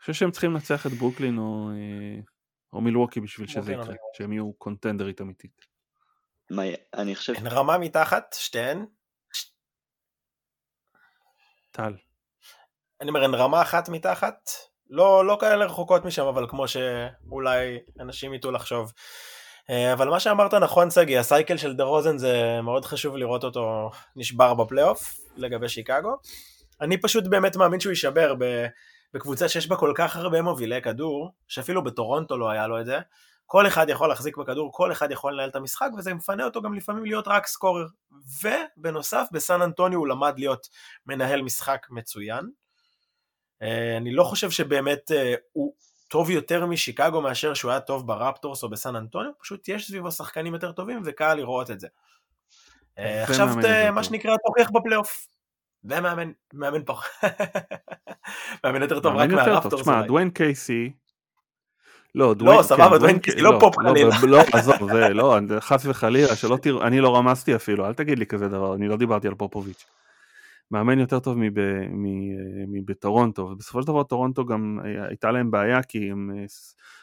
חושב 0.00 0.12
שהם 0.12 0.30
צריכים 0.30 0.52
לנצח 0.52 0.86
את 0.86 0.92
ברוקלין 0.92 1.38
או, 1.38 1.70
אה, 1.70 2.20
או 2.72 2.80
מילווקי 2.80 3.20
בשביל 3.20 3.46
שזה 3.46 3.72
יקרה. 3.72 3.94
שהם 4.16 4.32
יהיו 4.32 4.52
קונטנדרית 4.52 5.20
אמיתית. 5.20 5.66
מה, 6.50 6.62
אני 6.94 7.14
חושב, 7.14 7.32
הן 7.36 7.46
רמה 7.46 7.78
מתחת, 7.78 8.36
שתיהן. 8.38 8.86
טל. 11.70 11.96
אני 13.00 13.08
אומר, 13.08 13.24
הן 13.24 13.34
רמה 13.34 13.62
אחת 13.62 13.88
מתחת. 13.88 14.50
לא, 14.90 15.26
לא 15.26 15.38
כאלה 15.40 15.64
רחוקות 15.64 16.04
משם, 16.04 16.26
אבל 16.26 16.48
כמו 16.48 16.68
שאולי 16.68 17.78
אנשים 18.00 18.34
יטעו 18.34 18.50
לחשוב. 18.50 18.92
אה, 19.70 19.92
אבל 19.92 20.08
מה 20.08 20.20
שאמרת 20.20 20.54
נכון, 20.54 20.90
סגי, 20.90 21.18
הסייקל 21.18 21.56
של 21.56 21.72
דה 21.72 21.84
רוזן 21.84 22.18
זה 22.18 22.60
מאוד 22.62 22.84
חשוב 22.84 23.16
לראות 23.16 23.44
אותו 23.44 23.90
נשבר 24.16 24.54
בפלייאוף 24.54 25.18
לגבי 25.36 25.68
שיקגו. 25.68 26.16
אני 26.80 27.00
פשוט 27.00 27.24
באמת 27.26 27.56
מאמין 27.56 27.80
שהוא 27.80 27.90
יישבר 27.90 28.34
בקבוצה 29.14 29.48
שיש 29.48 29.68
בה 29.68 29.76
כל 29.76 29.92
כך 29.96 30.16
הרבה 30.16 30.42
מובילי 30.42 30.82
כדור, 30.82 31.30
שאפילו 31.48 31.84
בטורונטו 31.84 32.38
לא 32.38 32.50
היה 32.50 32.66
לו 32.66 32.80
את 32.80 32.86
זה. 32.86 32.98
כל 33.46 33.66
אחד 33.66 33.88
יכול 33.88 34.08
להחזיק 34.08 34.36
בכדור, 34.36 34.70
כל 34.72 34.92
אחד 34.92 35.10
יכול 35.10 35.32
לנהל 35.32 35.48
את 35.48 35.56
המשחק, 35.56 35.88
וזה 35.98 36.14
מפנה 36.14 36.44
אותו 36.44 36.62
גם 36.62 36.74
לפעמים 36.74 37.04
להיות 37.04 37.28
רק 37.28 37.46
סקורר. 37.46 37.86
ובנוסף, 38.42 39.26
בסן 39.32 39.62
אנטוניו 39.62 39.98
הוא 39.98 40.08
למד 40.08 40.34
להיות 40.38 40.68
מנהל 41.06 41.42
משחק 41.42 41.86
מצוין. 41.90 42.50
אה, 43.62 43.96
אני 43.96 44.12
לא 44.12 44.24
חושב 44.24 44.50
שבאמת 44.50 45.12
אה, 45.12 45.34
הוא 45.52 45.74
טוב 46.14 46.30
יותר 46.30 46.66
משיקגו 46.66 47.20
מאשר 47.20 47.54
שהוא 47.54 47.70
היה 47.70 47.80
טוב 47.80 48.06
ברפטורס 48.06 48.62
או 48.62 48.68
בסן 48.68 48.96
אנטוניו, 48.96 49.30
פשוט 49.40 49.68
יש 49.68 49.86
סביבו 49.86 50.12
שחקנים 50.12 50.54
יותר 50.54 50.72
טובים 50.72 51.02
וקל 51.04 51.34
לראות 51.34 51.70
את 51.70 51.80
זה. 51.80 51.88
אה, 52.98 53.22
עכשיו 53.22 53.46
ומאמן 53.46 53.62
ת- 53.62 53.64
יותר 53.64 53.92
מה. 53.92 54.04
שנקרא 54.04 54.36
תוכיח 54.46 54.70
בפלייאוף. 54.70 55.28
ומאמן, 55.84 56.32
מאמן 56.52 56.84
פה. 56.86 56.98
מאמן 58.64 58.82
יותר 58.82 59.00
טוב 59.00 59.16
רק. 59.16 59.30
מהרפטורס. 59.30 59.82
תשמע. 59.82 60.02
דוויין 60.06 60.30
קייסי, 60.30 60.92
לא, 62.14 62.34
דוויין, 62.34 62.62
סבבה, 62.62 62.90
כן, 62.90 62.98
דוויין 62.98 63.18
קייסי 63.18 63.40
לא 63.40 63.52
לא, 63.52 63.60
פופ, 63.60 63.74
לא, 63.78 63.88
חלילה. 63.90 64.10
לא, 64.26 64.40
עזוב, 64.52 64.92
זה 64.92 65.08
לא, 65.08 65.36
חס 65.60 65.86
וחלילה, 65.86 66.36
שלא 66.36 66.56
תראו, 66.62 66.82
אני 66.82 67.00
לא 67.00 67.16
רמזתי 67.16 67.56
אפילו, 67.56 67.86
אל 67.86 67.94
תגיד 67.94 68.18
לי 68.18 68.26
כזה 68.26 68.48
דבר, 68.48 68.74
אני 68.74 68.88
לא 68.88 68.96
דיברתי 68.96 69.28
על 69.28 69.34
פופוביץ'. 69.34 69.86
מאמן 70.70 70.98
יותר 70.98 71.20
טוב 71.20 71.36
מבטורונטו, 72.68 73.42
ובסופו 73.42 73.82
של 73.82 73.88
דבר 73.88 74.02
טורונטו 74.02 74.44
גם 74.46 74.78
הייתה 75.08 75.30
להם 75.30 75.50
בעיה, 75.50 75.82
כי 75.82 76.10
הם, 76.10 76.30
אה, 76.38 76.44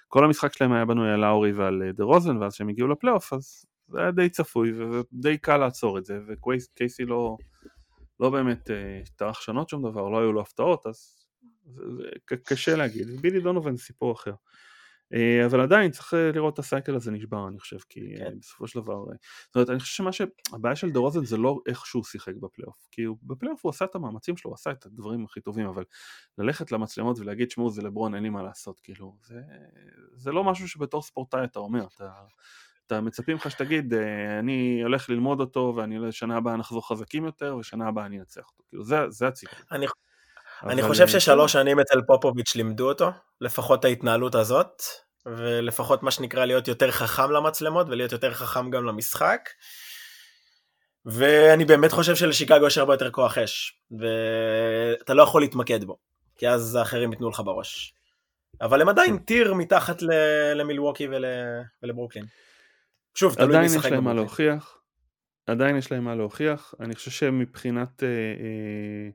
כל 0.08 0.26
המשחק 0.26 0.54
שלהם 0.54 0.72
היה 0.72 0.86
בנוי 0.86 1.12
על 1.12 1.20
לאורי 1.20 1.52
ועל 1.52 1.84
אה, 1.86 1.92
דה 1.92 2.04
רוזן, 2.04 2.38
ואז 2.38 2.54
כשהם 2.54 2.70
הגיעו 2.70 2.88
לפלייאוף, 2.88 3.34
אז 3.34 3.66
זה 3.88 4.00
היה 4.00 4.12
די 4.12 4.30
צפוי, 4.30 4.72
ודי 4.74 5.38
קל 5.38 5.58
לעצור 5.58 5.98
את 5.98 6.06
זה, 6.06 6.20
וקייסי 6.28 7.06
לא, 7.06 7.38
לא 8.20 8.30
באמת 8.30 8.72
אה, 8.72 9.02
טרח 9.16 9.40
לשנות 9.40 9.70
שום 9.70 9.92
דבר, 9.92 10.10
לא 10.10 10.20
היו 10.20 10.34
לו 10.34 10.42
הפתעות, 10.42 10.88
אז 10.88 11.26
זה, 11.66 11.84
זה 12.30 12.36
קשה 12.44 12.76
להגיד. 12.76 13.22
בילי 13.22 13.40
דונובן 13.40 13.78
סיפור 13.78 14.12
אחר. 14.14 14.34
אה, 15.14 15.46
אבל 15.46 15.62
עדיין 15.62 15.92
צריך 15.92 16.14
אה, 16.14 16.32
לראות 16.32 16.54
את 16.54 16.60
ה 16.60 16.66
cycle 16.66 16.96
הזה 16.96 17.12
נשבר 17.12 17.48
אני 17.48 17.60
חושב 17.60 17.78
כי 17.90 18.14
אה, 18.14 18.18
כן. 18.20 18.40
בסופו 18.40 18.68
של 18.68 18.80
דבר 18.80 19.06
זאת 19.46 19.56
אומרת 19.56 19.70
אני 19.70 19.80
חושב 19.80 19.96
שמה 19.96 20.12
שהבעיה 20.12 20.76
של 20.76 20.92
דורוזן 20.92 21.26
זה 21.26 21.38
לא 21.38 21.60
איך 21.68 21.86
שהוא 21.86 22.04
שיחק 22.04 22.34
בפלייאוף 22.36 22.88
כי 22.92 23.04
הוא, 23.04 23.18
בפלייאוף 23.24 23.66
הוא 23.66 23.70
עשה 23.70 23.86
את 23.86 23.96
המאמצים 23.96 24.38
שלו 24.38 24.50
הוא 24.50 24.56
עשה 24.56 24.72
את 24.72 24.86
הדברים 24.86 25.26
הכי 25.26 25.42
טובים 25.42 25.68
אבל 25.68 25.84
ללכת 26.38 26.72
למצלמות 26.72 27.20
ולהגיד 27.20 27.52
שמעו 27.52 27.70
זה 27.70 27.82
לברון 27.82 28.16
אין 28.16 28.24
לי 28.24 28.30
מה 28.30 28.44
לעשות 28.44 28.80
כאילו 28.80 29.18
זה, 29.24 29.42
זה 30.14 30.32
לא 30.32 30.44
משהו 30.44 30.68
שבתור 30.68 31.02
ספורטאי 31.02 31.44
אתה 31.44 31.60
אומר 31.60 31.86
אתה, 31.96 32.12
אתה 32.88 33.02
מצפים 33.02 33.36
לך 33.36 33.52
שתגיד 33.52 33.94
אני 34.40 34.82
הולך 34.84 35.10
ללמוד 35.10 35.40
אותו 35.40 35.74
ואני 35.78 36.12
שנה 36.12 36.38
הבאה 36.38 36.58
נחזור 36.58 36.88
חזקים 36.88 37.26
יותר 37.26 37.56
ושנה 37.60 37.88
הבאה 37.88 38.06
אני 38.06 38.20
אנצח 38.20 38.46
אותו 38.52 38.64
כאילו 38.70 38.84
זה, 38.84 39.10
זה 39.10 39.28
הציפור. 39.28 39.60
אני- 39.72 39.86
אבל, 39.86 39.94
אני 40.64 40.82
חושב 40.82 41.04
אה, 41.04 41.08
ששלוש 41.08 41.54
שנים 41.54 41.80
אצל 41.80 42.02
פופוביץ' 42.02 42.56
לימדו 42.56 42.90
אותו, 42.90 43.12
לפחות 43.42 43.86
ההתנהלות 43.86 44.36
הזאת, 44.36 44.82
ולפחות 45.26 46.04
מה 46.04 46.12
שנקרא 46.12 46.46
להיות 46.46 46.68
יותר 46.68 46.92
חכם 46.92 47.32
למצלמות 47.32 47.88
ולהיות 47.90 48.12
יותר 48.12 48.34
חכם 48.34 48.70
גם 48.70 48.86
למשחק. 48.86 49.50
ואני 51.06 51.66
באמת 51.66 51.92
חושב 51.92 52.16
שלשיקגו 52.16 52.68
יש 52.68 52.78
הרבה 52.78 52.94
יותר 52.94 53.12
כוח 53.12 53.38
אש, 53.38 53.82
ואתה 53.92 55.14
לא 55.14 55.24
יכול 55.24 55.42
להתמקד 55.42 55.84
בו, 55.84 55.98
כי 56.38 56.50
אז 56.50 56.76
האחרים 56.76 57.12
ייתנו 57.12 57.30
לך 57.30 57.42
בראש. 57.46 57.94
אבל 58.62 58.82
הם 58.82 58.90
עדיין 58.90 59.18
tier 59.18 59.54
מתחת 59.54 60.02
ל- 60.02 60.54
למילווקי 60.54 61.08
ול... 61.08 61.26
ולברוקלין. 61.84 62.26
שוב, 63.16 63.36
תלוי 63.36 63.48
מי 63.48 63.54
עדיין 63.54 63.66
יש 63.66 63.76
ישחק 63.76 63.92
להם 63.92 64.04
מה. 64.04 64.14
להוכיח, 64.14 64.78
עדיין 65.48 65.78
יש 65.78 65.92
להם 65.92 66.04
מה 66.04 66.16
להוכיח, 66.16 66.74
אני 66.80 66.96
חושב 66.96 67.12
שמבחינת, 67.12 68.04
אה, 68.04 68.08
אה, 68.08 69.10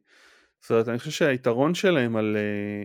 זאת 0.66 0.70
אומרת, 0.70 0.88
אני 0.88 0.98
חושב 0.98 1.10
שהיתרון 1.10 1.74
שלהם 1.74 2.16
על, 2.16 2.36
אה, 2.36 2.40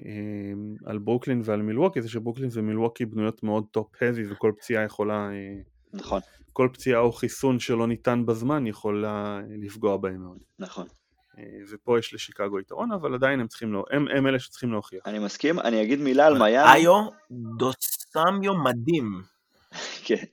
אה, 0.09 0.91
על 0.91 0.97
ברוקלין 0.97 1.41
ועל 1.45 1.61
מילווקי 1.61 2.01
זה 2.01 2.09
שברוקלין 2.09 2.49
ומילווקי 2.53 3.05
בנויות 3.05 3.43
מאוד 3.43 3.65
top-heavy 3.71 4.31
וכל 4.31 4.51
פציעה 4.57 4.83
יכולה, 4.83 5.29
אה, 5.29 5.61
נכון, 5.93 6.21
כל 6.53 6.69
פציעה 6.73 6.99
או 6.99 7.11
חיסון 7.11 7.59
שלא 7.59 7.87
ניתן 7.87 8.25
בזמן 8.25 8.67
יכולה 8.67 9.41
לפגוע 9.49 9.97
בהם 9.97 10.23
מאוד. 10.23 10.37
נכון. 10.59 10.87
ופה 11.71 11.99
יש 11.99 12.13
לשיקגו 12.13 12.59
יתרון, 12.59 12.91
אבל 12.91 13.13
עדיין 13.13 13.39
הם 13.39 13.47
צריכים, 13.47 13.73
לא, 13.73 13.83
הם, 13.91 14.05
הם 14.17 14.27
אלה 14.27 14.39
שצריכים 14.39 14.71
להוכיח. 14.71 15.01
אני 15.05 15.19
מסכים, 15.19 15.59
אני 15.59 15.83
אגיד 15.83 15.99
מילה 15.99 16.27
על 16.27 16.33
מיאמי. 16.33 16.73
איו 16.73 17.07
דוסמיו 17.57 18.53
מדהים, 18.63 19.21
כן, 20.05 20.23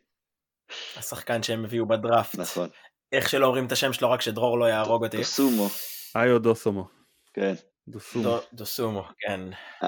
השחקן 0.96 1.42
שהם 1.42 1.64
הביאו 1.64 1.86
בדראפט. 1.86 2.38
נכון. 2.38 2.68
איך 3.12 3.28
שלא 3.28 3.46
אומרים 3.46 3.66
את 3.66 3.72
השם 3.72 3.92
שלו 3.92 4.10
רק 4.10 4.20
שדרור 4.20 4.58
לא 4.58 4.64
יהרוג 4.64 5.04
אותי. 5.04 5.24
סומו, 5.24 5.68
איו 6.16 6.38
דוסומו, 6.38 6.97
כן. 7.38 7.54
דוסומו. 7.88 8.24
דו- 8.24 8.40
דוסומו, 8.52 9.04
כן. 9.18 9.40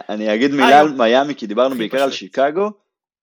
אני 0.09 0.35
אגיד 0.35 0.51
מילה 0.51 0.73
אה, 0.73 0.81
על 0.81 0.89
מיאמי, 0.99 1.35
כי 1.35 1.47
דיברנו 1.47 1.75
בעיקר 1.75 2.03
על. 2.03 2.11
שיקגו. 2.11 2.71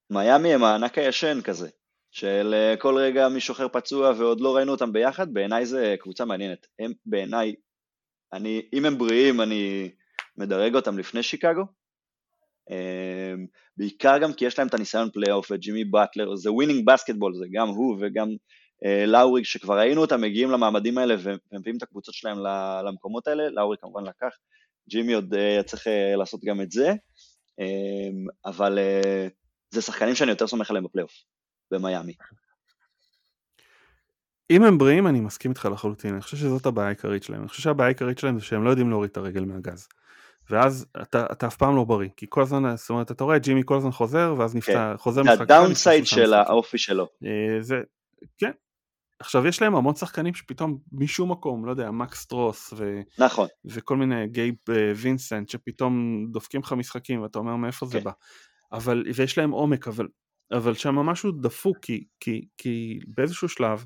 מיאמי 0.09 0.53
הם 0.53 0.63
הענק 0.63 0.97
הישן 0.97 1.41
כזה, 1.41 1.69
של 2.11 2.53
אה, 2.53 2.77
כל 2.77 2.97
רגע 2.97 3.29
מישהו 3.29 3.51
אחר 3.51 3.67
פצוע 3.67 4.11
ועוד 4.17 4.41
לא 4.41 4.55
ראינו 4.55 4.71
אותם 4.71 4.93
ביחד, 4.93 5.33
בעיניי 5.33 5.65
זה 5.65 5.95
קבוצה 5.99 6.25
מעניינת. 6.25 6.67
הם 6.79 6.93
בעיניי, 7.05 7.55
אני, 8.33 8.61
אם 8.73 8.85
הם 8.85 8.97
בריאים 8.97 9.41
אני 9.41 9.91
מדרג 10.37 10.75
אותם 10.75 10.97
לפני 10.97 11.23
שיקגו. 11.23 11.63
אה, 12.71 13.33
בעיקר 13.77 14.17
גם 14.17 14.33
כי 14.33 14.45
יש 14.45 14.59
להם 14.59 14.67
את 14.67 14.73
הניסיון 14.73 15.09
פלייאוף 15.11 15.51
וג'ימי 15.51 15.83
באטלר, 15.83 16.35
זה 16.35 16.51
winning 16.51 16.85
basketball, 16.85 17.33
זה 17.35 17.45
גם 17.51 17.67
הוא 17.67 17.97
וגם 18.01 18.27
לאורי, 19.07 19.43
שכבר 19.43 19.77
ראינו 19.77 20.01
אותם 20.01 20.21
מגיעים 20.21 20.51
למעמדים 20.51 20.97
האלה 20.97 21.15
ומביאים 21.51 21.77
את 21.77 21.83
הקבוצות 21.83 22.13
שלהם 22.13 22.37
למקומות 22.87 23.27
האלה, 23.27 23.49
לאורי 23.49 23.77
כמובן 23.81 24.03
לקח, 24.03 24.29
ג'ימי 24.89 25.13
עוד 25.13 25.33
אה, 25.33 25.63
צריך 25.63 25.87
אה, 25.87 26.15
לעשות 26.15 26.43
גם 26.43 26.61
את 26.61 26.71
זה, 26.71 26.93
אה, 27.59 27.65
אבל 28.45 28.79
אה, 28.79 29.27
זה 29.71 29.81
שחקנים 29.81 30.15
שאני 30.15 30.29
יותר 30.29 30.47
סומך 30.47 30.69
עליהם 30.69 30.85
בפלייאוף, 30.85 31.11
במיאמי. 31.71 32.13
אם 34.51 34.63
הם 34.63 34.77
בריאים 34.77 35.07
אני 35.07 35.19
מסכים 35.19 35.51
איתך 35.51 35.67
לחלוטין, 35.71 36.13
אני 36.13 36.21
חושב 36.21 36.37
שזאת 36.37 36.65
הבעיה 36.65 36.87
העיקרית 36.87 37.23
שלהם, 37.23 37.39
אני 37.41 37.49
חושב 37.49 37.61
שהבעיה 37.61 37.87
העיקרית 37.87 38.19
שלהם 38.19 38.39
זה 38.39 38.45
שהם 38.45 38.63
לא 38.63 38.69
יודעים 38.69 38.89
להוריד 38.89 39.11
את 39.11 39.17
הרגל 39.17 39.45
מהגז. 39.45 39.87
ואז 40.49 40.85
אתה, 41.01 41.25
אתה 41.31 41.47
אף 41.47 41.55
פעם 41.55 41.75
לא 41.75 41.83
בריא, 41.83 42.09
כי 42.17 42.25
כל 42.29 42.41
הזמן, 42.41 42.75
זאת 42.75 42.89
אומרת, 42.89 43.11
אתה 43.11 43.23
רואה 43.23 43.37
ג'ימי 43.37 43.61
כל 43.65 43.77
הזמן 43.77 43.91
חוזר, 43.91 44.35
ואז 44.37 44.55
נפצע, 44.55 44.93
חוזר 44.97 45.23
זה 45.23 45.29
משחק 45.29 45.41
נפצע 45.41 45.57
ה 45.57 45.62
downside 45.62 46.05
של. 46.05 46.33
האופי 46.33 46.77
שלו. 46.77 47.07
אה, 47.25 47.61
זה, 47.61 47.81
כן, 48.37 48.51
עכשיו 49.19 49.47
יש 49.47 49.61
להם 49.61 49.75
המון 49.75 49.95
שחקנים 49.95 50.33
שפתאום 50.33 50.77
משום 50.91 51.31
מקום, 51.31 51.65
לא 51.65 51.71
יודע, 51.71 51.91
מקס 51.91 52.25
סטרוס 52.25 52.73
ו... 52.77 53.01
נכון. 53.19 53.47
וכל 53.65 53.97
מיני 53.97 54.27
גייב 54.27 54.55
אה, 54.69 54.91
וינסנט 54.95 55.49
שפתאום 55.49 56.25
דופקים 56.31 56.61
לך 56.61 56.73
משחקים 56.73 57.21
ואתה 57.21 57.39
אומר 57.39 57.55
מאיפה 57.55 57.85
כן. 57.85 57.91
זה 57.91 57.99
בא. 57.99 58.11
אבל, 58.71 59.03
ויש 59.15 59.37
להם 59.37 59.51
עומק, 59.51 59.87
אבל, 59.87 60.07
אבל 60.51 60.73
שם 60.73 60.95
משהו 60.95 61.31
דפוק, 61.31 61.77
כי, 61.81 62.03
כי, 62.19 62.47
כי 62.57 62.99
באיזשהו 63.07 63.49
שלב, 63.49 63.85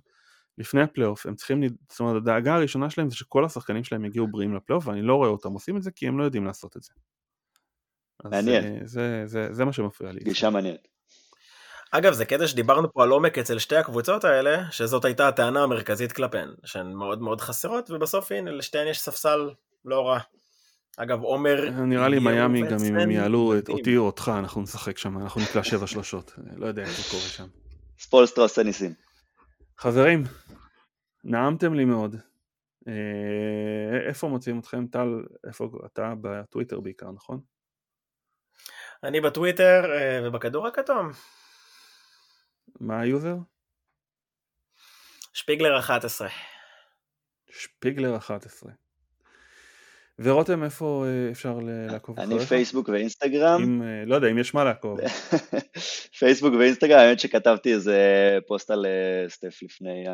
לפני 0.57 0.81
הפלייאוף, 0.81 1.25
הם 1.25 1.35
צריכים, 1.35 1.61
זאת 1.89 1.99
אומרת, 1.99 2.15
הדאגה 2.15 2.55
הראשונה 2.55 2.89
שלהם 2.89 3.09
זה 3.09 3.15
שכל 3.15 3.45
השחקנים 3.45 3.83
שלהם 3.83 4.05
יגיעו 4.05 4.27
בריאים 4.27 4.55
לפלייאוף, 4.55 4.87
ואני 4.87 5.01
לא 5.01 5.15
רואה 5.15 5.29
אותם 5.29 5.53
עושים 5.53 5.77
את 5.77 5.83
זה 5.83 5.91
כי 5.91 6.07
הם 6.07 6.19
לא 6.19 6.23
יודעים 6.23 6.45
לעשות 6.45 6.77
את 6.77 6.81
זה. 6.81 6.93
מעניין. 8.23 8.63
זה, 8.63 8.85
זה, 8.85 9.23
זה, 9.25 9.53
זה 9.53 9.65
מה 9.65 9.73
שמפריע 9.73 10.11
לי. 10.11 10.19
גישה 10.23 10.49
מעניינת. 10.49 10.87
אגב, 11.91 12.13
זה 12.13 12.25
קטע 12.25 12.47
שדיברנו 12.47 12.93
פה 12.93 13.03
על 13.03 13.09
עומק 13.09 13.37
אצל 13.37 13.59
שתי 13.59 13.75
הקבוצות 13.75 14.23
האלה, 14.23 14.71
שזאת 14.71 15.05
הייתה 15.05 15.27
הטענה 15.27 15.63
המרכזית 15.63 16.11
כלפיהן, 16.11 16.49
שהן 16.63 16.93
מאוד 16.93 17.21
מאוד 17.21 17.41
חסרות, 17.41 17.91
ובסוף 17.91 18.31
הנה, 18.31 18.51
לשתיהן 18.51 18.87
יש 18.87 19.01
ספסל 19.01 19.49
לא 19.85 20.07
רע. 20.07 20.19
אגב, 20.97 21.21
עומר... 21.21 21.69
נראה 21.69 22.07
לי 22.07 22.19
מיאמי, 22.19 22.61
גם 22.61 22.77
אם 22.89 22.97
הם 22.97 23.11
יעלו 23.11 23.57
את 23.57 23.69
אותי 23.69 23.97
או 23.97 24.05
אותך, 24.05 24.31
אנחנו 24.39 24.61
נשחק 24.61 24.97
שם, 24.97 25.17
אנחנו 25.17 25.41
נקלע 25.41 25.63
שבע 25.63 25.87
שלושות. 25.87 26.33
לא 26.55 26.65
יודע 26.65 26.81
איך 26.81 26.91
זה 26.91 27.11
קורה 27.11 27.23
שם. 27.23 27.47
ספולסטרה 27.99 28.43
עושה 28.43 28.63
ניסים. 28.63 28.93
חברים, 29.77 30.23
נעמתם 31.23 31.73
לי 31.73 31.85
מאוד. 31.85 32.15
אה, 32.87 34.07
איפה 34.07 34.27
מוצאים 34.27 34.59
אתכם? 34.59 34.87
טל, 34.87 35.23
איפה 35.47 35.69
אתה? 35.85 36.13
בטוויטר 36.21 36.79
בעיקר, 36.79 37.11
נכון? 37.11 37.39
אני 39.03 39.21
בטוויטר 39.21 39.91
אה, 39.91 40.19
ובכדור 40.23 40.67
הכתום. 40.67 41.11
מה 42.81 43.01
ה 43.01 43.07
user? 43.07 43.35
שפיגלר 45.33 45.79
11. 45.79 46.27
שפיגלר 47.49 48.17
11. 48.17 48.71
ורותם, 50.19 50.63
איפה 50.63 51.05
אה, 51.07 51.31
אפשר 51.31 51.59
לעקוב 51.63 52.19
אחריך? 52.19 52.31
אני 52.31 52.45
פייסבוק 52.45 52.89
ואינסטגרם. 52.89 53.61
אם, 53.63 53.81
לא 54.05 54.15
יודע, 54.15 54.31
אם 54.31 54.37
יש 54.37 54.53
מה 54.53 54.63
לעקוב. 54.63 54.99
פייסבוק 56.19 56.53
ואינסטגרם, 56.59 56.99
האמת 56.99 57.19
שכתבתי 57.19 57.73
איזה 57.73 57.97
פוסט 58.47 58.71
על 58.71 58.85
סטף 59.27 59.63
לפני 59.63 60.05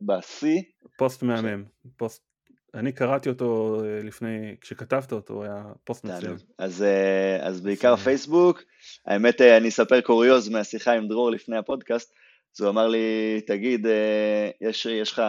בשיא. 0.00 0.62
פוסט 0.98 1.22
מהמם, 1.22 1.64
פוסט, 1.96 2.27
אני 2.74 2.92
קראתי 2.92 3.28
אותו 3.28 3.80
אה, 3.84 4.00
לפני, 4.02 4.56
כשכתבת 4.60 5.12
אותו, 5.12 5.34
הוא 5.34 5.44
היה 5.44 5.64
פוסט 5.84 6.04
מצוין. 6.04 6.36
אז, 6.58 6.82
אה, 6.82 7.46
אז 7.46 7.60
בעיקר 7.60 7.96
פייסבוק, 7.96 8.62
האמת 9.06 9.40
אה, 9.40 9.56
אני 9.56 9.68
אספר 9.68 10.00
קוריוז 10.00 10.48
מהשיחה 10.48 10.92
עם 10.92 11.08
דרור 11.08 11.30
לפני 11.30 11.56
הפודקאסט, 11.56 12.14
אז 12.56 12.62
הוא 12.62 12.70
אמר 12.70 12.88
לי, 12.88 13.40
תגיד, 13.46 13.86
אה, 13.86 14.50
יש, 14.60 14.86
יש 14.86 15.12
לך 15.12 15.22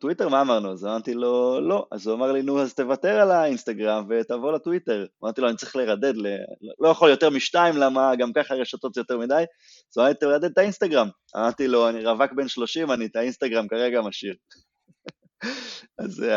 טוויטר? 0.00 0.28
מה 0.28 0.40
אמרנו? 0.40 0.72
אז 0.72 0.84
אמרתי 0.84 1.14
לו, 1.14 1.60
לא. 1.60 1.86
אז 1.92 2.06
הוא 2.06 2.16
אמר 2.16 2.32
לי, 2.32 2.42
נו, 2.42 2.62
אז 2.62 2.74
תוותר 2.74 3.20
על 3.20 3.30
האינסטגרם 3.30 4.06
ותבוא 4.08 4.52
לטוויטר. 4.52 5.06
אמרתי 5.22 5.40
לו, 5.40 5.48
אני 5.48 5.56
צריך 5.56 5.76
לרדד, 5.76 6.16
ל... 6.16 6.26
לא 6.80 6.88
יכול 6.88 7.10
יותר 7.10 7.30
משתיים, 7.30 7.76
למה 7.76 8.16
גם 8.16 8.32
ככה 8.32 8.54
הרשתות 8.54 8.94
זה 8.94 9.00
יותר 9.00 9.18
מדי. 9.18 9.34
אז 9.34 9.96
הוא 9.96 10.02
אמר 10.02 10.08
לי, 10.08 10.14
תרדד 10.14 10.44
את 10.44 10.58
האינסטגרם. 10.58 11.08
אמרתי 11.36 11.68
לו, 11.68 11.88
אני 11.88 12.06
רווק 12.06 12.32
בן 12.32 12.48
30, 12.48 12.90
אני 12.90 13.06
את 13.06 13.16
האינסטגרם 13.16 13.68
כרגע 13.68 14.00
משאיר. 14.00 14.34
אז 15.98 16.10
זה 16.10 16.32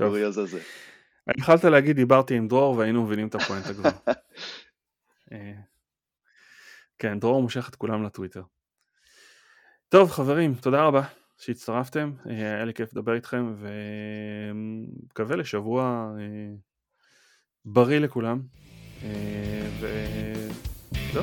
הקוריוז 0.00 0.38
הזה. 0.38 0.60
יכלת 1.38 1.64
להגיד, 1.64 1.96
דיברתי 1.96 2.34
עם 2.34 2.48
דרור 2.48 2.76
והיינו 2.76 3.04
מבינים 3.04 3.28
את 3.28 3.34
הפואנטה 3.34 3.74
כבר. 3.74 3.90
אה, 5.32 5.52
כן, 6.98 7.20
דרור 7.20 7.42
מושך 7.42 7.68
את 7.68 7.76
כולם 7.76 8.04
לטוויטר. 8.04 8.42
טוב 9.88 10.10
חברים, 10.10 10.54
תודה 10.54 10.82
רבה 10.82 11.02
שהצטרפתם, 11.38 12.12
אה, 12.26 12.54
היה 12.54 12.64
לי 12.64 12.74
כיף 12.74 12.92
לדבר 12.92 13.14
איתכם 13.14 13.54
ומקווה 14.54 15.36
לשבוע 15.36 16.12
אה, 16.18 16.54
בריא 17.64 17.98
לכולם 17.98 18.40
וזהו. 19.80 21.22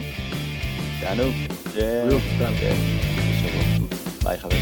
תענו. 1.02 1.24
ביי 4.24 4.38
חברים. 4.38 4.62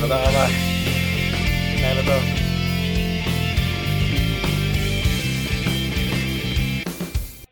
תודה 0.00 0.28
רבה. 0.28 0.77
לילה 1.88 2.02
טוב. 2.02 2.47